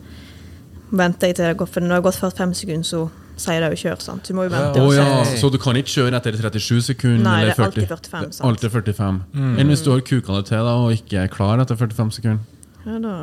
venter 0.97 1.31
jeg 1.33 1.37
til 1.41 1.49
det 1.51 1.57
går 1.61 1.71
for 1.71 1.81
når 1.85 1.89
det 1.97 1.99
har 2.01 2.05
gått 2.07 2.21
45 2.23 2.55
sekunder, 2.61 2.87
så 2.87 3.07
sier 3.37 3.61
det 3.61 3.69
jo 3.75 3.81
kjør, 3.83 4.01
sant. 4.01 4.25
Du 4.25 4.37
må 4.37 4.47
jo 4.47 4.53
vente. 4.55 4.81
Og 4.81 4.95
ja, 4.97 5.07
så 5.37 5.51
du 5.53 5.59
kan 5.61 5.77
ikke 5.77 5.93
kjøre 5.93 6.17
etter 6.17 6.37
37 6.41 6.87
sekunder? 6.87 7.25
Nei, 7.27 7.39
eller 7.43 7.53
det 7.53 7.59
er 7.59 7.67
alltid 7.67 7.89
45, 7.91 8.29
sant. 8.39 8.45
Alltid 8.49 8.73
45. 8.73 9.19
Enn 9.61 9.73
hvis 9.73 9.83
du 9.85 9.91
har 9.93 10.05
kuka 10.07 10.39
det 10.39 10.47
til 10.53 10.63
da, 10.71 10.77
og 10.87 10.95
ikke 10.97 11.25
er 11.27 11.33
klar 11.33 11.61
etter 11.65 11.77
45 11.77 12.15
sekunder? 12.21 12.45
Ja, 12.87 13.01
da 13.03 13.15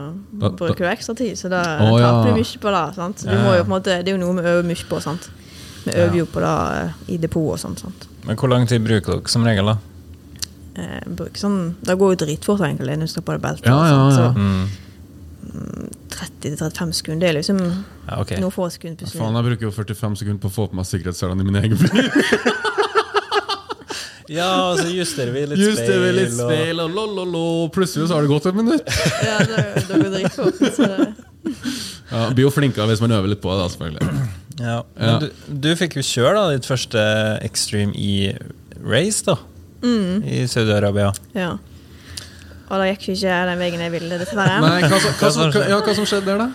Da- 0.41 0.49
bruker 0.59 0.83
du 0.83 0.89
ekstra 0.91 1.15
tid, 1.15 1.37
så 1.39 1.49
da 1.49 1.61
oh, 1.79 1.95
taper 1.97 2.29
du 2.29 2.35
mye 2.35 2.59
på 2.59 2.71
det. 2.75 2.95
sant? 2.95 3.23
Du 3.23 3.31
må 3.31 3.55
jo 3.55 3.63
på 3.63 3.71
en 3.71 3.75
måte, 3.79 4.03
Det 4.03 4.11
er 4.11 4.17
jo 4.17 4.21
noe 4.21 4.35
vi 4.35 4.49
øver 4.51 4.63
mye 4.67 4.85
på. 4.89 5.01
sant? 5.01 5.29
Vi 5.85 5.91
øver 5.91 6.15
jo 6.21 6.25
på 6.31 6.39
det 6.43 6.53
eh, 6.83 7.01
i 7.13 7.17
depot 7.17 7.49
og 7.53 7.59
sånt. 7.59 8.07
Men 8.25 8.37
hvor 8.39 8.49
lang 8.51 8.67
tid 8.69 8.83
bruker 8.85 9.17
dere 9.19 9.27
som 9.33 9.43
regel, 9.47 9.65
da? 9.73 9.77
Eh, 10.75 11.01
bruker 11.05 11.37
sånn, 11.37 11.75
Det 11.85 11.97
går 11.99 12.13
jo 12.15 12.21
dritfort 12.25 12.61
egentlig 12.65 12.95
når 12.97 13.09
du 13.09 13.13
skal 13.13 13.23
på 13.27 13.35
det 13.35 13.41
beltet. 13.43 13.67
Ja, 13.67 13.81
ja, 13.87 14.09
ja. 14.17 14.31
Mm. 14.33 14.69
30-35 16.13 16.91
sekunder, 16.97 17.19
det 17.19 17.29
er 17.29 17.35
liksom 17.39 17.59
Ja, 18.07 18.19
okay. 18.21 18.39
noen 18.41 18.51
få 18.53 18.69
sekunder 18.71 19.05
Faen, 19.11 19.35
jeg 19.37 19.45
bruker 19.49 19.67
jo 19.67 19.71
45 19.75 20.15
sekunder 20.21 20.39
på 20.41 20.49
å 20.49 20.53
få 20.55 20.67
på 20.71 20.77
meg 20.79 20.87
sikkerhetsselene 20.87 21.43
i 21.43 21.47
min 21.49 21.59
egen 21.61 21.77
bil. 21.77 22.09
Ja, 24.31 24.71
og 24.71 24.79
så 24.79 24.87
justerer 24.87 25.33
vi 25.35 25.41
litt 25.51 25.59
Justerer 25.59 25.99
vi 26.05 26.11
litt 26.15 26.31
og- 26.39 26.47
speil, 26.47 26.79
og 26.79 26.93
lololo. 26.95 27.41
Plutselig 27.75 28.07
så 28.07 28.15
har 28.15 28.23
det 28.23 28.31
gått 28.31 28.45
et 28.49 28.55
minutt. 28.55 28.87
Ja, 29.27 29.37
det, 29.43 29.57
det 29.89 29.99
går 29.99 30.13
dritfort. 30.15 30.61
Så 30.77 30.87
Ja, 32.13 32.29
Blir 32.31 32.45
jo 32.47 32.51
flinkere 32.53 32.87
hvis 32.89 33.01
man 33.03 33.11
øver 33.17 33.27
litt 33.33 33.41
på 33.43 33.51
det, 33.51 33.59
da, 33.59 33.67
selvfølgelig. 33.73 34.29
Ja. 34.59 34.83
Ja. 34.83 34.83
Men 34.99 35.19
du, 35.23 35.29
du 35.65 35.69
fikk 35.79 35.95
jo 35.97 36.03
kjøre 36.05 36.33
da, 36.35 36.43
ditt 36.55 36.67
første 36.69 37.03
Extreme 37.45 37.93
E-race, 37.97 39.23
da. 39.25 39.37
Mm. 39.83 40.23
I 40.23 40.43
Saudi-Arabia. 40.47 41.11
ja. 41.37 41.55
Og 42.73 42.79
det 42.79 42.93
gikk 42.93 43.03
jo 43.09 43.13
ikke 43.19 43.33
den 43.49 43.59
veien 43.59 43.81
jeg 43.83 43.91
ville, 43.93 44.17
dessverre. 44.17 44.53
Nei, 44.63 44.79
hva, 44.87 44.97
som- 45.03 45.17
hva, 45.19 45.29
som- 45.35 45.51
ja, 45.69 45.81
hva 45.83 45.93
som 45.93 46.05
skjedde 46.09 46.25
der, 46.25 46.37
da? 46.39 46.47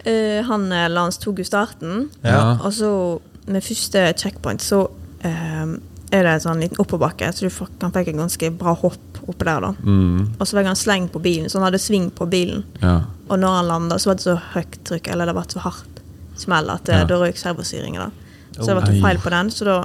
Uh, 0.00 0.42
han 0.48 0.64
eh, 0.72 0.88
Lance 0.88 1.20
tok 1.20 1.38
jo 1.38 1.44
starten, 1.44 2.08
Ja. 2.24 2.56
og 2.64 2.72
så 2.72 3.20
med 3.46 3.62
første 3.62 4.14
checkpoint 4.16 4.60
så 4.64 4.80
uh, 4.88 5.76
er 6.10 6.24
det 6.24 6.32
en 6.32 6.40
sånn 6.40 6.62
liten 6.64 6.80
oppoverbakke, 6.80 7.28
så 7.36 7.44
du 7.46 7.50
fikk 7.52 7.76
han 7.84 7.92
fikk 7.92 8.08
en 8.08 8.22
ganske 8.24 8.50
bra 8.58 8.72
hopp 8.74 9.20
oppe 9.28 9.44
der, 9.44 9.60
da. 9.60 9.74
Mm, 9.84 10.32
Og 10.40 10.46
så 10.48 10.56
fikk 10.56 10.66
han 10.72 10.80
sleng 10.80 11.08
på 11.12 11.20
bilen, 11.22 11.46
så 11.52 11.60
han 11.60 11.68
hadde 11.68 11.78
sving 11.78 12.10
på 12.10 12.26
bilen. 12.26 12.64
ja. 12.82 13.02
Og 13.28 13.38
når 13.38 13.56
han 13.60 13.68
landa, 13.68 13.98
så 14.00 14.06
var 14.10 14.14
det 14.18 14.24
så 14.24 14.40
høyt 14.56 14.80
trykk, 14.88 15.12
eller 15.12 15.26
det 15.26 15.34
var 15.36 15.44
så 15.52 15.60
hardt 15.60 15.99
smell, 16.40 16.70
at 16.72 16.88
Ja. 16.88 17.02
ja. 17.02 17.08
da 17.08 17.20
røyk 17.20 17.38
servostyringen. 17.40 18.00
da. 18.00 18.10
Så 18.56 18.66
det 18.66 18.76
var 18.76 18.86
ble 18.88 18.96
Ei. 18.98 19.02
feil 19.04 19.18
på 19.22 19.30
den, 19.30 19.50
så 19.54 19.64
da 19.68 19.78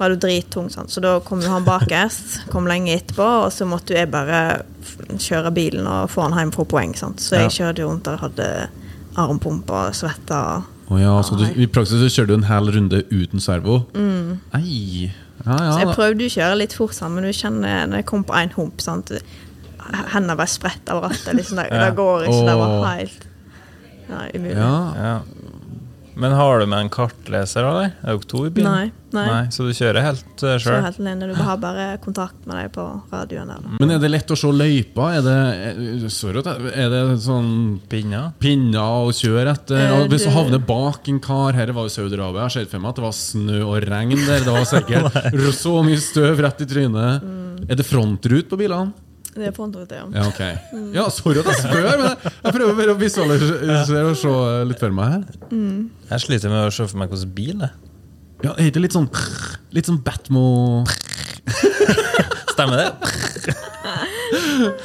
var 0.00 0.08
det 0.08 0.16
jo 0.16 0.20
drittung. 0.26 0.70
Sant? 0.72 0.90
Så 0.90 1.00
da 1.04 1.18
kom 1.20 1.42
jo 1.44 1.50
han 1.52 1.64
bakerst, 1.64 2.46
kom 2.50 2.66
lenge 2.66 2.94
etterpå, 2.96 3.26
og 3.44 3.52
så 3.52 3.66
måtte 3.68 3.94
jeg 3.94 4.10
bare 4.10 4.62
kjøre 5.20 5.52
bilen 5.54 5.86
og 5.86 6.10
få 6.10 6.24
han 6.28 6.36
hjem 6.38 6.52
for 6.56 6.64
poeng. 6.64 6.94
Sant? 6.96 7.20
Så 7.20 7.36
jeg 7.36 7.50
kjørte 7.58 7.84
rundt 7.84 8.08
der 8.08 8.16
hadde 8.22 8.68
armpumpe 9.20 9.72
og 9.72 9.94
svetta. 9.94 10.62
Oh, 10.90 10.98
ja, 10.98 11.12
så 11.22 11.36
du, 11.38 11.44
I 11.54 11.68
praksis 11.70 12.00
så 12.02 12.08
kjørte 12.10 12.32
du 12.32 12.38
en 12.40 12.48
hel 12.48 12.72
runde 12.74 13.04
uten 13.12 13.40
servo? 13.40 13.84
Ei. 14.56 15.12
Ja, 15.44 15.56
Så 15.56 15.78
jeg 15.84 15.94
prøvde 15.96 16.26
å 16.26 16.32
kjøre 16.32 16.56
litt 16.58 16.74
fort, 16.76 16.96
men 17.08 17.24
du 17.24 17.32
kjenner 17.32 17.86
når 17.88 18.02
jeg 18.02 18.08
kom 18.10 18.24
på 18.28 18.34
én 18.36 18.52
hump 18.56 18.82
sant? 18.84 19.12
hendene 20.12 20.36
bare 20.38 20.50
spredt 20.50 20.90
over 20.92 21.08
rattet. 21.10 21.34
Liksom. 21.38 21.60
Det, 21.60 21.68
det 21.72 21.90
går 21.96 22.26
ikke. 22.28 22.46
Det 22.46 22.56
var 22.60 22.86
helt 23.00 23.26
ja, 24.10 24.20
umulig. 24.34 24.56
Ja. 24.56 25.14
Men 26.20 26.34
har 26.36 26.60
du 26.60 26.66
med 26.68 26.84
en 26.84 26.90
kartleser, 26.92 27.64
eller? 27.64 27.94
Er 28.04 28.18
dere 28.18 28.28
to 28.28 28.42
i 28.44 28.50
bilen? 28.52 28.68
Nei, 28.68 28.90
nei. 29.16 29.40
Så 29.54 29.64
du 29.64 29.72
kjører 29.72 30.04
helt 30.04 30.42
uh, 30.44 30.52
Så 30.52 30.66
sjøl? 30.66 30.82
helt 30.84 31.00
alene. 31.00 31.30
Du 31.30 31.38
har 31.38 31.56
bare 31.62 31.86
kontakt 32.04 32.44
med 32.44 32.58
deg 32.60 32.70
på 32.74 32.84
radioen. 33.08 33.48
Der. 33.48 33.78
Men 33.80 33.94
er 33.96 34.02
det 34.02 34.12
lett 34.12 34.30
å 34.34 34.38
se 34.38 34.52
løypa? 34.52 35.08
Er 35.16 35.24
det, 35.24 35.36
er, 35.70 36.06
sorry, 36.12 36.44
er 36.44 36.92
det 36.92 37.02
sånn 37.24 37.52
Pinner? 37.90 38.34
pinner 38.42 39.08
å 39.08 39.10
kjøre 39.16 39.56
etter? 39.56 39.80
Eh, 39.80 40.06
hvis 40.12 40.28
du 40.28 40.32
havner 40.36 40.60
bak 40.60 41.08
en 41.10 41.20
kar 41.24 41.56
Her 41.56 41.72
var 41.76 41.88
jo 41.88 41.94
Saudi-Arabia. 41.96 42.46
Jeg 42.50 42.58
ser 42.58 42.72
for 42.74 42.84
meg 42.84 42.92
at 42.92 43.00
det 43.00 43.06
var 43.08 43.16
snø 43.16 43.60
og 43.64 43.78
regn 43.88 44.16
der. 44.20 44.44
Det 44.44 44.56
var 44.58 44.68
sikkert 44.68 45.54
så 45.64 45.78
mye 45.86 46.02
støv 46.04 46.44
rett 46.44 46.66
i 46.66 46.68
trynet. 46.68 47.24
Mm. 47.24 47.64
Er 47.70 47.80
det 47.80 47.88
frontrut 47.88 48.52
på 48.52 48.60
bilene? 48.60 49.08
Det 49.34 49.46
er 49.46 49.52
frontrute, 49.54 49.94
ja. 49.94 50.04
Ja, 50.14 50.24
okay. 50.26 50.56
Ja, 50.94 51.04
sorry 51.14 51.38
at 51.38 51.46
jeg 51.52 51.60
spør, 51.62 51.84
men 52.00 52.08
jeg 52.44 52.54
prøver 52.56 52.74
bare 52.80 52.94
å 52.94 52.98
visualisere 52.98 54.02
og 54.10 54.16
se 54.18 54.32
litt 54.66 54.80
for 54.82 54.90
meg 54.96 55.12
her. 55.14 55.22
Jeg 56.10 56.24
sliter 56.24 56.50
med 56.50 56.66
å 56.66 56.72
se 56.74 56.86
for 56.90 56.98
meg 56.98 57.12
hvilken 57.12 57.34
bil 57.36 57.54
det 57.62 57.68
er. 57.70 57.76
Ja, 58.42 58.54
er 58.56 58.70
det 58.72 58.80
litt 58.80 58.94
sånn 58.96 59.04
Litt 59.76 59.84
sånn 59.90 59.98
Batmo 60.00 60.80
Stemmer 62.54 62.78
det? 62.80 62.86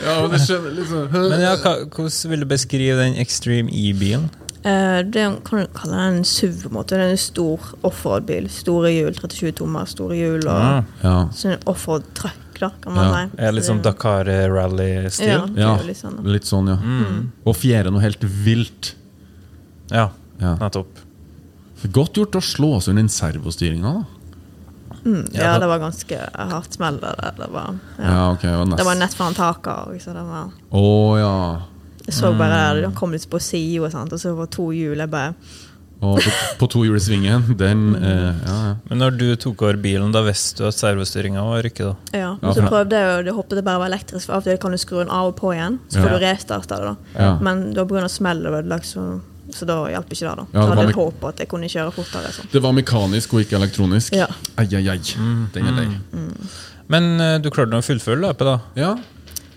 Ja, 0.03 0.15
men 0.21 0.33
det 0.33 0.41
skjønner 0.43 0.73
litt 0.75 0.89
sånn 0.89 1.07
Men 1.13 1.39
ja, 1.43 1.53
hva, 1.61 1.71
hvordan 1.87 2.31
vil 2.33 2.43
du 2.43 2.47
beskrive 2.51 2.97
den 2.99 3.15
Extreme 3.21 3.71
E-bilen? 3.71 4.27
Eh, 4.65 4.99
det 5.07 5.21
er- 5.23 5.35
kan 5.45 5.61
du 5.63 5.67
kalle 5.77 5.93
den 5.95 6.15
en 6.19 6.23
SUV, 6.25 6.63
på 6.63 6.69
en 6.71 6.75
måte. 6.79 6.97
Det 6.97 7.05
er 7.05 7.11
en 7.13 7.21
stor 7.21 7.59
offroad-bil. 7.85 8.47
Store 8.49 8.89
hjul, 8.89 9.13
37 9.13 9.51
tommer, 9.59 9.85
store 9.85 10.15
hjul. 10.17 10.47
Og 10.49 10.63
ja. 10.63 10.83
Ja. 11.03 11.15
så 11.37 11.51
en 11.53 11.59
offroad-truck, 11.69 12.39
da, 12.59 12.69
kan 12.81 12.93
man 12.93 13.05
Ja. 13.05 13.13
si. 13.27 13.37
er 13.37 13.45
det 13.51 13.53
litt 13.55 13.65
sånn 13.65 13.81
Dakar 13.81 14.25
Rally-stil? 14.25 15.53
det 15.53 15.57
er 15.57 15.61
Ja, 15.61 15.77
jo 15.77 15.83
litt 15.87 15.97
sånn. 15.97 16.15
da. 16.15 16.29
litt 16.29 16.43
sånn, 16.43 16.67
ja. 16.67 16.75
Mm. 16.77 17.31
Og 17.45 17.55
fjære 17.55 17.91
noe 17.91 18.01
helt 18.01 18.19
vilt. 18.21 18.93
Ja, 19.91 20.09
Ja. 20.39 20.55
nettopp. 20.57 20.87
Godt 21.91 22.13
gjort 22.15 22.31
å 22.35 22.41
slå 22.41 22.75
oss 22.77 22.87
under 22.87 23.01
den 23.03 23.09
servostyringa, 23.09 23.93
da. 23.93 24.05
Mm, 25.05 25.29
Ja, 25.33 25.41
ja, 25.53 25.59
det 25.59 25.67
var 25.67 25.79
ganske 25.79 26.17
hardt 26.33 26.73
smell. 26.73 26.99
Det, 26.99 27.15
det, 27.37 27.47
var, 27.51 27.75
Ja, 27.99 28.03
ja. 28.05 28.31
okay, 28.31 28.49
Det 28.49 28.57
var 28.57 28.77
det 28.77 28.85
var 28.85 28.95
nest. 28.95 28.99
nett 28.99 29.13
foran 29.13 29.33
taket. 29.35 30.01
Så 30.01 30.13
det 30.13 30.23
var 30.25 30.51
Å 30.71 31.17
ja. 31.19 31.61
Jeg 32.07 32.13
så 32.13 32.37
bare 32.37 32.75
Mm. 32.75 32.81
det 32.89 32.95
kom 32.95 33.11
litt 33.11 33.29
på 33.29 33.39
sida, 33.41 33.83
og 33.85 33.91
så 34.19 34.35
var 34.35 34.47
to 34.47 34.69
hjul. 34.71 34.97
Jeg 34.97 35.09
bare 35.11 35.35
Og 36.05 36.19
på, 36.21 36.31
på 36.61 36.67
tohjulssvingen, 36.75 37.45
den 37.57 37.83
eh, 37.97 38.33
Ja, 38.45 38.55
ja. 38.67 38.73
Men 38.89 38.99
når 39.01 39.15
du 39.17 39.25
tok 39.41 39.61
over 39.65 39.77
bilen, 39.81 40.11
da 40.13 40.21
visste 40.27 40.61
du 40.63 40.67
at 40.69 40.77
servostyringa 40.77 41.43
var 41.47 41.63
rykket, 41.65 41.85
da? 41.91 42.17
Ja. 42.19 42.31
Ja, 42.41 42.49
Og 42.49 42.55
så 42.57 42.65
prøvde 42.67 42.99
jeg, 43.01 43.13
og 43.19 43.25
det 43.25 43.33
håpet 43.37 43.59
det 43.59 43.63
bare 43.65 43.81
var 43.83 43.89
elektrisk, 43.91 44.27
for 44.27 44.37
av 44.37 44.43
og 44.43 44.49
til 44.49 44.59
kan 44.61 44.75
du 44.75 44.77
skru 44.81 44.99
den 45.01 45.09
av 45.13 45.31
og 45.31 45.35
på 45.39 45.53
igjen. 45.55 45.79
Så 45.89 46.01
får 46.03 46.11
Ja. 46.11 46.17
du 46.19 46.25
restarta 46.25 46.77
det, 46.81 46.91
da. 46.91 46.95
Ja. 47.23 47.31
Men 47.41 47.63
da 47.73 47.85
pga. 47.89 48.07
smell 48.11 48.45
og 48.45 48.59
ødelagt, 48.59 48.85
så, 48.85 49.05
så 49.55 49.65
da 49.69 49.79
hjalp 49.89 50.09
ikke 50.13 50.27
det. 50.29 50.35
da 50.35 50.45
Ja, 50.53 50.65
det 50.65 50.77
hadde 50.77 50.87
jeg 50.91 50.99
håp 50.99 51.23
at 51.31 51.37
jeg 51.43 51.47
kunne 51.55 51.69
kjøre 51.71 51.91
fortere. 51.95 52.31
Sånn. 52.35 52.51
Det 52.51 52.61
var 52.61 52.71
mekanisk 52.77 53.33
og 53.33 53.41
ikke 53.45 53.57
elektronisk. 53.59 54.13
Ja. 54.13 54.27
Ai, 54.57 54.67
ai, 54.75 54.85
ai. 54.95 54.99
Den 55.53 55.67
er 55.71 55.77
lei. 55.81 55.87
Men 56.87 57.15
uh, 57.19 57.37
du 57.41 57.49
klarte 57.49 57.73
å 57.79 57.81
fullføre 57.85 58.19
løpet, 58.21 58.45
da? 58.45 58.59
Ja. 58.77 58.95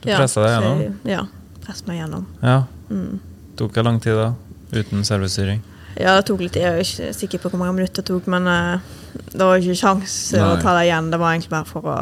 Du 0.00 0.08
pressa 0.14 0.40
deg 0.44 0.54
gjennom? 0.56 0.78
jeg- 0.80 1.12
Ja. 1.16 1.24
Pressa 1.66 1.84
meg 1.86 1.98
gjennom. 2.00 2.24
Ja. 2.42 2.62
Mm. 2.90 3.18
Tok 3.58 3.74
det 3.74 3.84
lang 3.84 3.98
tid, 4.00 4.14
da? 4.16 4.32
Uten 4.72 5.04
servostyring? 5.04 5.60
Ja, 5.98 6.14
det 6.14 6.28
tok 6.28 6.40
litt 6.44 6.54
tid. 6.54 6.62
Jeg 6.62 6.78
er 6.78 6.84
ikke 6.84 7.14
sikker 7.16 7.40
på 7.42 7.50
hvor 7.50 7.60
mange 7.62 7.74
minutter 7.80 8.04
det 8.04 8.06
tok, 8.06 8.26
men 8.30 8.46
eh, 8.46 8.90
det 9.32 9.40
var 9.42 9.58
ikke 9.58 9.74
sjans 9.80 10.12
å 10.38 10.50
ta 10.62 10.74
det 10.76 10.84
igjen. 10.86 11.08
Det 11.10 11.18
var 11.18 11.34
egentlig 11.34 11.50
bare 11.50 11.66
for 11.66 11.88
å 11.90 11.96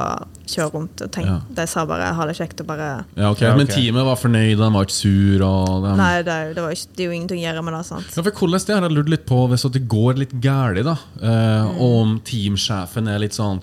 kjøre 0.47 0.69
rundt. 0.75 1.05
Og 1.07 1.13
tenke, 1.15 1.31
Ja. 1.33 1.39
De 1.57 1.67
sa 1.67 1.85
bare 1.89 2.13
'ha 2.15 2.27
det 2.27 2.37
kjekt' 2.37 2.61
og 2.61 2.67
bare 2.67 2.89
ja, 3.17 3.31
ok. 3.31 3.41
Ja, 3.41 3.55
okay. 3.55 3.57
Men 3.57 3.67
teamet 3.67 4.05
var 4.05 4.17
fornøyd, 4.21 4.59
de 4.59 4.69
var 4.77 4.85
ikke 4.85 4.99
sur. 4.99 5.43
Og 5.47 5.83
de... 5.83 5.97
Nei, 5.97 6.23
det, 6.23 6.37
det, 6.55 6.63
var 6.63 6.77
ikke, 6.77 6.93
det 6.95 7.03
er 7.03 7.09
jo 7.09 7.17
ingenting 7.17 7.41
å 7.41 7.47
gjøre 7.47 7.65
med 7.65 7.75
det. 7.75 7.83
sant? 7.87 8.13
Ja, 8.13 8.23
for 8.23 8.31
hvordan 8.31 8.67
det 8.67 8.77
har 8.77 8.83
jeg 8.83 8.97
lurt 8.99 9.09
litt 9.09 9.27
på 9.27 9.41
Hvis 9.49 9.67
det 9.73 9.89
går 9.89 10.21
litt 10.21 10.37
gærlig 10.43 10.85
da 10.85 10.97
eh, 11.23 11.65
Og 11.81 12.01
om 12.03 12.21
teamsjefen 12.21 13.09
er 13.09 13.19
litt 13.25 13.37
sånn 13.37 13.63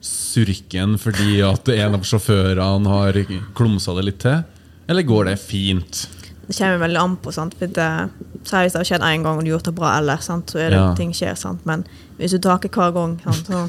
Surken 0.00 0.98
fordi 1.00 1.40
at 1.42 1.68
en 1.68 1.96
av 1.98 2.04
sjåførene 2.06 2.88
Har 2.92 3.18
klumsa 3.56 3.94
det 3.96 4.04
litt 4.10 4.20
til 4.24 4.42
Eller 4.88 5.02
går 5.02 5.30
det 5.30 5.38
fint? 5.42 6.06
Det 6.46 6.54
kommer 6.56 6.78
veldig 6.78 7.00
an 7.00 7.16
på. 7.16 7.32
sant? 7.34 7.54
For 7.58 7.66
det, 7.66 7.86
så 8.46 8.60
Hvis 8.62 8.72
det 8.72 8.78
har 8.78 8.84
skjedd 8.84 9.02
én 9.08 9.22
gang 9.24 9.38
og 9.38 9.44
du 9.44 9.50
har 9.50 9.56
gjort 9.58 9.64
det 9.70 9.74
bra 9.74 9.96
ellers, 9.98 10.24
sant? 10.28 10.46
så 10.52 10.58
er 10.62 10.70
det 10.70 10.78
Ja. 10.78 10.94
ting 10.94 11.12
skjer. 11.12 11.34
sant? 11.36 11.64
Men 11.66 11.84
hvis 12.18 12.30
du 12.30 12.38
taker 12.38 12.68
hver 12.68 12.92
gang, 12.94 13.16
sant? 13.24 13.46
så 13.46 13.68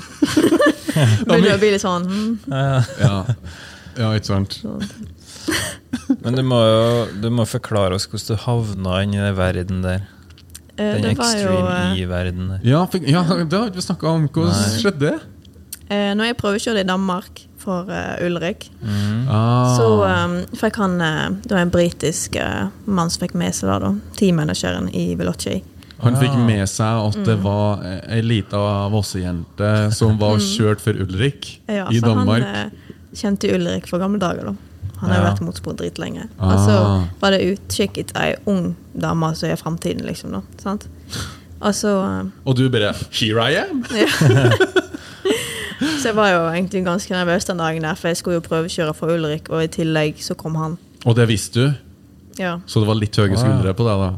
begynner 1.25 1.49
det 1.49 1.55
å 1.55 1.61
bli 1.61 1.71
litt 1.73 1.81
sånn 1.81 2.05
hm, 2.05 2.39
Ja. 2.51 2.83
Ja, 2.99 3.23
ja 3.97 4.11
ikke 4.17 4.25
sant. 4.25 4.59
Men 6.23 6.35
du 6.37 6.43
må 6.43 6.59
jo 6.61 7.07
du 7.21 7.29
må 7.33 7.45
forklare 7.49 7.95
oss 7.97 8.07
hvordan 8.07 8.27
du 8.37 8.43
havna 8.45 9.01
inn 9.03 9.13
i 9.15 9.21
den 9.23 9.35
verden 9.37 9.81
der. 9.85 10.05
Eh, 10.77 10.93
Den 10.93 11.01
Det 11.01 11.17
var 11.17 11.33
jo 11.33 11.47
extreme 11.49 11.75
eh, 11.77 12.01
E-verden 12.03 12.47
der. 12.53 12.59
Ja, 12.63 12.85
ja 13.01 13.23
det 13.43 13.57
har 13.57 13.69
vi 13.69 13.71
ikke 13.73 13.81
snakket 13.87 14.09
om 14.11 14.27
Hvordan 14.29 14.53
Nei. 14.53 14.77
skjedde 14.77 14.99
det? 14.99 15.19
eh, 15.89 16.13
Når 16.13 16.25
jeg 16.29 16.37
prøvekjørte 16.37 16.83
i 16.83 16.89
Danmark 16.91 17.46
for 17.67 17.89
uh, 17.91 18.15
Ulrik, 18.25 18.69
Mm. 18.81 19.27
Ah, 19.29 19.73
så 19.75 19.87
um, 20.07 20.35
fikk 20.55 20.77
han 20.79 20.93
eh, 21.03 21.29
Det 21.43 21.51
var 21.51 21.59
en 21.65 21.71
britisk 21.73 22.37
uh, 22.39 22.69
mann 22.85 23.09
som 23.11 23.25
fikk 23.25 23.33
med 23.35 23.51
seg 23.57 23.67
det, 23.67 23.79
da. 23.83 23.89
Teammanageren 24.15 24.87
i 24.95 25.09
Veloci. 25.19 25.57
Han 25.99 26.15
fikk 26.15 26.31
Ah. 26.37 26.45
med 26.47 26.63
seg 26.71 27.01
at 27.09 27.17
det 27.27 27.35
var 27.43 27.81
Ei 28.07 28.21
lita 28.21 28.59
vossejente 28.93 29.71
Som 29.97 30.15
var 30.21 30.37
kjørt 30.39 30.79
for 30.83 30.93
Ulrik 30.93 31.57
Ja, 31.67 31.87
I 31.91 31.99
Danmark 31.99 32.45
han 32.45 32.71
kjente 33.17 33.49
Ulrik 33.55 33.87
fra 33.89 33.97
gamle 33.99 34.19
dager. 34.21 34.45
da 34.51 34.55
Han 35.01 35.09
har 35.09 35.17
jo 35.17 35.23
Ja. 35.23 35.31
vært 35.31 35.41
motorsport 35.45 35.77
dritlenge. 35.81 36.27
Ah. 36.39 36.53
Og 36.53 36.59
så 36.69 36.77
var 37.21 37.31
det 37.35 37.41
utkikk 37.51 37.97
etter 37.97 38.21
ei 38.21 38.35
ung 38.47 38.75
dame 38.95 39.33
som 39.35 39.49
er 39.49 39.55
framtiden, 39.59 40.05
liksom. 40.07 40.31
da 40.31 40.41
sant? 40.63 40.87
Og 41.59 41.73
så 41.73 41.91
uh, 41.97 42.25
Og 42.45 42.55
du 42.55 42.69
bare 42.69 42.93
Here 43.11 43.41
I 43.51 43.55
am 43.65 43.83
Så 46.07 46.13
jeg 46.13 46.15
var 46.15 46.29
jo 46.31 46.43
egentlig 46.47 46.81
ganske 46.85 47.11
nervøs 47.11 47.45
den 47.49 47.57
dagen 47.59 47.83
der, 47.83 47.95
for 47.99 48.07
jeg 48.07 48.15
skulle 48.21 48.37
jo 48.37 48.43
prøvekjøre 48.45 48.93
for 48.95 49.11
Ulrik, 49.11 49.49
og 49.51 49.59
i 49.65 49.67
tillegg 49.67 50.21
så 50.23 50.37
kom 50.39 50.55
han. 50.55 50.77
Og 51.03 51.15
det 51.17 51.25
visste 51.27 51.59
du 51.65 51.73
Ja, 52.39 52.53
Så 52.65 52.79
det 52.79 52.87
var 52.87 52.95
litt 52.95 53.17
høye 53.19 53.35
skuldre 53.35 53.73
på 53.75 53.83
deg 53.83 53.99
da 54.05 54.09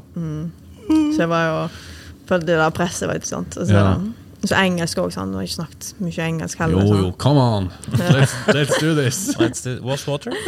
Så 1.15 1.23
jeg 1.23 1.29
var 1.31 1.45
jo 1.47 1.55
Følte 2.29 2.45
det 2.51 2.57
der 2.61 2.69
presset 2.77 3.09
vet 3.09 3.23
du. 3.25 3.27
sant. 3.31 3.57
Og 3.57 3.65
så, 3.65 3.73
Ja. 3.73 3.95
så 4.45 4.55
engelsk 4.59 4.97
òg, 5.01 5.09
sant. 5.15 5.31
Du 5.33 5.37
har 5.39 5.47
ikke 5.47 5.55
snakket 5.55 5.93
mye 5.99 6.27
engelsk 6.27 6.59
heller. 6.61 6.85
Jo, 6.85 6.95
jo, 7.07 7.11
come 7.17 7.39
on 7.41 7.71
Let's, 7.97 8.35
let's 8.53 8.77
do 8.79 8.93
this 8.93 9.33
Let's 9.41 9.63
do 9.65 9.79
wash 9.81 10.05
water? 10.07 10.29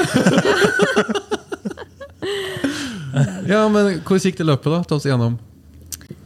Ja, 3.49 3.65
men 3.67 3.97
hvordan 4.06 4.21
gikk 4.23 4.38
det 4.38 4.45
løpet 4.45 4.71
da? 4.71 4.84
Ta 4.86 4.95
oss 4.99 5.06
igjennom 5.10 5.39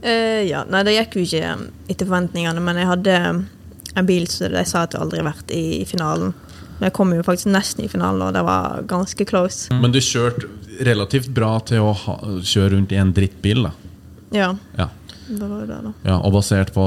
Uh, 0.06 0.41
ja, 0.45 0.60
nei, 0.69 0.84
det 0.86 0.93
gikk 0.99 1.15
jo 1.17 1.21
ikke 1.25 1.54
etter 1.89 2.06
forventningene, 2.06 2.62
men 2.62 2.78
jeg 2.78 2.86
hadde 2.91 3.13
en 3.95 4.05
bil 4.08 4.27
som 4.31 4.51
de 4.51 4.63
sa 4.67 4.84
at 4.86 4.93
jeg 4.95 5.01
aldri 5.01 5.21
har 5.21 5.29
vært 5.31 5.51
i, 5.55 5.63
i 5.81 5.86
finalen. 5.89 6.34
Men 6.75 6.89
jeg 6.89 6.93
kom 6.97 7.13
jo 7.15 7.23
faktisk 7.23 7.47
nesten 7.53 7.86
i 7.86 7.88
finalen, 7.91 8.21
og 8.25 8.34
det 8.36 8.41
var 8.43 8.81
ganske 8.89 9.25
close. 9.29 9.71
Men 9.79 9.93
du 9.95 10.01
kjørte 10.03 10.49
relativt 10.84 11.29
bra 11.31 11.53
til 11.63 11.79
å 11.88 11.93
ha, 11.95 12.17
kjøre 12.43 12.73
rundt 12.75 12.91
i 12.91 12.99
en 12.99 13.13
drittbil 13.15 13.62
da 13.63 13.71
Ja, 14.36 14.49
ja. 14.75 14.89
det 15.29 15.47
var 15.47 15.62
jo 15.62 15.67
det, 15.69 15.77
da. 15.86 15.91
ja, 16.03 16.17
Og 16.19 16.34
basert 16.36 16.73
på 16.75 16.84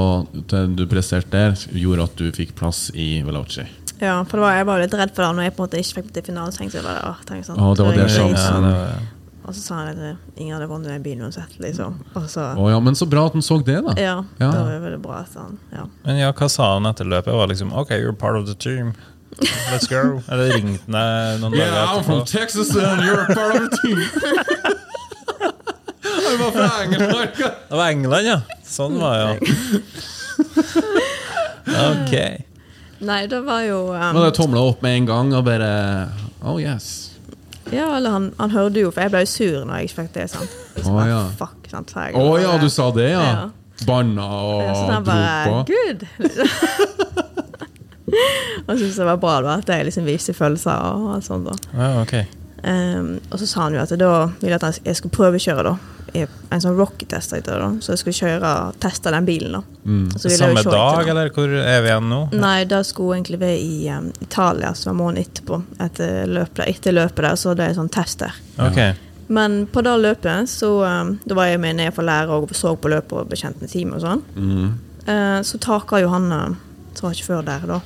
det 0.51 0.59
du 0.77 0.83
presterte 0.91 1.31
der 1.33 1.55
Gjorde 1.73 2.05
at 2.05 2.19
du 2.21 2.27
fikk 2.35 2.53
plass 2.59 2.91
i 2.93 3.23
Veloci 3.25 3.65
Ja, 3.97 4.19
for 4.29 4.37
det 4.37 4.43
var, 4.45 4.53
jeg 4.59 4.67
var 4.69 4.83
litt 4.83 4.93
redd 5.01 5.15
for 5.15 5.25
det 5.25 5.31
når 5.39 5.47
jeg 5.47 5.55
på 5.57 5.63
en 5.63 5.65
måte 5.65 5.81
ikke 5.81 5.97
fikk 6.03 6.11
til 6.19 6.27
finalen. 6.29 6.53
Så 6.53 6.61
tenkte 6.61 6.77
jeg 6.77 6.85
bare, 6.85 7.09
å, 7.09 7.15
tenk 7.27 7.47
sånn. 7.49 7.57
Å, 7.57 7.71
det 7.75 7.87
var 7.89 7.97
det 7.97 8.05
sjansen. 8.13 8.45
sånn. 8.45 8.67
Ja, 8.69 8.69
det 8.69 8.77
var, 8.77 9.09
Og 9.49 9.55
så 9.57 9.61
sa 9.63 9.77
han 9.79 9.87
at 9.89 9.97
eh, 9.97 10.17
ingen 10.37 10.53
hadde 10.53 10.67
vunnet 10.69 10.91
den 10.93 11.01
bilen 11.01 11.25
uansett, 11.25 11.55
liksom. 11.57 11.95
Så, 12.29 12.43
oh, 12.53 12.67
ja, 12.69 12.79
men 12.79 12.95
så 12.95 13.07
bra 13.09 13.25
at 13.25 13.33
han 13.33 13.41
så 13.41 13.57
det 13.65 13.79
da 13.81 13.95
ja, 13.97 14.17
Ja. 14.37 14.51
det 14.53 14.59
var 14.61 14.83
veldig 14.83 14.99
bra. 15.01 15.23
Sånn, 15.25 15.55
ja. 15.73 15.87
Men 16.03 16.19
ja, 16.21 16.29
hva 16.37 16.49
sa 16.53 16.75
han 16.75 16.85
etter 16.85 17.09
løpet? 17.09 17.33
Var 17.33 17.49
liksom 17.49 17.73
OK, 17.73 17.95
you're 17.97 18.13
part 18.13 18.37
of 18.37 18.45
the 18.45 18.53
team. 18.53 18.93
Let's 19.71 19.87
go. 19.89 20.21
Eller 20.31 20.53
ringte 20.53 20.85
han 20.85 21.41
noen 21.41 21.53
yeah, 21.57 21.65
dager 21.65 21.81
Yeah, 21.81 21.97
I'm 21.97 22.03
from? 22.03 22.25
Texas 22.29 22.75
and 22.75 23.01
you're 23.01 23.25
part 23.33 23.55
of 23.55 23.69
the 23.69 23.77
team 23.81 23.97
Han 26.29 26.39
var 26.39 26.51
fra 26.51 26.83
England 26.83 27.13
Det 27.69 27.75
var 27.75 27.89
England, 27.89 28.27
ja. 28.27 28.41
Sånn 28.65 29.01
var 29.01 29.17
det, 29.17 29.25
ja. 29.25 29.35
Ok. 31.89 32.13
Nei, 32.99 33.21
det 33.31 33.41
var 33.45 33.61
jo 33.65 33.93
um, 33.93 34.01
hadde 34.01 34.25
det 34.29 34.35
tomla 34.37 34.61
opp 34.71 34.81
med 34.85 34.97
en 35.01 35.09
gang 35.09 35.33
og 35.37 35.45
bare 35.47 35.69
Oh 36.43 36.57
yes 36.61 37.08
Ja, 37.71 37.87
eller 37.97 38.09
han, 38.15 38.27
han 38.39 38.51
hørte 38.51 38.81
jo, 38.81 38.89
for 38.91 39.01
jeg 39.05 39.13
ble 39.13 39.21
jo 39.25 39.29
sur 39.29 39.57
når 39.65 39.75
jeg 39.81 39.89
ikke 39.89 39.97
fikk 40.01 40.11
det. 40.15 40.25
sant? 40.33 40.57
Så 40.79 40.85
Å, 40.89 40.95
bare, 40.95 41.07
ja. 41.11 41.21
Fuck, 41.39 41.69
sant? 41.71 41.91
Så 41.93 42.05
jeg 42.07 42.15
oh, 42.17 42.33
ja, 42.41 42.55
du 42.61 42.69
sa 42.73 42.89
det 42.95 43.09
ja, 43.11 43.23
Ja. 43.27 43.47
Banna 43.87 44.25
og 44.43 44.63
Ja, 44.65 44.73
så 44.75 44.87
han 44.91 45.05
bare 45.07 45.61
Gud! 45.69 46.03
Good! 46.17 47.29
og 48.67 48.73
syntes 48.79 48.97
det 48.97 49.05
var 49.05 49.19
bra 49.21 49.37
da, 49.45 49.53
at 49.61 49.69
jeg 49.69 49.85
liksom 49.87 50.07
viste 50.09 50.33
følelser 50.33 50.73
og 50.73 51.13
alt 51.15 51.27
sånt. 51.27 51.47
da. 51.47 51.55
Ja, 51.77 52.01
ok. 52.01 52.15
um, 52.65 53.13
og 53.29 53.39
så 53.39 53.47
sa 53.47 53.67
han 53.67 53.77
jo 53.77 53.83
at 53.83 53.93
da 54.01 54.09
ville 54.41 54.55
jeg 54.57 54.63
at 54.63 54.81
jeg 54.85 54.99
skulle 54.99 55.15
prøvekjøre 55.15 55.63
da, 55.69 55.75
en 56.13 56.61
sånn 56.61 56.77
rocketest, 56.77 57.33
heter 57.35 57.59
det 57.61 57.83
så 57.85 57.93
jeg 57.93 58.01
skulle 58.01 58.17
kjøre 58.17 58.53
teste 58.81 59.11
den 59.13 59.27
bilen. 59.27 59.57
da. 59.57 59.61
Så 60.17 60.29
ville 60.29 60.37
Samme 60.37 60.63
dag, 60.63 60.99
den. 60.99 61.09
eller 61.11 61.29
hvor 61.35 61.49
er 61.49 61.81
vi 61.83 61.91
igjen 61.91 62.09
nå? 62.09 62.21
Nei, 62.39 62.63
det 62.69 62.81
skulle 62.87 63.17
egentlig 63.19 63.39
være 63.41 63.59
i 63.59 63.89
um, 63.93 64.09
Italia, 64.21 64.73
som 64.77 64.91
var 64.91 64.97
måneden 65.03 65.27
etterpå. 65.27 65.61
Etter 65.85 66.29
løpet, 66.29 66.63
etter 66.67 66.95
løpet 66.95 67.25
der, 67.27 67.37
så 67.39 67.53
det 67.57 67.69
er 67.69 67.77
sånn 67.77 67.91
test 67.93 68.23
der. 68.23 68.39
Okay. 68.69 68.97
Men 69.29 69.59
på 69.69 69.83
det 69.85 69.95
løpet, 70.01 70.49
så 70.49 70.71
um, 70.85 71.15
da 71.25 71.37
var 71.37 71.51
jeg 71.51 71.61
med 71.61 71.77
ned 71.81 71.93
for 71.93 72.07
lærer 72.07 72.33
og 72.33 72.55
så 72.57 72.73
på 72.75 72.91
løpet 72.91 73.13
og 73.19 73.29
ble 73.29 73.39
kjent 73.39 73.61
med 73.61 73.71
teamet 73.71 73.99
og 73.99 74.05
sånn. 74.07 74.25
Mm. 74.35 74.71
Uh, 75.05 75.39
så 75.45 75.61
taka 75.61 76.01
Johanne, 76.01 76.41
han 76.47 76.57
som 76.97 77.09
var 77.09 77.19
sjåfør 77.19 77.45
der, 77.45 77.67
da. 77.69 77.81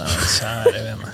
Nei, 0.00 0.14
kjære 0.38 0.86
vene. 0.88 1.12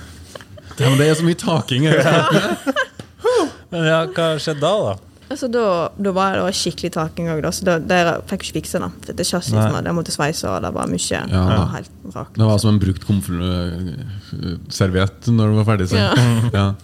Det 0.79 0.87
er 0.87 1.17
så 1.19 1.25
mye 1.27 1.35
taking. 1.35 1.89
her. 1.91 2.55
Men 3.69 3.85
ja, 3.85 3.99
hva 4.15 4.31
skjedde 4.41 4.63
da, 4.63 4.71
da? 4.87 5.08
Altså, 5.29 5.45
da, 5.53 5.63
da 5.93 6.09
var 6.15 6.33
det 6.39 6.45
var 6.47 6.55
skikkelig 6.57 6.89
taking 6.95 7.27
òg, 7.29 7.45
så 7.53 7.61
da, 7.67 7.75
der 7.77 8.07
fikk 8.29 8.41
jeg 8.47 8.49
ikke 8.49 8.57
fiksa 8.59 8.77
det. 8.81 8.89
For 9.05 9.13
det 9.19 9.25
chassis 9.29 9.53
som 9.53 9.61
hadde, 9.61 9.83
det 9.85 9.93
måtte 9.93 10.09
sveise, 10.15 10.45
og 10.49 10.63
det 10.65 10.71
var 10.73 10.85
mye. 10.89 11.05
Ja. 11.05 11.21
Det 11.29 11.53
var 11.53 11.69
helt 11.75 11.93
rakt. 12.15 12.33
Det 12.39 12.47
var 12.49 12.57
som 12.63 12.71
en 12.73 12.81
brukt 12.81 13.03
konfl-serviett 13.05 15.29
når 15.35 15.45
du 15.53 15.55
var 15.61 15.67
ferdig. 15.73 15.85
Så. 15.91 15.97
Ja. 16.01 16.09
Ja. 16.59 16.67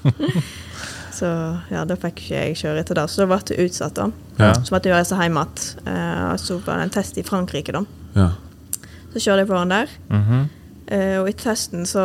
Så 1.15 1.27
ja, 1.71 1.85
da 1.87 1.95
fikk 1.95 2.17
ikke 2.19 2.35
jeg 2.35 2.57
kjøre 2.59 2.81
etter 2.83 2.97
det. 2.99 3.05
Så 3.07 3.23
da 3.23 3.27
ble 3.29 3.37
det 3.47 3.55
utsatt, 3.63 3.95
da. 3.95 4.09
Ja. 4.35 4.51
Så 4.59 4.73
måtte 4.75 4.89
jeg 4.89 4.97
reise 4.97 5.15
hjem 5.15 5.37
igjen. 5.39 5.87
Eh, 5.87 6.33
så 6.43 6.57
var 6.65 6.75
det 6.81 6.85
en 6.89 6.95
test 6.97 7.15
i 7.21 7.23
Frankrike, 7.23 7.71
da. 7.71 7.81
Ja. 8.17 8.27
Så 9.13 9.17
kjørte 9.23 9.39
jeg 9.45 9.49
foran 9.53 9.71
der. 9.71 9.87
Mhm. 10.11 10.39
Eh, 10.91 11.15
og 11.21 11.27
i 11.31 11.37
testen 11.39 11.87
så 11.89 12.03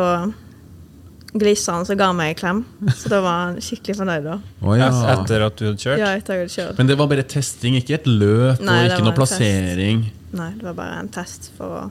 glisa 1.33 1.71
han 1.77 1.85
så 1.87 1.95
ga 1.97 2.09
meg 2.13 2.33
en 2.33 2.39
klem. 2.39 2.65
Så 2.97 3.09
da 3.11 3.21
var 3.23 3.37
han 3.45 3.59
skikkelig 3.63 3.95
fornøyd, 4.01 4.23
da. 4.25 4.37
Oh, 4.61 4.73
ja. 4.77 4.89
Etter 5.13 5.45
at 5.45 5.55
du 5.59 5.65
hadde 5.69 5.79
kjørt? 5.79 5.99
Ja, 6.01 6.09
etter 6.17 6.33
jeg 6.35 6.47
hadde 6.47 6.55
kjørt. 6.55 6.77
Men 6.77 6.87
det 6.91 6.97
var 6.99 7.07
bare 7.07 7.23
testing, 7.23 7.77
ikke 7.79 7.95
et 7.99 8.07
løp 8.09 8.59
Nei, 8.67 8.77
og 8.85 8.91
ikke 8.91 9.05
noe 9.07 9.15
plassering? 9.15 10.03
test. 10.09 10.33
Nei, 10.41 10.49
det 10.57 10.63
var 10.69 10.73
bare 10.77 10.99
en 10.99 11.09
test 11.11 11.51
for 11.57 11.77
å, 11.77 11.83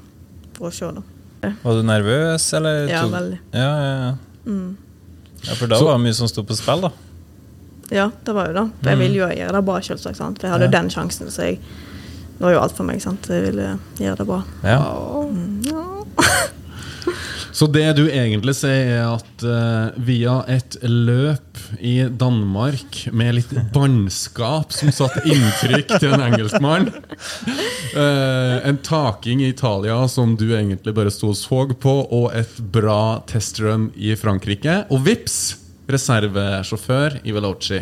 for 0.57 0.68
å 0.68 0.72
se, 0.72 0.91
da. 0.97 1.03
Var 1.62 1.78
du 1.78 1.82
nervøs, 1.88 2.53
eller? 2.59 2.82
Ja, 2.93 3.07
veldig. 3.09 3.38
Ja, 3.57 3.68
ja, 3.80 3.95
ja. 4.05 4.57
ja, 5.49 5.55
for 5.57 5.66
da 5.72 5.78
Så- 5.80 5.86
var 5.88 5.97
det 5.97 6.05
mye 6.05 6.14
som 6.20 6.28
sto 6.28 6.43
på 6.45 6.57
spill, 6.57 6.80
da. 6.88 6.91
Ja, 7.91 8.11
det 8.24 8.32
var 8.36 8.47
jo 8.53 8.53
det. 8.61 8.66
For 8.82 8.91
jeg 8.93 8.99
ville 9.01 9.16
jo 9.22 9.26
gjøre 9.41 9.53
det 9.57 9.64
bra, 9.66 9.80
selvsagt. 9.80 10.16
sant? 10.20 10.38
For 10.38 10.47
jeg 10.47 10.53
hadde 10.53 10.68
jo 10.68 10.70
Ja. 10.70 10.80
den 10.80 10.91
sjansen, 10.91 11.26
så 11.32 11.43
jeg, 11.49 11.59
det 12.38 12.45
var 12.45 12.53
jo 12.53 12.61
alt 12.61 12.76
for 12.76 12.84
meg. 12.84 13.01
sant? 13.03 13.26
Jeg 13.26 13.43
ville 13.49 13.78
gjøre 13.99 14.16
det 14.20 14.26
bra. 14.28 14.43
Ja. 14.62 14.78
Så 17.53 17.66
det 17.66 17.86
du 17.98 18.05
egentlig 18.07 18.55
sier, 18.57 18.90
er 19.01 19.07
at 19.16 19.44
uh, 19.44 19.96
via 20.07 20.40
et 20.51 20.76
løp 20.86 21.59
i 21.82 21.96
Danmark 22.09 23.03
med 23.12 23.36
litt 23.40 23.55
bannskap 23.74 24.72
som 24.74 24.92
satte 24.94 25.24
inntrykk 25.28 25.96
til 25.98 26.14
en 26.14 26.24
engelskmann 26.30 26.88
uh, 26.92 28.57
En 28.66 28.78
taking 28.86 29.42
i 29.44 29.51
Italia 29.53 29.98
som 30.09 30.36
du 30.38 30.48
egentlig 30.55 30.94
bare 30.96 31.12
sto 31.14 31.32
og 31.34 31.38
så 31.38 31.66
på, 31.80 31.96
og 32.11 32.30
et 32.34 32.55
bra 32.72 33.20
testrun 33.28 33.90
i 33.94 34.14
Frankrike. 34.18 34.84
Og 34.90 35.05
vips! 35.07 35.40
Reservesjåfør 35.90 37.20
i 37.26 37.32
Veloci. 37.34 37.80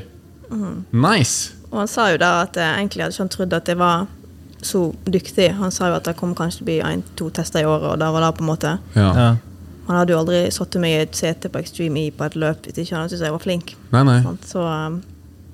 Nice! 0.96 1.58
Og 1.68 1.82
han 1.82 1.90
sa 1.90 2.06
jo 2.12 2.20
da 2.20 2.30
at 2.46 2.56
jeg 2.56 2.80
egentlig 2.80 3.04
hadde 3.04 3.14
ikke 3.14 3.24
han 3.26 3.34
trodd 3.34 3.56
at 3.58 3.68
det 3.68 3.76
var 3.80 4.06
så 4.62 4.94
dyktig. 5.06 5.52
Han 5.58 5.70
sa 5.70 5.88
jo 5.92 5.98
at 6.00 6.04
det 6.08 6.16
kom 6.18 6.34
kanskje 6.34 6.58
til 6.60 6.64
å 6.64 6.68
bli 6.70 6.78
én-to 6.82 7.28
tester 7.30 7.62
i 7.62 7.68
året, 7.68 7.92
og 7.92 7.98
det 8.00 8.08
var 8.14 8.24
det 8.26 8.32
på 8.38 8.44
en 8.44 8.50
måte 8.50 8.78
Ja. 8.96 9.10
Ja. 9.14 9.28
Han 9.88 9.96
hadde 9.96 10.12
jo 10.12 10.18
aldri 10.20 10.40
satt 10.52 10.74
meg 10.82 10.90
i 10.92 11.02
et 11.06 11.14
sete 11.16 11.48
på 11.48 11.58
Extreme 11.62 11.96
E 12.02 12.10
på 12.12 12.24
et 12.26 12.34
løp 12.36 12.66
hvis 12.66 12.76
ikke 12.82 12.96
han 12.98 13.08
syntes 13.08 13.22
jeg 13.24 13.32
var 13.32 13.40
flink. 13.40 13.70
Nei, 13.94 14.02
nei. 14.04 14.18
Så 14.44 14.60
um, 14.60 14.98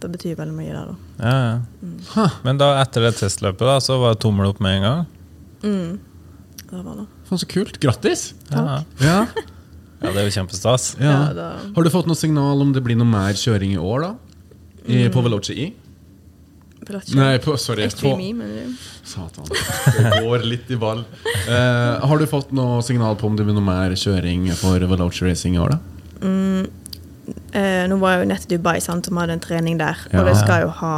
det 0.03 0.11
betyr 0.11 0.35
veldig 0.41 0.57
mye, 0.57 0.73
det, 0.75 0.83
da. 0.89 0.97
Ja, 1.21 1.35
ja. 1.45 1.93
Ha, 2.17 2.25
Men 2.43 2.59
da 2.59 2.73
etter 2.83 3.07
det 3.07 3.13
testløpet 3.21 3.63
da, 3.63 3.77
så 3.81 4.01
var 4.03 4.17
det 4.17 4.21
tommel 4.25 4.49
opp 4.51 4.59
med 4.65 4.81
en 4.81 4.83
gang? 4.89 5.05
Det 5.63 6.81
var 6.83 6.97
det. 6.99 7.07
faen, 7.29 7.39
så 7.39 7.47
kult. 7.49 7.79
Grattis! 7.81 8.33
Ja, 8.51 8.83
Ja. 9.01 9.27
ja 10.03 10.11
det 10.13 10.21
er 10.21 10.27
jo 10.27 10.35
kjempestas. 10.35 10.97
Ja. 10.99 11.13
Ja, 11.13 11.33
da- 11.33 11.53
Har 11.77 11.87
du 11.87 11.91
fått 11.95 12.07
noe 12.11 12.19
signal 12.19 12.61
om 12.61 12.73
det 12.75 12.83
blir 12.85 12.99
noe 12.99 13.07
mer 13.09 13.33
kjøring 13.39 13.77
i 13.77 13.81
år, 13.81 14.09
da? 14.09 14.15
I, 14.85 15.07
på 15.15 15.23
Veloce 15.25 15.55
I? 15.57 15.71
Det 16.85 17.15
Nei, 17.17 17.39
på, 17.39 17.57
sorry. 17.59 17.83
På, 17.89 17.91
Extreme 17.93 18.35
men 18.35 18.49
det- 18.49 19.09
satan. 19.09 19.45
Det 19.97 20.23
går 20.25 20.45
litt 20.45 20.71
i 20.71 20.77
ball. 20.77 21.05
Uh, 21.49 22.01
har 22.07 22.19
du 22.19 22.27
fått 22.27 22.53
noe 22.53 22.83
signal 22.83 23.17
på 23.17 23.27
om 23.31 23.37
det 23.37 23.45
blir 23.47 23.55
noe 23.57 23.65
mer 23.65 23.95
kjøring 23.97 24.51
for 24.59 24.79
Veloce 24.91 25.25
Racing 25.25 25.57
i 25.57 25.63
år, 25.65 25.75
da? 25.77 25.79
Eh, 27.55 27.85
nå 27.89 27.97
var 28.01 28.17
jeg 28.19 28.25
jo 28.25 28.29
nett 28.29 28.45
i 28.45 28.57
Dubai, 28.57 28.81
sant, 28.85 29.07
som 29.09 29.17
hadde 29.21 29.33
en 29.39 29.41
trening 29.41 29.79
der. 29.81 29.97
Ja. 30.13 30.21
Og 30.23 30.29
jeg 30.33 30.41
skal 30.43 30.67
jo 30.67 30.73
ha 30.81 30.95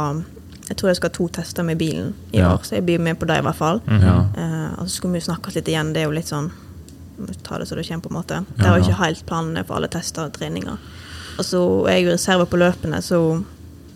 Jeg 0.67 0.75
tror 0.75 0.89
jeg 0.89 0.97
skal 0.97 1.07
ha 1.09 1.15
to 1.15 1.27
tester 1.31 1.63
med 1.63 1.77
bilen 1.79 2.09
i 2.33 2.39
Ja. 2.41 2.49
år, 2.53 2.59
så 2.67 2.75
jeg 2.75 2.83
blir 2.85 2.99
med 2.99 3.15
på 3.19 3.25
det 3.25 3.37
i 3.39 3.41
hvert 3.45 3.55
fall. 3.55 3.79
Ja. 3.87 4.17
uh, 4.35 4.81
og 4.81 4.87
så 4.89 4.97
skulle 4.97 5.13
vi 5.13 5.21
snakkes 5.23 5.55
litt 5.55 5.69
igjen. 5.71 5.93
Det 5.93 6.01
er 6.01 6.09
jo 6.09 6.15
litt 6.17 6.27
sånn 6.27 6.51
Ta 7.43 7.57
det 7.57 7.65
så 7.67 7.73
det 7.75 7.87
kommer, 7.87 8.03
på 8.03 8.09
en 8.11 8.17
måte. 8.21 8.45
Det 8.57 8.65
Ja, 8.65 8.69
var 8.71 8.77
jo 8.77 8.83
ikke 8.83 8.99
helt 9.05 9.25
planene 9.25 9.63
for 9.65 9.75
alle 9.77 9.87
tester 9.87 10.25
og 10.25 10.33
treninger. 10.33 10.77
Og 11.39 11.45
så 11.45 11.87
er 11.87 11.93
jeg 11.95 12.03
jo 12.05 12.11
reserve 12.11 12.45
på 12.45 12.57
løpene, 12.61 12.99
så 13.01 13.43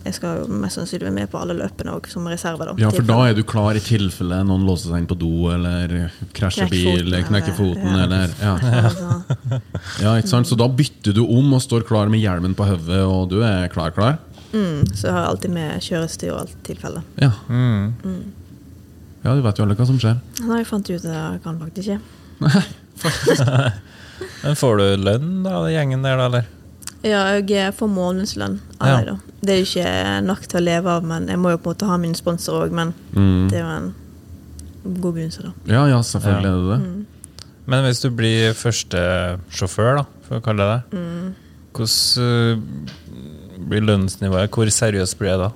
jeg 0.02 0.16
skal 0.18 0.48
mest 0.50 0.80
sannsynlig 0.80 1.06
være 1.06 1.14
med 1.14 1.30
på 1.30 1.38
alle 1.38 1.54
løpene 1.60 1.92
òg, 1.94 2.08
som 2.10 2.26
reserve. 2.30 2.66
da. 2.66 2.74
ja, 2.82 2.90
for 2.94 3.06
da 3.06 3.18
er 3.28 3.36
du 3.38 3.44
klar 3.46 3.78
i 3.78 3.80
tilfelle 3.84 4.40
noen 4.48 4.66
låser 4.66 4.90
seg 4.90 4.98
inn 5.04 5.10
på 5.10 5.18
do, 5.20 5.52
eller 5.54 6.10
krasjer 6.38 6.70
bil, 6.72 7.04
eller 7.04 7.22
knekker 7.28 7.54
foten, 7.58 7.94
eller 8.06 8.28
ja. 8.42 8.56
Altså, 8.82 9.08
ja, 10.06 10.12
ikke 10.18 10.32
sant? 10.34 10.48
Så 10.50 10.56
da 10.58 10.68
bytter 10.68 11.14
du 11.18 11.22
om 11.28 11.54
og 11.54 11.62
står 11.62 11.86
klar 11.88 12.10
med 12.10 12.20
hjelmen 12.24 12.56
på 12.58 12.66
hodet, 12.66 13.04
og 13.06 13.30
du 13.34 13.42
er 13.46 13.70
klar, 13.74 13.94
klar? 13.94 14.18
mm, 14.52 14.86
så 14.96 15.08
jeg 15.08 15.16
har 15.16 15.26
alltid 15.30 15.52
med 15.56 15.82
kjørestyr 15.86 16.32
og 16.34 16.40
alt 16.46 16.58
tilfelle. 16.68 17.02
Ja. 17.22 17.32
Mm. 17.48 17.94
ja, 19.22 19.36
du 19.36 19.42
vet 19.46 19.58
jo 19.62 19.64
alle 19.68 19.78
hva 19.78 19.86
som 19.88 20.00
skjer. 20.02 20.18
Nei, 20.42 20.58
jeg 20.64 20.70
fant 20.72 20.90
ut 20.90 20.98
at 20.98 21.14
jeg 21.14 21.44
kan 21.46 21.56
faktisk 21.62 21.94
ikke. 21.94 22.02
Men 24.42 24.58
får 24.58 24.74
du 24.82 24.86
lønn 25.06 25.30
da, 25.46 25.52
av 25.62 25.70
gjengen 25.72 26.02
der, 26.06 26.18
da, 26.18 26.24
eller? 26.30 26.46
Ja, 27.04 27.40
jeg 27.40 27.74
får 27.74 27.90
månedslønn 27.90 28.60
av 28.80 28.88
Ja. 28.88 29.02
da. 29.06 29.16
Det 29.42 29.50
er 29.50 29.58
jo 29.64 29.66
ikke 29.66 30.24
nok 30.26 30.42
til 30.48 30.60
å 30.60 30.64
leve 30.64 30.86
av, 30.88 31.04
men 31.04 31.28
jeg 31.28 31.38
må 31.40 31.50
jo 31.52 31.58
på 31.58 31.72
en 31.72 31.76
måte 31.76 31.88
ha 31.88 31.98
min 31.98 32.14
sponsor 32.14 32.68
òg. 32.68 32.72
Men 32.72 32.94
Mm. 33.16 33.50
det 33.50 33.58
er 33.58 33.64
jo 33.64 33.78
en 33.78 33.94
god 35.02 35.14
begynnelse, 35.16 35.42
da. 35.44 35.52
Ja, 35.66 35.86
ja, 35.88 36.00
selvfølgelig 36.02 36.44
Ja. 36.44 36.52
er 36.52 36.62
det 36.62 36.80
det. 36.82 36.88
Mm. 36.88 37.06
Men 37.68 37.84
hvis 37.86 38.02
du 38.02 38.10
blir 38.10 38.54
første 38.54 39.40
sjåfør, 39.52 39.98
da, 39.98 40.06
for 40.28 40.40
å 40.40 40.44
kalle 40.44 40.58
det 40.58 40.84
det, 40.92 41.00
Mm. 41.00 41.36
hvordan 41.74 42.18
uh, 42.22 43.68
blir 43.70 43.82
lønnsnivået? 43.82 44.50
Hvor 44.50 44.66
seriøst 44.70 45.18
blir 45.18 45.30
det 45.38 45.40
da? 45.40 45.52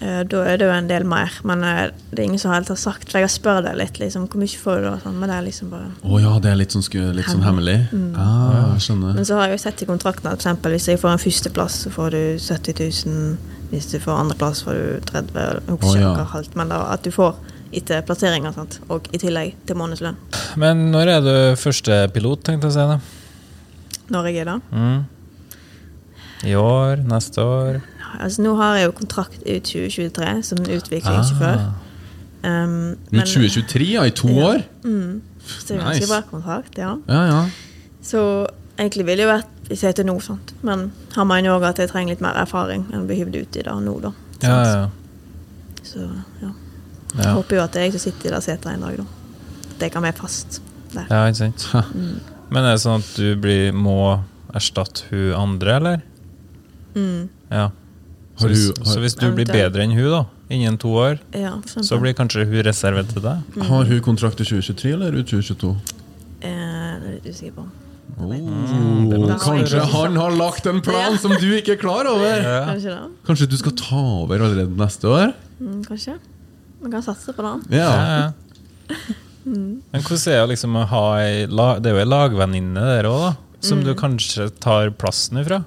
Eh, 0.00 0.22
Da 0.24 0.38
er 0.48 0.56
det 0.56 0.64
jo 0.66 0.72
en 0.72 0.88
del 0.88 1.04
mer, 1.04 1.30
men 1.44 1.62
eh, 1.64 1.90
det 2.10 2.18
er 2.22 2.24
ingen 2.24 2.38
som 2.40 2.52
helt 2.54 2.68
har 2.72 2.76
sagt 2.80 3.10
For 3.12 3.18
jeg 3.20 3.26
har 3.28 3.32
spurt 3.32 3.64
deg 3.66 3.76
litt, 3.76 3.98
liksom, 4.00 4.26
hvor 4.32 4.40
mye 4.40 4.58
får 4.62 4.80
du 4.80 4.86
da? 4.88 4.94
Sånn, 5.02 5.18
men 5.20 5.28
det 5.28 5.36
er 5.36 5.44
liksom 5.44 5.70
bare 5.72 5.90
Å 6.08 6.20
ja, 6.22 6.32
det 6.40 6.50
er 6.50 6.56
litt 6.56 6.72
sånn, 6.72 6.84
sku- 6.86 7.12
litt 7.16 7.28
sånn 7.28 7.44
hemmelig? 7.44 7.76
Ah, 8.16 8.72
jeg 8.74 8.86
skjønner. 8.86 9.14
Men 9.20 9.28
så 9.28 9.36
har 9.36 9.48
jeg 9.48 9.58
jo 9.58 9.62
sett 9.66 9.82
i 9.84 9.88
kontrakten 9.90 10.30
at 10.32 10.40
eksempel, 10.40 10.72
hvis 10.76 10.88
jeg 10.88 11.00
får 11.02 11.12
en 11.12 11.20
førsteplass, 11.26 11.76
så 11.84 11.92
får 11.92 12.16
du 12.16 12.22
70 12.40 12.80
000. 13.06 13.36
Hvis 13.70 13.86
du 13.92 13.98
får 14.02 14.18
andreplass, 14.24 14.64
får 14.66 14.74
du 14.80 15.00
30 15.12 15.36
000. 15.36 15.60
Jeg 15.68 15.76
husker 15.76 15.86
Å, 15.86 16.14
ikke 16.16 16.42
ja. 16.48 16.56
men 16.58 16.72
da, 16.72 16.80
at 16.96 17.04
du 17.04 17.10
får 17.14 17.36
etter 17.72 18.00
plasseringer, 18.02 18.52
sant? 18.56 18.80
og 18.90 19.06
i 19.14 19.18
tillegg 19.22 19.54
til 19.68 19.76
månedslønn. 19.78 20.16
Men 20.58 20.88
når 20.90 21.12
er 21.12 21.20
du 21.28 21.32
første 21.60 22.00
pilot, 22.16 22.42
tenkte 22.48 22.66
jeg 22.66 22.72
å 22.72 22.78
si 22.80 22.88
da? 22.90 22.98
Når 24.10 24.26
jeg 24.32 24.40
er 24.42 24.48
da. 24.50 24.56
Mm. 24.74 25.04
I 26.50 26.54
år? 26.58 27.04
Neste 27.06 27.44
år? 27.44 27.78
Altså, 28.18 28.42
nå 28.42 28.54
har 28.58 28.76
jeg 28.76 28.86
jo 28.88 28.92
kontrakt 28.98 29.38
ut 29.46 29.62
2023 29.62 30.42
som 30.42 30.58
utviklingssjåfør. 30.58 31.60
Ah. 31.60 31.86
Um, 32.64 32.96
Ut 33.12 33.26
2023, 33.28 33.92
ja, 33.92 34.02
i 34.08 34.10
to 34.16 34.28
Ja. 34.28 34.46
år? 34.46 34.62
Mm, 34.84 35.20
så 35.46 35.66
det 35.68 35.76
er 35.76 35.80
ganske 35.84 36.00
Nice. 36.00 36.08
bra 36.08 36.20
kontrakt, 36.30 36.78
ja. 36.78 36.96
Ja, 37.08 37.24
ja. 37.26 37.50
Så 38.02 38.46
egentlig 38.78 39.04
ville 39.06 39.22
jo 39.22 39.28
vært 39.28 39.46
i 39.70 39.74
heter 39.74 40.04
nå, 40.04 40.20
sant. 40.22 40.54
Men 40.62 40.90
han 41.14 41.26
mener 41.26 41.50
òg 41.50 41.62
at 41.68 41.76
jeg 41.78 41.90
trenger 41.90 42.14
litt 42.14 42.20
mer 42.20 42.34
erfaring 42.34 42.86
enn 42.92 43.02
å 43.04 43.06
bli 43.06 43.16
hivd 43.20 43.36
ut 43.36 43.56
i 43.56 43.62
det 43.62 43.74
nå, 43.84 44.00
da. 44.00 44.12
Ja, 44.42 44.64
ja. 44.64 44.88
Så 45.84 45.98
ja. 46.42 46.50
Jeg 47.18 47.34
håper 47.34 47.56
jo 47.56 47.62
at 47.62 47.72
det 47.72 47.80
er 47.80 47.84
jeg 47.88 47.92
som 47.92 48.00
sitter 48.00 48.30
i 48.30 48.34
det 48.34 48.42
setet 48.46 48.66
en 48.66 48.80
dag, 48.80 48.96
da. 48.96 49.04
At 49.74 49.80
jeg 49.80 49.92
kan 49.92 50.02
være 50.02 50.18
fast 50.18 50.60
der. 50.94 51.06
ja 51.10 51.26
ikke 51.26 51.36
sant? 51.36 51.68
Mm. 51.94 52.20
Men 52.50 52.64
er 52.64 52.72
det 52.74 52.82
sånn 52.82 52.98
at 53.04 53.10
du 53.16 53.36
blir, 53.36 53.72
må 53.72 54.20
erstatte 54.54 55.04
hun 55.10 55.34
andre, 55.38 55.76
eller? 55.76 56.00
Mm. 56.96 57.28
Ja. 57.50 57.68
Så 58.40 58.46
Har 58.46 58.54
hvis, 58.54 58.66
hun- 58.70 58.84
har- 58.86 58.94
så 58.94 59.00
hvis 59.04 59.14
du 59.20 59.26
blir 59.36 59.44
bedre 59.52 59.82
enn 59.84 59.92
hun 59.92 60.10
da, 60.10 60.20
innen 60.50 60.78
to 60.80 60.88
år, 60.96 61.18
Ja, 61.36 61.52
så 61.66 61.98
blir 62.00 62.14
kanskje 62.16 62.46
hun 62.48 62.62
reservert 62.64 63.12
til 63.12 63.20
deg? 63.22 63.64
Har 63.68 63.84
hun 63.84 64.00
kontrakt 64.00 64.40
i 64.40 64.44
2023 64.48 64.92
eller 64.94 65.12
ut 65.20 65.26
2022? 65.28 65.76
Eh, 66.40 66.48
det 66.48 66.48
er 66.48 67.12
jeg 67.12 67.20
litt 67.20 67.34
usikker 67.34 67.52
på. 67.58 67.66
Oh, 68.20 68.32
mm, 68.32 69.38
kanskje 69.38 69.80
han 69.92 70.16
har 70.16 70.30
lagt 70.34 70.66
en 70.66 70.80
plan 70.80 71.16
som 71.18 71.30
du 71.38 71.46
ikke 71.56 71.72
er 71.76 71.80
klar 71.80 72.08
over? 72.10 72.40
Ja. 72.42 72.64
Kanskje? 72.72 72.96
Kanskje 73.28 73.48
du 73.48 73.56
skal 73.60 73.72
ta 73.78 74.00
over 74.24 74.38
allerede 74.40 74.74
neste 74.76 75.04
år? 75.08 75.34
Mm, 75.60 75.84
kanskje. 75.84 76.16
Man 76.82 76.90
kan 76.90 77.02
satse 77.02 77.32
på 77.36 77.42
det. 77.44 77.76
Ja. 77.76 77.90
Ja, 77.92 78.18
ja. 78.18 78.32
Men 79.44 80.02
hvordan 80.02 80.32
er 80.32 80.40
det 80.46 80.48
liksom 80.56 80.74
å 80.76 80.86
ha 80.90 81.04
ei 81.22 81.46
Det 81.46 81.86
er 81.86 81.94
jo 81.94 82.00
ei 82.02 82.08
lagvenninne 82.08 82.74
der 82.80 83.04
òg? 83.08 83.36
Som 83.60 83.82
du 83.84 83.94
kanskje 83.94 84.50
tar 84.60 84.90
plassen 84.90 85.36
ifra? 85.42 85.64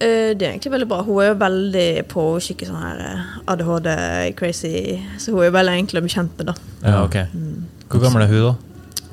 Eh, 0.00 0.32
Det 0.36 0.42
er 0.46 0.52
egentlig 0.54 0.72
veldig 0.72 0.88
bra. 0.88 1.02
Hun 1.04 1.18
er 1.22 1.26
jo 1.28 1.34
veldig 1.42 1.88
på 2.08 2.22
å 2.34 2.40
kikke 2.40 2.66
sånn 2.68 2.80
her 2.80 3.00
eh, 3.04 3.24
ADHD-crazy, 3.52 4.72
så 5.20 5.34
hun 5.34 5.44
er 5.44 5.52
veldig 5.54 5.74
enkel 5.82 6.00
å 6.00 6.04
bekjempe, 6.06 6.46
da. 6.48 6.54
Ja, 6.84 7.02
ok. 7.04 7.16
Hvor 7.90 8.04
gammel 8.06 8.24
er 8.24 8.30
hun, 8.32 8.46
da? 8.48 8.54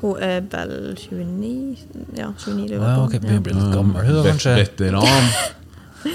Hun 0.00 0.22
er 0.22 0.40
vel 0.52 0.72
29? 0.96 1.84
Ja, 2.16 2.30
29 2.38 2.68
lurer 2.70 2.86
Ja, 2.86 2.94
okay. 3.02 3.18
ok, 3.18 3.26
Begynner 3.26 3.40
å 3.42 3.46
bli 3.48 3.56
litt 3.58 3.74
gammel, 3.74 4.06
hun 4.06 4.16
da, 4.20 4.24
kanskje? 4.30 4.54
Veteran. 4.62 5.30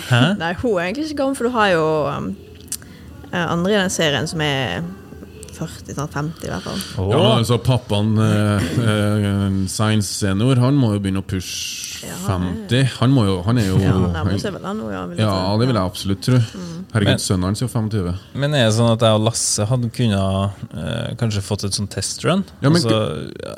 Hæ? 0.10 0.22
Nei, 0.40 0.54
hun 0.62 0.72
er 0.80 0.86
egentlig 0.88 1.06
ikke 1.10 1.20
gammel, 1.22 1.36
for 1.38 1.50
du 1.50 1.54
har 1.58 1.70
jo 1.74 1.86
um, 2.08 2.30
eh, 3.30 3.46
andre 3.46 3.74
i 3.76 3.78
den 3.82 3.94
serien 3.94 4.30
som 4.32 4.42
er 4.42 4.82
40, 5.68 5.94
snart 5.96 6.14
50 6.18 6.46
i 6.46 6.48
hvert 6.52 6.64
fall. 6.68 6.80
Ja, 7.12 7.18
men 7.18 7.32
altså 7.40 7.56
Pappaen 7.64 8.10
uh, 8.20 8.28
Science 9.72 10.08
Senior 10.14 10.56
Han 10.62 10.74
må 10.80 10.88
jo 10.96 11.00
begynne 11.04 11.22
å 11.24 11.28
pushe 11.28 12.06
Ja, 12.08 12.16
han 12.28 12.42
er- 12.48 12.52
50. 12.70 12.90
Han, 13.00 13.10
må 13.16 13.22
jo, 13.28 13.36
han 13.46 13.58
er 13.62 13.66
jo 13.70 13.76
Ja, 13.80 13.84
han 13.96 14.04
nærmer 14.14 14.38
seg 14.44 14.52
vel 14.58 14.66
han 14.68 14.78
nå, 14.82 14.88
ja. 14.92 15.02
vil 15.08 15.18
jeg 15.22 15.26
Ja, 15.28 15.32
tro. 15.40 15.58
det 15.62 15.68
vil 15.70 15.78
jeg 15.80 15.86
absolutt 15.92 16.22
tro. 16.28 16.38
Mm. 16.44 16.48
Herregud, 16.94 17.22
sønnen 17.26 17.46
hans 17.50 17.60
er 17.62 17.66
jo 17.68 17.72
25. 17.74 18.14
Men 18.44 18.50
er 18.60 18.64
det 18.68 18.76
sånn 18.78 18.92
at 18.94 19.02
jeg 19.08 19.14
og 19.20 19.24
Lasse 19.30 19.62
hadde 19.72 19.88
kunnet 20.00 20.24
eh, 20.74 21.10
kanskje 21.22 21.42
fått 21.48 21.64
et 21.70 21.76
sånn 21.80 21.90
testrun? 21.94 22.42
Ja, 22.62 22.70
men- 22.70 22.82
Altså, 22.84 22.98
ja. 23.40 23.54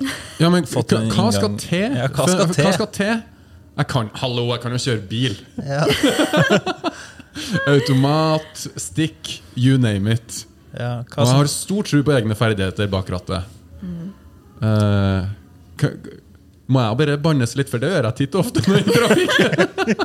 Ja, 0.45 0.49
men 0.53 0.61
Fått 0.75 0.89
hva, 0.93 0.97
en 1.01 1.05
hva 1.15 1.25
skal 1.33 1.49
inngang. 1.49 1.59
til? 1.65 1.89
Ja, 1.97 2.05
hva 2.11 2.25
skal 2.29 2.45
For- 2.45 2.53
til? 2.59 2.65
Hva 2.69 2.73
skal 2.79 2.91
til? 2.99 3.15
Jeg 3.75 3.87
kan, 3.91 4.05
hallo, 4.21 4.43
jeg 4.53 4.59
kan 4.63 4.71
jo 4.71 4.77
kjøre 4.79 5.01
bil. 5.09 5.33
Automat, 7.67 8.67
stikk, 8.79 9.41
you 9.55 9.77
name 9.77 10.07
it. 10.13 10.45
Ja, 10.79 10.91
Og 10.99 11.15
hva 11.15 11.25
jeg 11.29 11.37
har 11.39 11.49
stor 11.51 11.83
tro 11.87 12.01
på 12.03 12.13
egne 12.15 12.35
ferdigheter 12.37 12.87
bak 12.91 13.09
rattet. 13.13 13.43
Mm. 13.81 14.11
k- 15.77 15.95
må 16.67 16.81
jeg 16.81 16.97
bare 16.97 17.17
bannes 17.21 17.51
litt, 17.59 17.69
for 17.69 17.77
det 17.77 17.91
gjør 17.93 18.07
jeg 18.09 18.15
titt 18.23 18.35
og 18.35 18.45
ofte 18.45 18.63
når 18.65 18.75
jeg. 18.81 19.97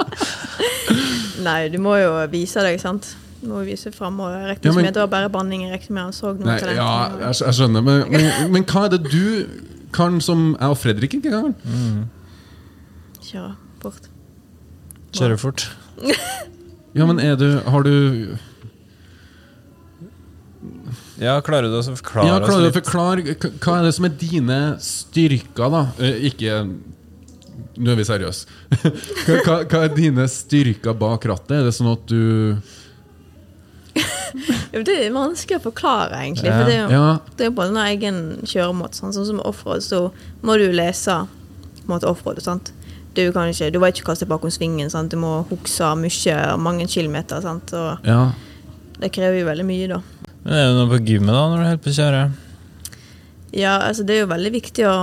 Nei, 1.46 1.68
du 1.72 1.78
må 1.80 1.94
jo 2.00 2.10
vise 2.32 2.60
deg, 2.64 2.80
sant. 2.82 3.12
Du 3.40 3.48
må 3.54 3.62
vise 3.64 3.88
fram, 3.94 4.18
og 4.20 4.34
rekke 4.50 4.66
Ja, 4.68 4.72
men- 4.76 4.84
med 4.84 4.94
det 4.94 5.00
var 5.00 5.12
bare 5.14 5.30
banning. 5.32 5.62
Jeg 5.64 5.72
regner 5.78 5.94
med 5.96 6.02
han 6.02 6.12
så 6.16 6.34
noe 6.34 6.44
Nei, 6.44 6.58
ja, 6.76 6.88
jeg, 7.22 7.34
jeg 7.40 7.54
skjønner, 7.56 7.82
men, 7.86 8.02
men, 8.12 8.52
men 8.52 8.64
hva 8.68 8.84
er 8.88 8.96
det 8.98 9.02
du 9.10 9.46
kan 9.96 10.20
som 10.22 10.56
jeg 10.60 10.68
og 10.74 10.76
Fredrik 10.78 11.14
ikke 11.16 11.30
kan? 11.32 11.54
Kjøre 13.24 13.54
fort. 13.82 14.10
Kjøre 15.16 15.38
fort. 15.40 15.64
Ja, 16.94 17.06
men 17.06 17.18
er 17.22 17.36
du 17.38 17.60
Har 17.70 17.82
du 17.86 18.36
Ja, 21.20 21.36
klarer 21.44 21.68
du 21.68 21.76
å 21.76 21.82
forklare 21.84 22.26
Ja, 22.30 22.38
oss 22.38 22.46
klarer 22.48 22.64
du 22.64 22.68
å 22.68 22.70
litt? 22.70 22.78
forklare 22.80 23.34
Hva 23.60 23.74
er 23.78 23.86
det 23.86 23.94
som 23.96 24.06
er 24.08 24.14
dine 24.20 24.58
styrker, 24.80 25.68
da? 25.72 25.82
Eh, 26.00 26.26
Ikke 26.30 26.62
Nå 27.80 27.92
er 27.92 27.98
vi 27.98 28.04
seriøse. 28.08 28.46
Hva, 29.26 29.34
hva, 29.44 29.56
hva 29.68 29.80
er 29.84 29.92
dine 29.94 30.24
styrker 30.32 30.96
bak 30.96 31.24
rattet? 31.28 31.58
Er 31.58 31.66
det 31.68 31.74
sånn 31.76 31.92
at 31.92 32.06
du 32.08 32.56
Jo, 34.74 34.82
Det 34.86 34.96
er 34.96 35.12
vanskelig 35.14 35.58
å 35.60 35.64
forklare, 35.68 36.22
egentlig. 36.24 36.48
Ja. 36.48 36.56
For 36.56 36.68
det 36.70 36.74
er 36.76 36.82
jo, 36.82 36.90
Ja, 36.94 37.06
det 37.36 37.48
er 37.48 37.54
på 37.56 37.66
en 37.66 37.78
egen 37.84 38.20
kjøremåte. 38.46 39.00
Sånn, 39.00 39.14
sånn 39.16 39.28
som 39.28 39.40
offroad, 39.46 39.84
så 39.84 40.06
må 40.46 40.56
du 40.60 40.68
lese 40.72 41.16
offroad. 41.90 42.40
sant? 42.44 42.72
Du 43.16 43.24
kan 43.34 43.50
ikke, 43.50 43.72
du 43.74 43.80
vet 43.82 43.98
ikke 43.98 44.12
hva 44.12 44.16
som 44.18 44.28
er 44.28 44.34
bakom 44.36 44.52
svingen. 44.54 44.90
sant? 44.92 45.10
Du 45.10 45.18
må 45.18 45.40
hukse 45.50 45.88
mye, 45.98 46.36
mange 46.62 46.86
kilometer. 46.88 47.40
sant? 47.42 47.72
Og 47.74 48.06
ja. 48.06 48.30
det 49.00 49.10
krever 49.12 49.40
jo 49.40 49.48
veldig 49.50 49.66
mye, 49.66 49.88
da. 49.90 50.00
Men 50.44 50.54
er 50.56 50.68
det 50.70 50.76
noe 50.78 50.88
på 50.94 51.00
gymmet 51.04 51.34
da, 51.36 51.42
når 51.50 51.56
du 51.58 51.64
holder 51.68 51.82
på 51.84 51.90
å 51.92 51.98
kjøre? 51.98 52.22
Ja, 53.52 53.72
altså 53.82 54.04
Det 54.06 54.14
er 54.14 54.20
jo 54.22 54.28
veldig 54.30 54.52
viktig 54.54 54.84
å 54.86 54.96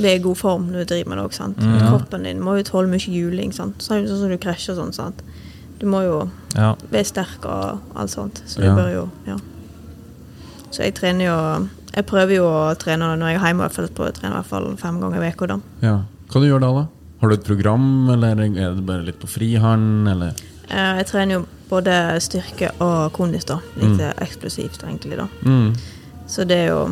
være 0.00 0.16
i 0.16 0.22
god 0.24 0.38
form 0.40 0.70
når 0.72 0.82
du 0.86 0.90
driver 0.94 1.10
med 1.12 1.18
det. 1.20 1.24
Også, 1.28 1.42
sant? 1.44 1.58
Kroppen 1.84 2.22
din 2.24 2.40
må 2.40 2.56
jo 2.58 2.64
tåle 2.64 2.88
mye 2.88 3.12
juling. 3.12 3.52
sant? 3.52 3.76
Sånn 3.84 4.06
sånn 4.08 4.22
som 4.22 4.30
du 4.32 4.38
krasjer 4.40 4.72
og 4.72 4.80
sånn. 4.80 4.94
sant? 4.96 5.22
Du 5.78 5.86
må 5.86 6.02
jo 6.04 6.30
Ja. 6.56 6.74
være 6.90 7.04
sterk 7.06 7.44
og 7.44 7.80
alt 7.96 8.10
sånt. 8.10 8.40
Så 8.46 8.60
Ja. 8.62 8.74
du 8.74 8.80
bør 8.82 8.92
jo, 8.92 9.10
ja. 9.26 9.36
Så 10.70 10.82
jeg 10.84 10.94
trener 10.94 11.24
jo 11.26 11.68
Jeg 11.92 12.06
prøver 12.06 12.36
jo 12.36 12.44
å 12.44 12.78
trene 12.78 13.18
når 13.18 13.32
jeg 13.32 13.36
er 13.36 13.46
hjemme. 13.46 13.58
jeg 13.62 13.68
hvert 13.68 13.72
fall 13.72 13.88
på 13.88 14.04
å 14.06 14.12
trene 14.14 14.30
i 14.32 14.36
hvert 14.38 14.46
fall 14.46 14.76
fem 14.76 15.00
ganger 15.00 15.22
i 15.24 15.30
uka. 15.32 15.46
da. 15.48 15.60
ja. 15.82 16.02
Hva 16.30 16.40
du 16.40 16.46
gjør 16.46 16.60
da, 16.60 16.72
da? 16.72 16.86
Har 17.20 17.28
du 17.28 17.34
et 17.34 17.44
program, 17.44 18.08
eller 18.08 18.28
er 18.30 18.74
det 18.76 18.86
bare 18.86 19.02
litt 19.04 19.18
på 19.18 19.26
frihånd, 19.26 20.08
eller? 20.08 20.32
Eh, 20.70 20.96
Jeg 20.98 21.06
trener 21.06 21.32
jo 21.34 21.46
både 21.70 21.94
styrke 22.20 22.72
og 22.82 23.12
kondis. 23.16 23.46
da. 23.48 23.60
Litt 23.80 24.02
eksplosivt, 24.20 24.82
egentlig. 24.84 25.16
da. 25.20 25.28
Mm. 25.46 25.72
Så 26.30 26.44
det 26.44 26.64
er 26.66 26.68
jo 26.74 26.82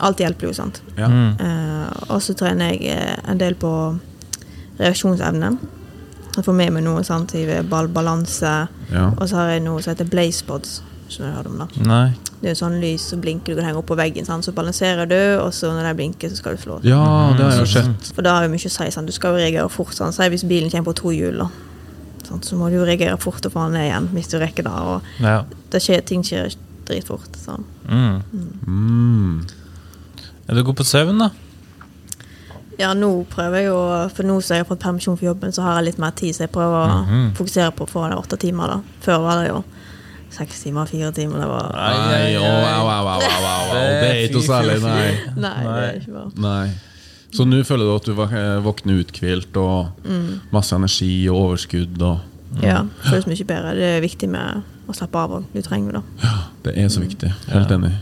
Alt 0.00 0.20
hjelper 0.22 0.46
jo, 0.48 0.52
sant. 0.56 0.78
Ja. 0.96 1.10
Mm. 1.12 1.34
Eh, 1.44 1.88
og 2.08 2.22
så 2.24 2.32
trener 2.32 2.70
jeg 2.72 2.86
eh, 2.88 3.18
en 3.28 3.36
del 3.36 3.52
på 3.60 3.68
reaksjonsevne. 4.78 5.50
Jeg 6.36 6.46
får 6.46 6.56
med 6.56 6.72
meg 6.72 6.86
noe 6.86 7.02
sant, 7.04 7.34
i 7.36 7.42
ballbalanse. 7.68 8.52
Ja. 8.94 9.10
Og 9.10 9.28
så 9.28 9.42
har 9.42 9.50
jeg 9.52 9.64
noe 9.66 9.82
som 9.82 9.92
heter 9.92 10.08
blazepods. 10.08 10.78
Som 11.10 11.26
jeg 11.26 11.34
har 11.34 11.48
om 11.50 11.58
da. 11.58 11.66
Nei. 11.84 12.14
Det 12.40 12.48
er 12.48 12.54
jo 12.54 12.60
sånn 12.62 12.78
lys 12.80 13.08
som 13.10 13.20
blinker 13.20 13.52
du 13.52 13.58
kan 13.58 13.66
henge 13.66 13.80
opp 13.82 13.88
på 13.90 13.96
veggen. 13.98 14.24
Sant? 14.24 14.46
Så 14.46 14.54
balanserer 14.56 15.08
du, 15.10 15.18
og 15.42 15.50
så 15.52 15.74
når 15.74 15.90
det 15.90 15.96
blinker, 15.98 16.30
så 16.30 16.38
skal 16.38 16.56
du 16.56 16.62
slå. 16.62 16.78
ja, 16.86 17.02
det 17.36 17.44
har 17.44 17.58
jeg 17.58 17.66
jo 17.66 17.72
sett. 17.74 18.12
For 18.14 18.24
da 18.24 18.38
har 18.38 18.46
jo 18.46 18.54
mye 18.54 18.70
å 18.70 18.72
si. 18.72 18.86
Sant? 18.94 19.10
Du 19.10 19.12
skal 19.12 19.34
jo 19.34 19.42
reagere 19.42 19.68
fort. 19.68 19.92
Sant? 19.98 20.16
Si 20.16 20.28
hvis 20.32 20.46
bilen 20.48 20.70
kommer 20.72 20.94
på 20.94 20.96
to 21.02 21.12
hjul, 21.12 21.42
da. 21.42 21.50
Sant? 22.26 22.44
så 22.44 22.56
må 22.56 22.68
du 22.70 22.76
jo 22.76 22.84
reagere 22.84 23.16
fort 23.18 23.44
og 23.46 23.52
få 23.52 23.60
han 23.66 23.72
ned 23.72 23.88
igjen 23.88 24.08
hvis 24.14 24.28
du 24.30 24.38
rekker 24.38 24.62
det. 24.62 24.72
Og 24.72 25.02
Ja. 25.20 25.44
det 25.70 25.80
skjer, 25.82 26.04
ting 26.04 26.22
skjer 26.22 26.54
dritfort. 26.86 27.30
Sånn. 27.36 27.64
Mm. 27.88 28.22
Mm. 28.66 29.46
Er 30.48 30.54
du 30.54 30.62
god 30.64 30.76
på 30.76 30.84
søvn, 30.84 31.18
da? 31.18 31.30
Ja, 32.80 32.94
nå 32.94 33.26
prøver 33.28 33.56
jeg 33.60 33.66
jo 33.68 33.80
For 34.14 34.22
nå 34.24 34.38
som 34.42 34.54
jeg 34.56 34.64
har 34.64 34.68
fått 34.70 34.80
permisjon 34.80 35.18
for 35.18 35.26
jobben, 35.26 35.52
så 35.52 35.62
har 35.62 35.76
jeg 35.80 35.90
litt 35.90 35.98
mer 35.98 36.10
tid, 36.16 36.32
så 36.34 36.46
jeg 36.46 36.52
prøver 36.52 36.78
å 36.86 37.06
Mhm. 37.06 37.32
fokusere 37.36 37.74
på 37.76 37.84
å 37.84 37.90
få 37.90 38.08
det 38.08 38.16
åtte 38.18 38.38
timer. 38.38 38.66
da 38.68 38.80
Før 39.02 39.18
var 39.20 39.42
det 39.42 39.50
jo 39.50 39.64
seks 40.30 40.62
timer, 40.62 40.86
fire 40.86 41.12
timer. 41.12 41.40
Det 41.40 41.48
var 41.48 41.72
Nei, 41.74 42.34
au, 42.36 42.44
au, 42.44 42.86
au, 42.88 43.06
au, 43.08 43.20
au, 43.20 43.20
au. 43.20 43.74
Det 43.74 44.08
er 44.10 44.28
ikke 44.28 44.32
noe 44.34 44.42
særlig, 44.42 44.80
nei. 44.82 45.18
Nei, 45.36 45.62
det 45.64 45.84
er 45.84 46.00
ikke 46.00 46.12
bra. 46.12 46.30
nei. 46.36 46.70
Så 47.30 47.46
nå 47.46 47.60
føler 47.66 47.86
du 47.86 47.94
at 47.94 48.08
du 48.08 48.12
eh, 48.26 48.58
våkner 48.64 49.00
uthvilt 49.04 49.56
og 49.60 50.08
masse 50.54 50.74
energi 50.76 51.12
og 51.30 51.36
overskudd 51.44 52.02
og 52.02 52.26
Ja, 52.64 52.80
føles 53.06 53.28
mye 53.30 53.44
bedre. 53.46 53.74
Det 53.78 53.86
er 53.86 54.00
viktig 54.02 54.26
med 54.32 54.64
å 54.90 54.94
slappe 54.96 55.20
av 55.22 55.36
og 55.36 55.44
Du 55.54 55.60
trenger 55.62 56.00
det 56.00 56.02
det. 56.02 56.30
Det 56.64 56.72
er 56.82 56.88
så 56.90 57.02
viktig. 57.04 57.30
Helt 57.52 57.70
enig. 57.76 57.92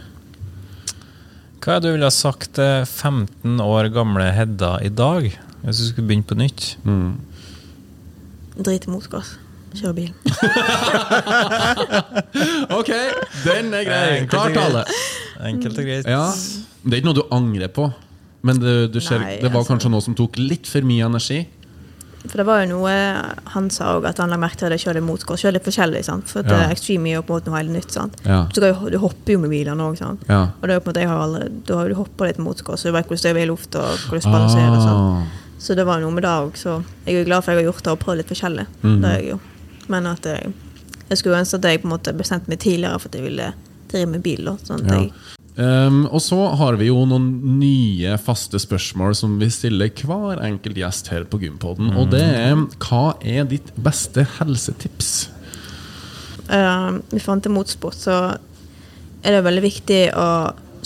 Hva 1.60 1.74
er 1.76 1.82
det 1.82 1.90
du 1.90 1.94
ville 1.98 2.08
ha 2.08 2.14
sagt 2.14 2.54
til 2.56 2.86
15 2.88 3.60
år 3.60 3.90
gamle 3.92 4.30
Hedda 4.32 4.78
i 4.80 4.88
dag? 4.88 5.26
Hvis 5.60 5.82
du 5.82 5.84
skulle 5.90 6.08
begynt 6.08 6.30
på 6.30 6.38
nytt? 6.38 6.78
Mm. 6.88 7.18
Drit 8.64 8.86
i 8.88 8.90
motgass. 8.94 9.34
Kjør 9.76 9.92
bil. 9.98 10.12
Ok, 12.78 12.88
den 13.44 13.72
er 13.74 13.84
grei. 13.84 14.26
Klar 14.30 14.52
tale. 14.54 14.84
Enkelt 15.48 15.78
og 15.78 15.84
greit. 15.86 16.08
Ja. 16.08 16.24
Det 16.84 16.92
er 16.94 17.00
ikke 17.02 17.08
noe 17.10 17.18
du 17.18 17.24
angrer 17.34 17.70
på, 17.74 17.88
men 18.48 18.58
det, 18.62 18.74
du 18.94 18.98
ser, 19.04 19.20
Nei, 19.22 19.36
det 19.42 19.50
var 19.52 19.60
altså- 19.62 19.74
kanskje 19.76 19.90
noe 19.92 20.04
som 20.04 20.16
tok 20.18 20.38
litt 20.40 20.66
for 20.66 20.80
mye 20.88 21.04
energi. 21.06 21.44
For 22.28 22.36
det 22.40 22.44
var 22.48 22.64
jo 22.64 22.72
noe 22.74 22.92
Han 23.54 23.68
sa 23.70 23.92
òg 23.96 24.04
at 24.08 24.18
han 24.18 24.32
la 24.32 24.36
merke 24.36 24.58
til 24.58 24.66
at 24.74 24.80
sjøl 24.82 24.96
kjørte 24.98 25.04
motgås. 25.06 25.40
Kjører 25.44 25.54
litt 25.56 25.64
forskjellig. 25.68 26.02
sant? 26.04 26.26
For 26.28 26.42
Ja. 26.42 26.64
ja. 26.64 26.68
Extreme 26.74 27.12
er 27.12 27.14
jo 27.14 27.22
på 27.22 27.36
en 27.36 27.40
måte 27.40 27.48
noe 27.52 27.58
helt 27.60 27.70
nytt. 27.76 27.92
sant? 27.94 28.16
Ja. 28.26 28.40
Du, 28.52 28.60
jo, 28.60 28.90
du 28.90 28.98
hopper 28.98 29.32
jo 29.32 29.38
med 29.38 29.50
bilene 29.50 29.80
òg. 29.86 29.96
sant? 29.98 30.24
Ja. 30.28 30.40
Og 30.60 30.62
det 30.66 30.70
er 30.70 30.80
jo 30.80 30.80
på 30.80 30.88
en 30.90 30.92
måte, 30.92 31.00
jeg 31.04 31.08
har 31.08 31.22
aldri, 31.24 31.48
Da 31.64 31.76
har 31.78 31.88
du 31.88 31.94
hoppa 31.94 32.26
litt 32.26 32.38
motgås, 32.38 32.80
så 32.82 32.90
du 32.90 32.92
vet 32.92 33.06
hvordan 33.06 33.22
det 33.22 33.36
er 33.36 33.44
i 33.46 33.46
luft 33.46 33.74
og 33.76 33.86
hvordan 34.10 34.26
du 34.26 34.30
balanserer. 34.34 34.88
Ah. 34.88 35.22
Så 35.58 35.74
det 35.76 35.86
var 35.86 36.00
jo 36.00 36.06
noe 36.06 36.14
med 36.14 36.22
det 36.24 36.30
òg. 36.30 36.52
Så 36.56 36.82
jeg 37.06 37.14
er 37.22 37.24
glad 37.24 37.44
for 37.44 37.52
at 37.52 37.56
jeg 37.56 37.64
har 37.64 37.72
gjort 37.72 37.84
det 37.84 37.92
og 37.92 37.98
prøvd 38.00 38.16
litt 38.18 38.28
forskjellig. 38.34 38.66
Mm. 38.82 39.00
Det 39.00 39.08
er 39.10 39.18
jeg 39.22 39.30
jo. 39.30 39.40
Men 39.88 40.06
at 40.06 40.22
jeg, 40.22 40.52
jeg 41.08 41.18
skulle 41.18 41.38
ønske 41.38 41.54
at 41.54 41.62
jeg 41.70 41.82
på 41.82 41.86
en 41.88 41.94
måte 41.96 42.12
bestemte 42.18 42.48
meg 42.48 42.58
tidligere 42.58 42.98
for 43.00 43.08
at 43.08 43.14
jeg 43.14 43.22
ville 43.24 43.52
drive 43.88 44.06
med 44.10 44.22
bil. 44.22 44.44
da, 44.44 44.56
Sånn 44.66 44.84
Ja. 44.86 45.08
Um, 45.58 46.04
og 46.14 46.20
så 46.22 46.36
har 46.54 46.76
vi 46.78 46.86
jo 46.86 47.00
noen 47.10 47.24
nye 47.58 48.12
faste 48.22 48.60
spørsmål 48.62 49.16
som 49.18 49.32
vi 49.40 49.48
stiller 49.50 49.90
hver 49.90 50.38
enkelt 50.46 50.78
gjest 50.78 51.10
her 51.10 51.24
på 51.26 51.40
Gympodden. 51.42 51.90
Og 51.98 52.12
det 52.12 52.22
er 52.22 52.54
hva 52.84 53.16
er 53.26 53.48
ditt 53.50 53.72
beste 53.74 54.22
helsetips? 54.36 55.08
Uh, 56.48 57.00
vi 57.10 57.18
fant 57.20 57.42
til 57.44 57.52
motorsport, 57.52 57.98
så 57.98 58.18
er 59.18 59.34
det 59.34 59.42
veldig 59.44 59.64
viktig 59.66 60.00
å 60.16 60.28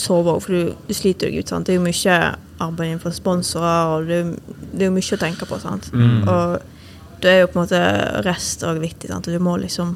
sove 0.00 0.32
òg, 0.32 0.40
for 0.42 0.56
du, 0.56 0.72
du 0.88 0.94
sliter 0.96 1.28
deg 1.28 1.42
ut. 1.44 1.52
sant? 1.52 1.68
Det 1.68 1.74
er 1.74 1.78
jo 1.78 1.84
mye 1.84 2.16
arbeid 2.64 2.88
innenfor 2.94 3.12
sponsorer, 3.14 3.92
og 3.92 4.08
det, 4.08 4.22
jo- 4.22 4.56
det 4.72 4.86
er 4.86 4.88
jo 4.88 4.94
mye 4.96 5.18
å 5.18 5.20
tenke 5.20 5.48
på. 5.52 5.60
sant? 5.60 5.90
Og 5.92 7.20
da 7.22 7.28
er 7.30 7.42
jo 7.44 7.50
på 7.52 7.58
en 7.60 7.66
måte 7.66 7.82
rest 8.26 8.64
òg 8.66 8.80
viktig. 8.82 9.12
sant? 9.12 9.28
Du 9.28 9.36
må 9.38 9.58
liksom 9.60 9.92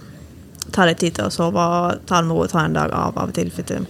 ta 0.77 0.85
deg 0.85 1.01
tid 1.01 1.17
til 1.17 1.31
å 1.31 1.33
sove, 1.33 1.65
og 1.65 2.05
ta 2.07 2.21
det 2.21 2.29
med 2.29 2.37
ro 2.37 2.45
ta 2.53 2.67
en 2.69 2.77
dag 2.77 2.93
av 2.93 3.17
av 3.17 3.33
og 3.33 3.35
til. 3.41 3.49
For 3.57 3.65
det, 3.73 3.81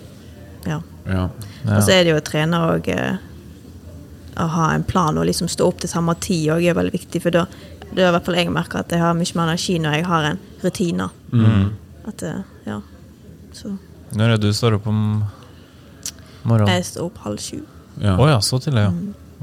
ja. 1.06 1.28
Ja. 1.66 1.76
Og 1.76 1.82
så 1.82 1.96
er 1.96 2.04
det 2.04 2.12
jo 2.12 2.18
å 2.20 2.24
trene 2.24 2.60
og 2.72 2.88
eh, 2.92 3.16
å 4.36 4.46
ha 4.52 4.66
en 4.74 4.84
plan 4.86 5.16
og 5.18 5.26
liksom 5.26 5.48
stå 5.50 5.66
opp 5.66 5.80
til 5.82 5.90
samme 5.90 6.14
tid 6.22 6.50
òg 6.54 6.66
er 6.68 6.76
veldig 6.76 6.94
viktig. 6.94 7.22
For 7.24 7.34
da 7.34 7.46
det 7.86 8.02
er 8.02 8.10
i 8.10 8.14
hvert 8.16 8.26
fall 8.26 8.36
jeg 8.38 8.52
merker 8.52 8.82
at 8.82 8.92
jeg 8.92 9.00
har 9.00 9.14
mye 9.16 9.38
mer 9.38 9.48
energi 9.48 9.78
når 9.80 9.96
jeg 9.96 10.06
har 10.08 10.28
en 10.32 10.40
rutine. 10.64 11.08
Mm. 11.32 11.68
At, 12.10 12.22
eh, 12.26 12.42
ja. 12.66 12.80
Så 13.56 13.76
Når 14.16 14.24
er 14.24 14.36
det 14.36 14.50
du 14.50 14.52
står 14.54 14.76
opp 14.78 14.86
om 14.90 15.00
morgenen? 16.44 16.74
jeg 16.74 16.84
står 16.90 17.08
opp 17.08 17.22
halv 17.24 17.40
sju. 17.42 17.62
Ja. 18.02 18.18
Oh, 18.18 18.28
ja, 18.28 18.40
så 18.44 18.60
tidlig, 18.60 18.84
ja. 18.84 18.92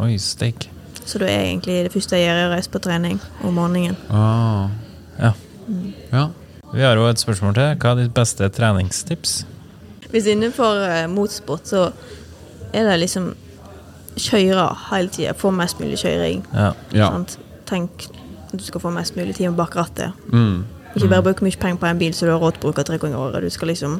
Oi, 0.03 0.17
steik. 0.21 0.69
Så 1.05 1.19
da 1.19 1.27
er 1.27 1.47
egentlig 1.49 1.81
det 1.87 1.91
første 1.93 2.19
jeg 2.19 2.29
gjør, 2.29 2.39
er 2.43 2.51
å 2.51 2.53
reise 2.53 2.71
på 2.71 2.81
trening 2.83 3.19
om 3.43 3.57
morgenen. 3.57 3.97
Ah. 4.13 4.69
Ja. 5.19 5.33
Ja. 6.13 6.27
Vi 6.73 6.81
har 6.81 6.97
jo 6.97 7.07
et 7.09 7.21
spørsmål 7.21 7.57
til. 7.57 7.73
Hva 7.81 7.91
er 7.93 8.03
ditt 8.03 8.13
beste 8.15 8.47
treningstips? 8.53 9.43
Hvis 10.13 10.27
innenfor 10.29 10.83
eh, 10.85 11.07
motorsport, 11.09 11.65
så 11.67 11.87
er 12.73 12.85
det 12.85 12.99
liksom 13.01 13.31
kjøre 14.13 14.67
hele 14.91 15.09
tida. 15.09 15.33
Få 15.37 15.49
mest 15.51 15.79
mulig 15.81 15.97
kjøring. 16.03 16.43
Ja. 16.53 16.71
Ja. 16.93 17.09
Tenk 17.65 18.05
at 18.53 18.59
du 18.59 18.63
skal 18.63 18.83
få 18.83 18.91
mest 18.93 19.17
mulig 19.17 19.35
tid 19.39 19.55
bak 19.57 19.75
rattet. 19.75 20.13
Mm. 20.29 20.63
Ikke 20.93 21.09
bare 21.09 21.25
bruke 21.25 21.45
mye 21.45 21.57
penger 21.57 21.81
på 21.81 21.89
en 21.89 21.97
bil 21.97 22.13
så 22.13 22.27
du 22.27 22.35
har 22.35 22.41
råd 22.43 22.59
til 22.59 22.61
å 22.61 22.67
bruke 22.67 22.85
tre 22.85 22.99
ganger 23.01 23.17
i 23.17 23.21
året. 23.23 23.41
Du 23.41 23.49
skal 23.49 23.71
liksom 23.73 23.97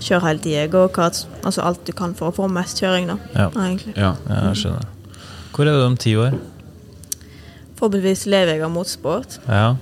kjøre 0.00 0.24
hele 0.26 0.42
tida. 0.42 0.66
Go-kart. 0.72 1.22
Altså 1.44 1.62
alt 1.62 1.86
du 1.86 1.94
kan 1.94 2.16
for 2.18 2.32
å 2.32 2.34
få 2.34 2.48
mest 2.50 2.82
kjøring, 2.82 3.06
da. 3.12 3.18
Ja. 3.36 3.48
Egentlig. 3.54 3.94
ja. 3.94 4.16
ja, 4.26 4.40
jeg 4.48 4.62
skjønner. 4.64 4.88
Hvor 5.54 5.70
er 5.70 5.78
du 5.78 5.86
om 5.86 5.96
ti 5.96 6.16
år? 6.18 6.34
Forhåpentligvis 7.76 8.26
lever 8.26 8.56
jeg 8.56 8.66
av 8.66 8.74
motorsport. 8.74 9.38
Ja. 9.46 9.76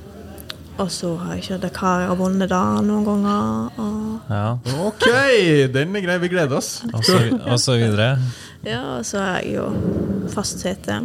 Og 0.83 0.89
så 0.91 1.13
har 1.21 1.37
jeg 1.37 1.45
kjørt 1.49 1.63
Dakar. 1.69 2.09
og 2.11 2.19
vunnet 2.19 2.51
da 2.51 2.63
noen 2.83 3.05
ganger. 3.07 3.69
Og 3.79 4.33
ja. 4.35 4.47
Ok, 4.83 5.05
den 5.75 5.95
er 5.95 6.03
grei. 6.03 6.17
Vi 6.25 6.31
gleder 6.33 6.59
oss. 6.59 6.81
Og 6.91 7.05
så, 7.07 7.19
og 7.39 7.61
så 7.63 7.77
videre. 7.79 8.17
ja, 8.67 8.81
og 8.99 9.05
så 9.07 9.23
har 9.23 9.41
jeg 9.45 9.55
jo 9.61 9.69
fast 10.35 10.65
sete 10.65 10.99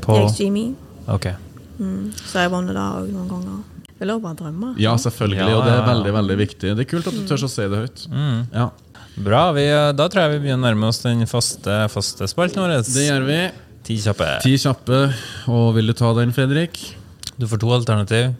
På 0.00 0.22
Jimmy. 0.38 0.70
Okay. 1.06 1.34
Ok. 1.36 1.80
Mm. 1.80 2.12
Så 2.16 2.38
har 2.38 2.46
jeg 2.48 2.54
vunnet 2.54 2.76
da 2.76 2.86
òg 3.00 3.12
noen 3.12 3.28
ganger. 3.28 3.60
Vi 4.00 4.08
lov 4.08 4.22
bare 4.24 4.38
drømme. 4.38 4.74
Ja, 4.80 4.94
selvfølgelig. 4.96 5.42
Ja, 5.42 5.56
Og 5.58 5.66
det 5.68 5.72
er 5.76 5.84
veldig 5.84 6.12
veldig 6.16 6.36
viktig. 6.40 6.76
Det 6.76 6.86
er 6.86 6.88
kult 6.88 7.08
at 7.10 7.16
du 7.18 7.26
tør 7.28 7.44
å 7.44 7.50
si 7.52 7.66
det 7.68 7.80
høyt. 7.84 8.06
Mm. 8.08 8.38
Ja, 8.56 8.70
Bra. 9.20 9.50
Vi, 9.52 9.66
eh, 9.68 9.90
da 9.92 10.06
tror 10.08 10.22
jeg 10.22 10.38
vi 10.38 10.44
begynner 10.46 10.62
å 10.62 10.70
nærme 10.70 10.88
oss 10.88 11.02
den 11.04 11.26
faste, 11.28 11.74
faste 11.92 12.28
spalten 12.30 12.62
vår. 12.62 12.78
Det 12.88 13.04
gjør 13.04 13.26
vi. 13.26 13.40
Ti 13.84 13.96
kjappe. 14.06 14.28
Ti 14.44 14.52
kjappe. 14.62 15.00
Og 15.52 15.74
vil 15.76 15.90
du 15.90 15.92
ta 15.98 16.12
den, 16.16 16.32
Fredrik? 16.32 16.78
Du 17.36 17.44
får 17.50 17.60
to 17.60 17.72
alternativ. 17.74 18.30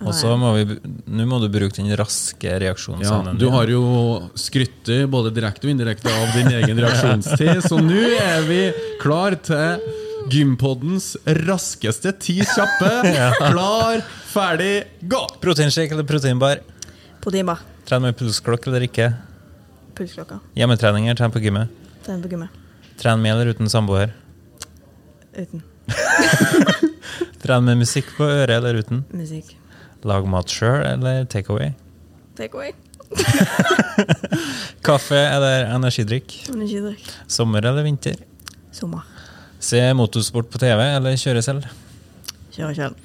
Og 0.00 0.14
så 0.16 0.32
må 0.40 0.52
vi 0.56 0.78
Nå 1.12 1.26
må 1.28 1.38
du 1.42 1.48
bruke 1.52 1.76
den 1.76 1.90
raske 1.98 2.54
reaksjonsevnen. 2.62 3.34
Ja, 3.34 3.40
du 3.40 3.50
har 3.52 3.68
jo 3.68 3.82
skrytt 4.38 4.88
både 5.12 5.32
direkte 5.36 5.66
og 5.68 5.74
indirekte 5.74 6.08
av 6.12 6.30
din 6.38 6.48
egen 6.56 6.80
reaksjonstid, 6.80 7.60
så 7.66 7.80
nå 7.84 8.04
er 8.16 8.46
vi 8.48 8.60
klar 9.02 9.36
til 9.44 9.82
Gympoddens 10.30 11.14
raskeste 11.24 12.12
ti 12.20 12.38
kjappe. 12.44 12.90
Klar, 13.40 14.02
ferdig, 14.30 14.84
gå! 15.10 15.20
Proteinshake 15.42 15.96
eller 15.96 16.04
proteinbar? 16.06 16.60
Proteinbar. 17.24 17.62
Tren 17.88 18.04
med 18.04 18.16
pulsklokk 18.20 18.68
eller 18.70 18.84
ikke? 18.86 19.08
Pulsklokka. 19.96 20.38
Hjemmetreninger, 20.60 21.16
tren 21.18 21.32
på 21.34 21.42
gymmet. 21.42 21.72
Tren 22.06 22.20
på 22.22 22.30
gymmet. 22.32 22.60
Tren 23.00 23.20
med 23.24 23.32
eller 23.34 23.52
uten 23.56 23.72
samboer. 23.72 24.12
Uten 25.36 25.64
Tren 27.42 27.64
med 27.64 27.80
musikk 27.80 28.12
på 28.18 28.28
øret 28.28 28.52
eller 28.60 28.80
uten. 28.84 29.04
musikk. 29.16 29.56
Lag 30.08 30.26
mat 30.28 30.48
sjøl 30.48 30.80
eller 30.86 31.24
takeaway. 31.28 31.72
Take 32.38 32.56
away. 32.56 32.72
Kaffe 34.86 35.18
eller 35.18 35.66
energidrikk. 35.74 36.36
Energidrikk. 36.54 37.10
Sommer 37.28 37.66
eller 37.68 37.84
vinter. 37.84 38.16
Sommer. 38.72 39.04
Se 39.60 39.82
motorsport 39.94 40.48
på 40.50 40.58
TV 40.62 40.80
eller 40.86 41.18
kjøre 41.20 41.42
selv. 41.44 41.66
Kjøre 42.54 42.74
selv. 42.78 42.96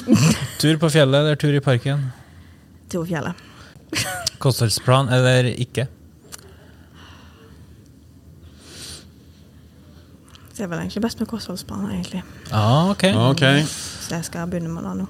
Tur 0.62 0.80
på 0.80 0.90
fjellet 0.94 1.20
eller 1.20 1.36
tur 1.38 1.52
i 1.54 1.60
parken. 1.60 2.08
Tur 2.88 3.02
på 3.04 3.10
fjellet. 3.12 3.44
Kostholdsplan 4.40 5.12
eller 5.12 5.50
ikke. 5.52 5.88
Det 10.58 10.64
er 10.64 10.70
vel 10.72 10.80
egentlig 10.80 11.04
best 11.04 11.20
med 11.22 11.28
kostholdsplan, 11.30 11.84
egentlig. 11.92 12.24
Ah, 12.50 12.88
okay. 12.90 13.12
Ok, 13.14 13.44
Så 13.68 14.16
jeg 14.16 14.24
skal 14.26 14.48
begynne 14.50 14.72
med 14.72 14.82
det 14.88 14.94
nå. 14.98 15.04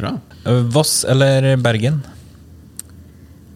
Bra. 0.00 0.14
Voss 0.74 1.04
eller 1.08 1.52
Bergen. 1.60 2.00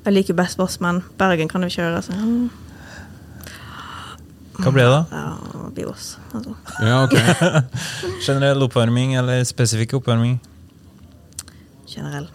Jeg 0.05 0.13
liker 0.19 0.37
best 0.37 0.59
Voss, 0.61 0.77
men 0.85 1.01
Bergen 1.21 1.49
kan 1.49 1.65
jo 1.65 1.71
kjøre. 1.73 2.03
Så 2.05 2.13
mm, 2.13 2.51
Hva 4.61 4.73
ble 4.75 4.85
det, 4.85 4.93
da? 4.93 5.05
ja, 5.11 5.85
Voss. 5.89 6.11
Altså. 6.37 6.55
Ja, 6.85 6.99
ok. 7.07 7.17
Generell 8.27 8.63
oppvarming 8.69 9.17
eller 9.19 9.41
spesifikk 9.49 9.97
oppvarming? 9.99 10.37
Generell. 11.89 12.29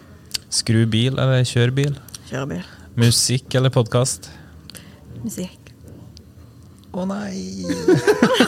Skru 0.50 0.82
bil 0.90 1.16
eller 1.20 1.46
kjør 1.46 1.72
bil? 1.76 1.96
Kjøre 2.28 2.46
bil. 2.56 2.68
Musikk 2.98 3.54
eller 3.54 3.72
podkast? 3.72 4.28
Musikk. 5.22 5.56
Å 6.90 7.04
nei! 7.06 7.62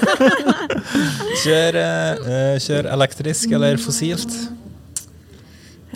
kjør, 1.44 1.78
uh, 1.78 2.56
kjør 2.58 2.90
elektrisk 2.96 3.54
eller 3.54 3.78
fossilt? 3.78 4.34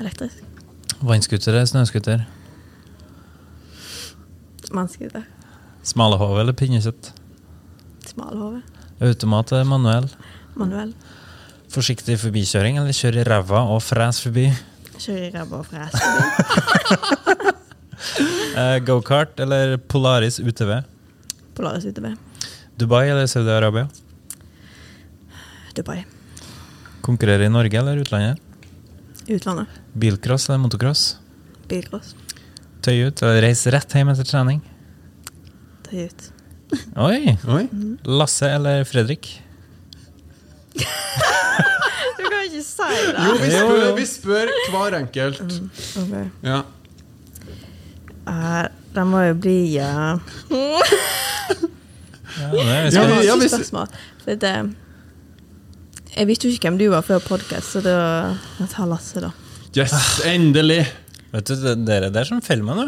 Elektrisk. 0.01 0.43
Vannskuter 1.01 1.53
eller 1.55 1.69
snøskuter? 1.69 2.25
Vannskuter. 4.73 5.25
Smalahove 5.87 6.41
eller 6.43 6.57
pinnekjøtt? 6.57 7.13
Smalahove. 8.11 8.63
Automat 9.05 9.53
eller 9.53 9.69
manuell? 9.69 10.09
Manuell. 10.57 10.93
Forsiktig 11.73 12.17
forbikjøring 12.23 12.79
eller 12.81 12.97
kjør 12.97 13.21
i 13.21 13.27
ræva 13.29 13.63
og 13.75 13.83
fres 13.85 14.21
forbi? 14.25 14.47
Kjøre 14.97 15.29
i 15.29 15.33
ræva 15.35 15.61
og 15.63 15.69
fres 15.71 15.97
forbi. 16.01 17.53
Eh, 18.57 18.79
Gokart 18.85 19.41
eller 19.41 19.77
Polaris 19.77 20.37
UTV? 20.41 20.71
Polaris 21.57 21.85
UTV. 21.89 22.11
Dubai 22.81 23.09
eller 23.11 23.27
Saudi-Arabia? 23.29 23.87
Dubai. 25.77 26.03
Konkurrere 27.05 27.49
i 27.49 27.53
Norge 27.53 27.79
eller 27.81 28.01
utlandet? 28.01 28.41
Utlandet. 29.29 29.69
Bilcross 29.97 30.49
eller 30.51 30.59
motocross? 30.65 31.05
Bilcross. 31.71 32.15
Tøy 32.85 33.07
ut 33.09 33.23
eller 33.25 33.41
reise 33.47 33.73
rett 33.75 33.95
hjem 33.97 34.11
etter 34.13 34.27
trening? 34.29 34.61
Tøy 35.89 36.05
ut. 36.09 36.27
Oi! 37.09 37.37
Oi. 37.57 37.65
Lasse 38.07 38.49
eller 38.53 38.85
Fredrik? 38.89 39.31
Du 42.17 42.25
kan 42.29 42.43
ikke 42.47 42.63
si 42.65 42.87
det! 43.07 43.23
Jo, 43.23 43.33
vi 43.41 43.51
spør, 43.53 43.91
vi 43.97 44.05
spør 44.09 44.51
hver 44.73 44.97
enkelt. 44.99 45.41
Okay. 46.03 46.25
Ja. 46.45 46.59
uh, 48.27 48.65
det 48.97 49.05
må 49.07 49.21
jo 49.29 49.35
bli 49.45 49.57
uh, 49.79 50.17
Ja, 52.37 52.51
det 52.53 52.65
er 52.65 52.91
Ja, 52.93 53.05
vi, 53.07 53.29
har 53.31 53.41
vi- 53.41 53.49
spørsmål. 53.53 53.89
For 54.25 54.35
det, 54.43 54.53
jeg 56.17 56.27
visste 56.29 56.49
jo 56.49 56.53
ikke 56.57 56.69
hvem 56.71 56.79
du 56.81 56.87
var 56.93 57.05
før 57.07 57.19
podkast, 57.25 57.73
så 57.77 57.83
da 57.85 57.97
jeg 58.59 58.69
tar 58.73 58.89
Lasse, 58.91 59.21
da. 59.25 59.31
Yes, 59.77 60.21
endelig! 60.25 60.87
Vet 61.33 61.51
du, 61.51 61.55
det- 61.61 61.85
dere 61.87 62.11
der 62.15 62.25
som 62.25 62.41
følger 62.41 62.65
med 62.65 62.77
nå. 62.81 62.87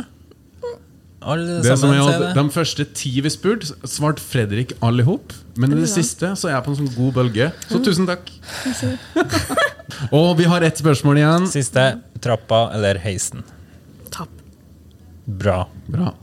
Alle 1.21 1.59
Det 1.63 1.75
som 1.79 1.91
jeg 1.93 2.01
hadde, 2.07 2.29
det. 2.29 2.35
de 2.39 2.51
første 2.55 2.85
ti 2.95 3.11
vi 3.21 3.29
spurte, 3.29 3.67
svarte 3.91 4.21
Fredrik 4.23 4.73
alle 4.81 5.03
ihop. 5.03 5.33
Men 5.57 5.73
i 5.73 5.75
det 5.81 5.89
Ja. 5.89 5.95
siste 5.99 6.31
så 6.39 6.49
er 6.49 6.55
jeg 6.55 6.65
på 6.65 6.71
en 6.71 6.77
sånn 6.87 6.95
god 6.95 7.13
bølge. 7.15 7.53
Så 7.69 7.83
tusen 7.85 8.07
takk. 8.07 8.31
Og 10.13 10.37
vi 10.39 10.45
har 10.45 10.63
ett 10.63 10.79
spørsmål 10.79 11.19
igjen. 11.19 11.49
Siste. 11.51 12.01
Trappa 12.23 12.71
eller 12.73 12.99
heisen? 13.03 13.43
Trapp. 14.15 14.29
Bra. 15.27 15.67
Bra. 15.91 16.15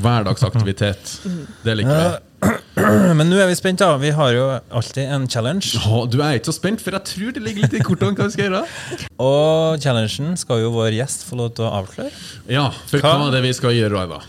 Hverdagsaktivitet. 0.00 1.18
Det 1.64 1.76
liker 1.76 1.98
vi. 1.98 2.27
Men 3.18 3.26
nå 3.28 3.36
er 3.42 3.48
vi 3.50 3.56
spent, 3.58 3.80
da. 3.82 3.96
Vi 4.00 4.10
har 4.14 4.30
jo 4.36 4.44
alltid 4.78 5.10
en 5.10 5.24
challenge. 5.30 5.72
Å, 5.82 6.04
du 6.10 6.20
er 6.22 6.38
ikke 6.38 6.50
så 6.52 6.54
spent, 6.56 6.80
for 6.84 6.94
jeg 6.94 7.04
tror 7.10 7.34
det 7.36 7.42
ligger 7.44 7.66
litt 7.66 7.74
i 7.80 7.82
kortene 7.84 8.14
hva 8.16 8.28
vi 8.28 8.34
skal 8.36 8.46
gjøre. 8.48 8.62
Og 9.28 9.82
challengen 9.82 10.36
skal 10.40 10.62
jo 10.62 10.70
vår 10.76 10.94
gjest 11.00 11.26
få 11.28 11.40
lov 11.40 11.50
til 11.58 11.66
å 11.66 11.72
avsløre. 11.80 12.12
Ja, 12.52 12.68
for 12.90 13.02
Hva- 13.02 13.16
hva 13.18 13.26
er 13.30 13.36
det 13.38 13.42
vi 13.48 13.54
skal 13.58 13.74
gjøre, 13.76 13.92
Raiva? 13.98 14.20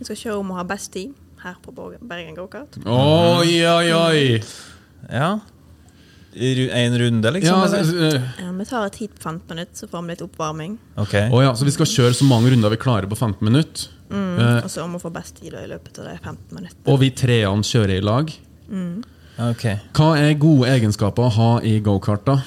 Vi 0.00 0.08
skal 0.08 0.18
kjøre 0.22 0.38
om 0.40 0.54
å 0.54 0.58
ha 0.60 0.64
best 0.68 0.92
team 0.96 1.12
her 1.44 1.58
på 1.62 1.72
Bergen 1.76 2.34
Gokart. 2.36 2.80
Oi, 2.88 3.60
oi, 3.68 3.92
oi! 3.92 4.24
Ja. 5.12 5.34
En 6.36 6.98
runde, 6.98 7.30
liksom? 7.30 7.58
Ja, 7.58 7.64
eller? 7.66 7.84
så, 7.84 8.16
eh, 8.16 8.22
Ja, 8.44 8.52
vi 8.52 8.64
tar 8.64 8.86
et 8.86 8.96
hit 8.96 9.14
på 9.14 9.22
15 9.22 9.48
minutter, 9.56 9.74
så 9.74 9.88
får 9.88 10.02
vi 10.02 10.08
litt 10.08 10.22
oppvarming. 10.22 10.78
Okay. 10.96 11.30
Oh, 11.32 11.42
ja, 11.44 11.54
så 11.56 11.64
vi 11.64 11.70
skal 11.70 11.86
kjøre 11.86 12.14
så 12.14 12.24
mange 12.28 12.50
runder 12.52 12.70
vi 12.70 12.76
klarer 12.76 13.08
på 13.08 13.16
15 13.16 13.40
minutter. 13.44 13.88
Eh, 14.10 14.64
Og 14.64 14.70
så 14.70 14.84
om 14.84 14.94
å 14.94 15.00
få 15.00 15.10
best 15.12 15.40
tid 15.40 15.54
i 15.54 15.66
løpet 15.66 15.98
av 15.98 16.04
de 16.04 16.18
15 16.22 16.36
minuttene. 16.52 16.86
og 16.92 17.00
vi 17.00 17.10
treene 17.10 17.62
kjører 17.64 17.96
i 17.96 18.00
lag. 18.00 18.32
ok. 19.38 19.64
Hva 19.94 20.10
er 20.18 20.34
gode 20.34 20.68
egenskaper 20.68 21.24
å 21.24 21.32
ha 21.32 21.60
i 21.60 21.80
gokart, 21.80 22.24
da? 22.24 22.42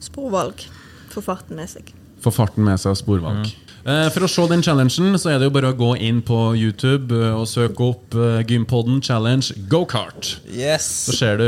Sporvalg. 0.00 0.66
Få 1.12 1.22
farten 1.22 1.56
med 1.56 1.68
seg. 1.68 1.92
Få 2.22 2.30
farten 2.32 2.64
med 2.64 2.78
seg 2.80 2.90
og 2.94 2.96
sporvalg. 3.00 3.46
Eh, 3.46 3.61
For 3.82 4.22
å 4.22 4.28
se 4.30 4.44
den 4.50 4.62
challengen 4.62 5.16
så 5.18 5.32
er 5.32 5.40
det 5.40 5.48
jo 5.48 5.54
bare 5.54 5.72
å 5.72 5.76
gå 5.76 5.90
inn 6.06 6.20
på 6.22 6.36
YouTube 6.54 7.16
eh, 7.16 7.34
og 7.34 7.48
søke 7.50 7.88
opp 7.88 8.14
eh, 8.14 8.38
Gympodden 8.46 9.00
challenge 9.02 9.56
gokart. 9.72 10.36
Yes! 10.46 10.86
Så 11.08 11.16
ser 11.18 11.40
du 11.40 11.46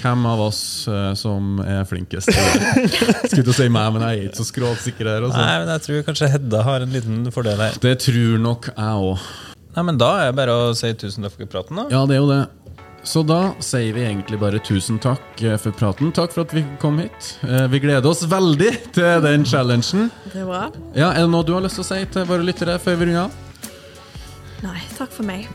hvem 0.00 0.26
av 0.26 0.42
oss 0.48 0.60
eh, 0.90 1.12
som 1.18 1.60
er 1.62 1.86
flinkest. 1.86 2.32
Skulle 3.30 3.46
til 3.46 3.54
å 3.54 3.58
si 3.60 3.68
meg, 3.70 3.94
men 3.94 4.02
jeg 4.02 4.18
er 4.18 4.28
ikke 4.30 4.42
så 4.42 4.48
skråsikker 4.50 5.12
her. 5.12 5.28
Også. 5.28 5.38
Nei, 5.38 5.56
men 5.62 5.74
jeg 5.76 5.86
tror 5.86 6.06
kanskje 6.10 6.32
Hedda 6.34 6.66
har 6.66 6.86
en 6.86 6.98
liten 6.98 7.22
fordel 7.34 7.62
her. 7.68 7.78
Det 7.82 7.96
tror 8.02 8.38
nok 8.42 8.70
jeg 8.72 9.10
òg. 9.12 9.30
Nei, 9.76 9.84
men 9.90 9.98
Da 10.00 10.10
er 10.22 10.30
det 10.30 10.38
bare 10.38 10.54
å 10.56 10.70
si 10.76 10.90
tusen 10.98 11.26
takk 11.26 11.36
for 11.36 11.54
praten, 11.58 11.78
da. 11.78 11.86
Ja, 11.92 12.02
det 12.08 12.16
er 12.18 12.24
jo 12.24 12.30
det. 12.32 12.42
Så 13.06 13.22
da 13.22 13.52
sier 13.62 13.94
vi 13.94 14.02
egentlig 14.02 14.38
bare 14.42 14.58
tusen 14.66 14.98
takk 15.02 15.42
eh, 15.46 15.54
for 15.62 15.70
praten. 15.78 16.10
Takk 16.16 16.32
for 16.34 16.42
at 16.42 16.52
vi 16.56 16.64
kom 16.82 16.98
hit. 16.98 17.36
Eh, 17.46 17.66
Vi 17.70 17.78
gleder 17.84 18.08
oss 18.10 18.24
veldig 18.26 18.72
til 18.96 19.20
den 19.22 19.44
challengen. 19.46 20.08
Det 20.32 20.42
er 20.42 20.48
bra. 20.48 20.64
Ja, 20.98 21.12
Er 21.14 21.22
det 21.26 21.30
noe 21.30 21.46
du 21.46 21.54
har 21.54 21.62
lyst 21.62 21.78
til 21.78 21.86
å 21.86 21.90
si 21.92 22.00
til 22.16 22.26
våre 22.26 22.42
lyttere 22.46 22.78
før 22.82 22.98
vi 22.98 23.06
runder 23.12 23.28
av? 23.28 23.42
Nei, 24.64 24.80
takk 24.96 25.12
for 25.12 25.22
meg. 25.28 25.46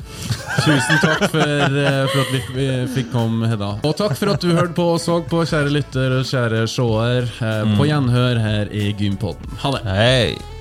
Tusen 0.64 1.00
takk 1.02 1.26
for, 1.34 1.42
eh, 1.44 2.08
for 2.14 2.22
at 2.24 2.32
vi, 2.32 2.42
vi 2.56 2.68
fikk 2.96 3.12
komme, 3.12 3.50
Hedda. 3.52 3.74
Og 3.84 3.98
takk 4.00 4.16
for 4.16 4.32
at 4.32 4.46
du 4.46 4.54
hørte 4.56 4.78
på 4.78 4.88
og 4.94 5.02
så 5.04 5.20
på, 5.28 5.44
kjære 5.52 5.74
lytter 5.76 6.18
og 6.22 6.26
kjære 6.32 6.64
seer. 6.72 7.28
På 7.76 7.90
gjenhør 7.90 8.40
her 8.40 8.72
i 8.72 8.94
Gympodden. 8.96 9.58
Ha 9.66 9.76
det. 9.76 9.84
Hei! 9.90 10.61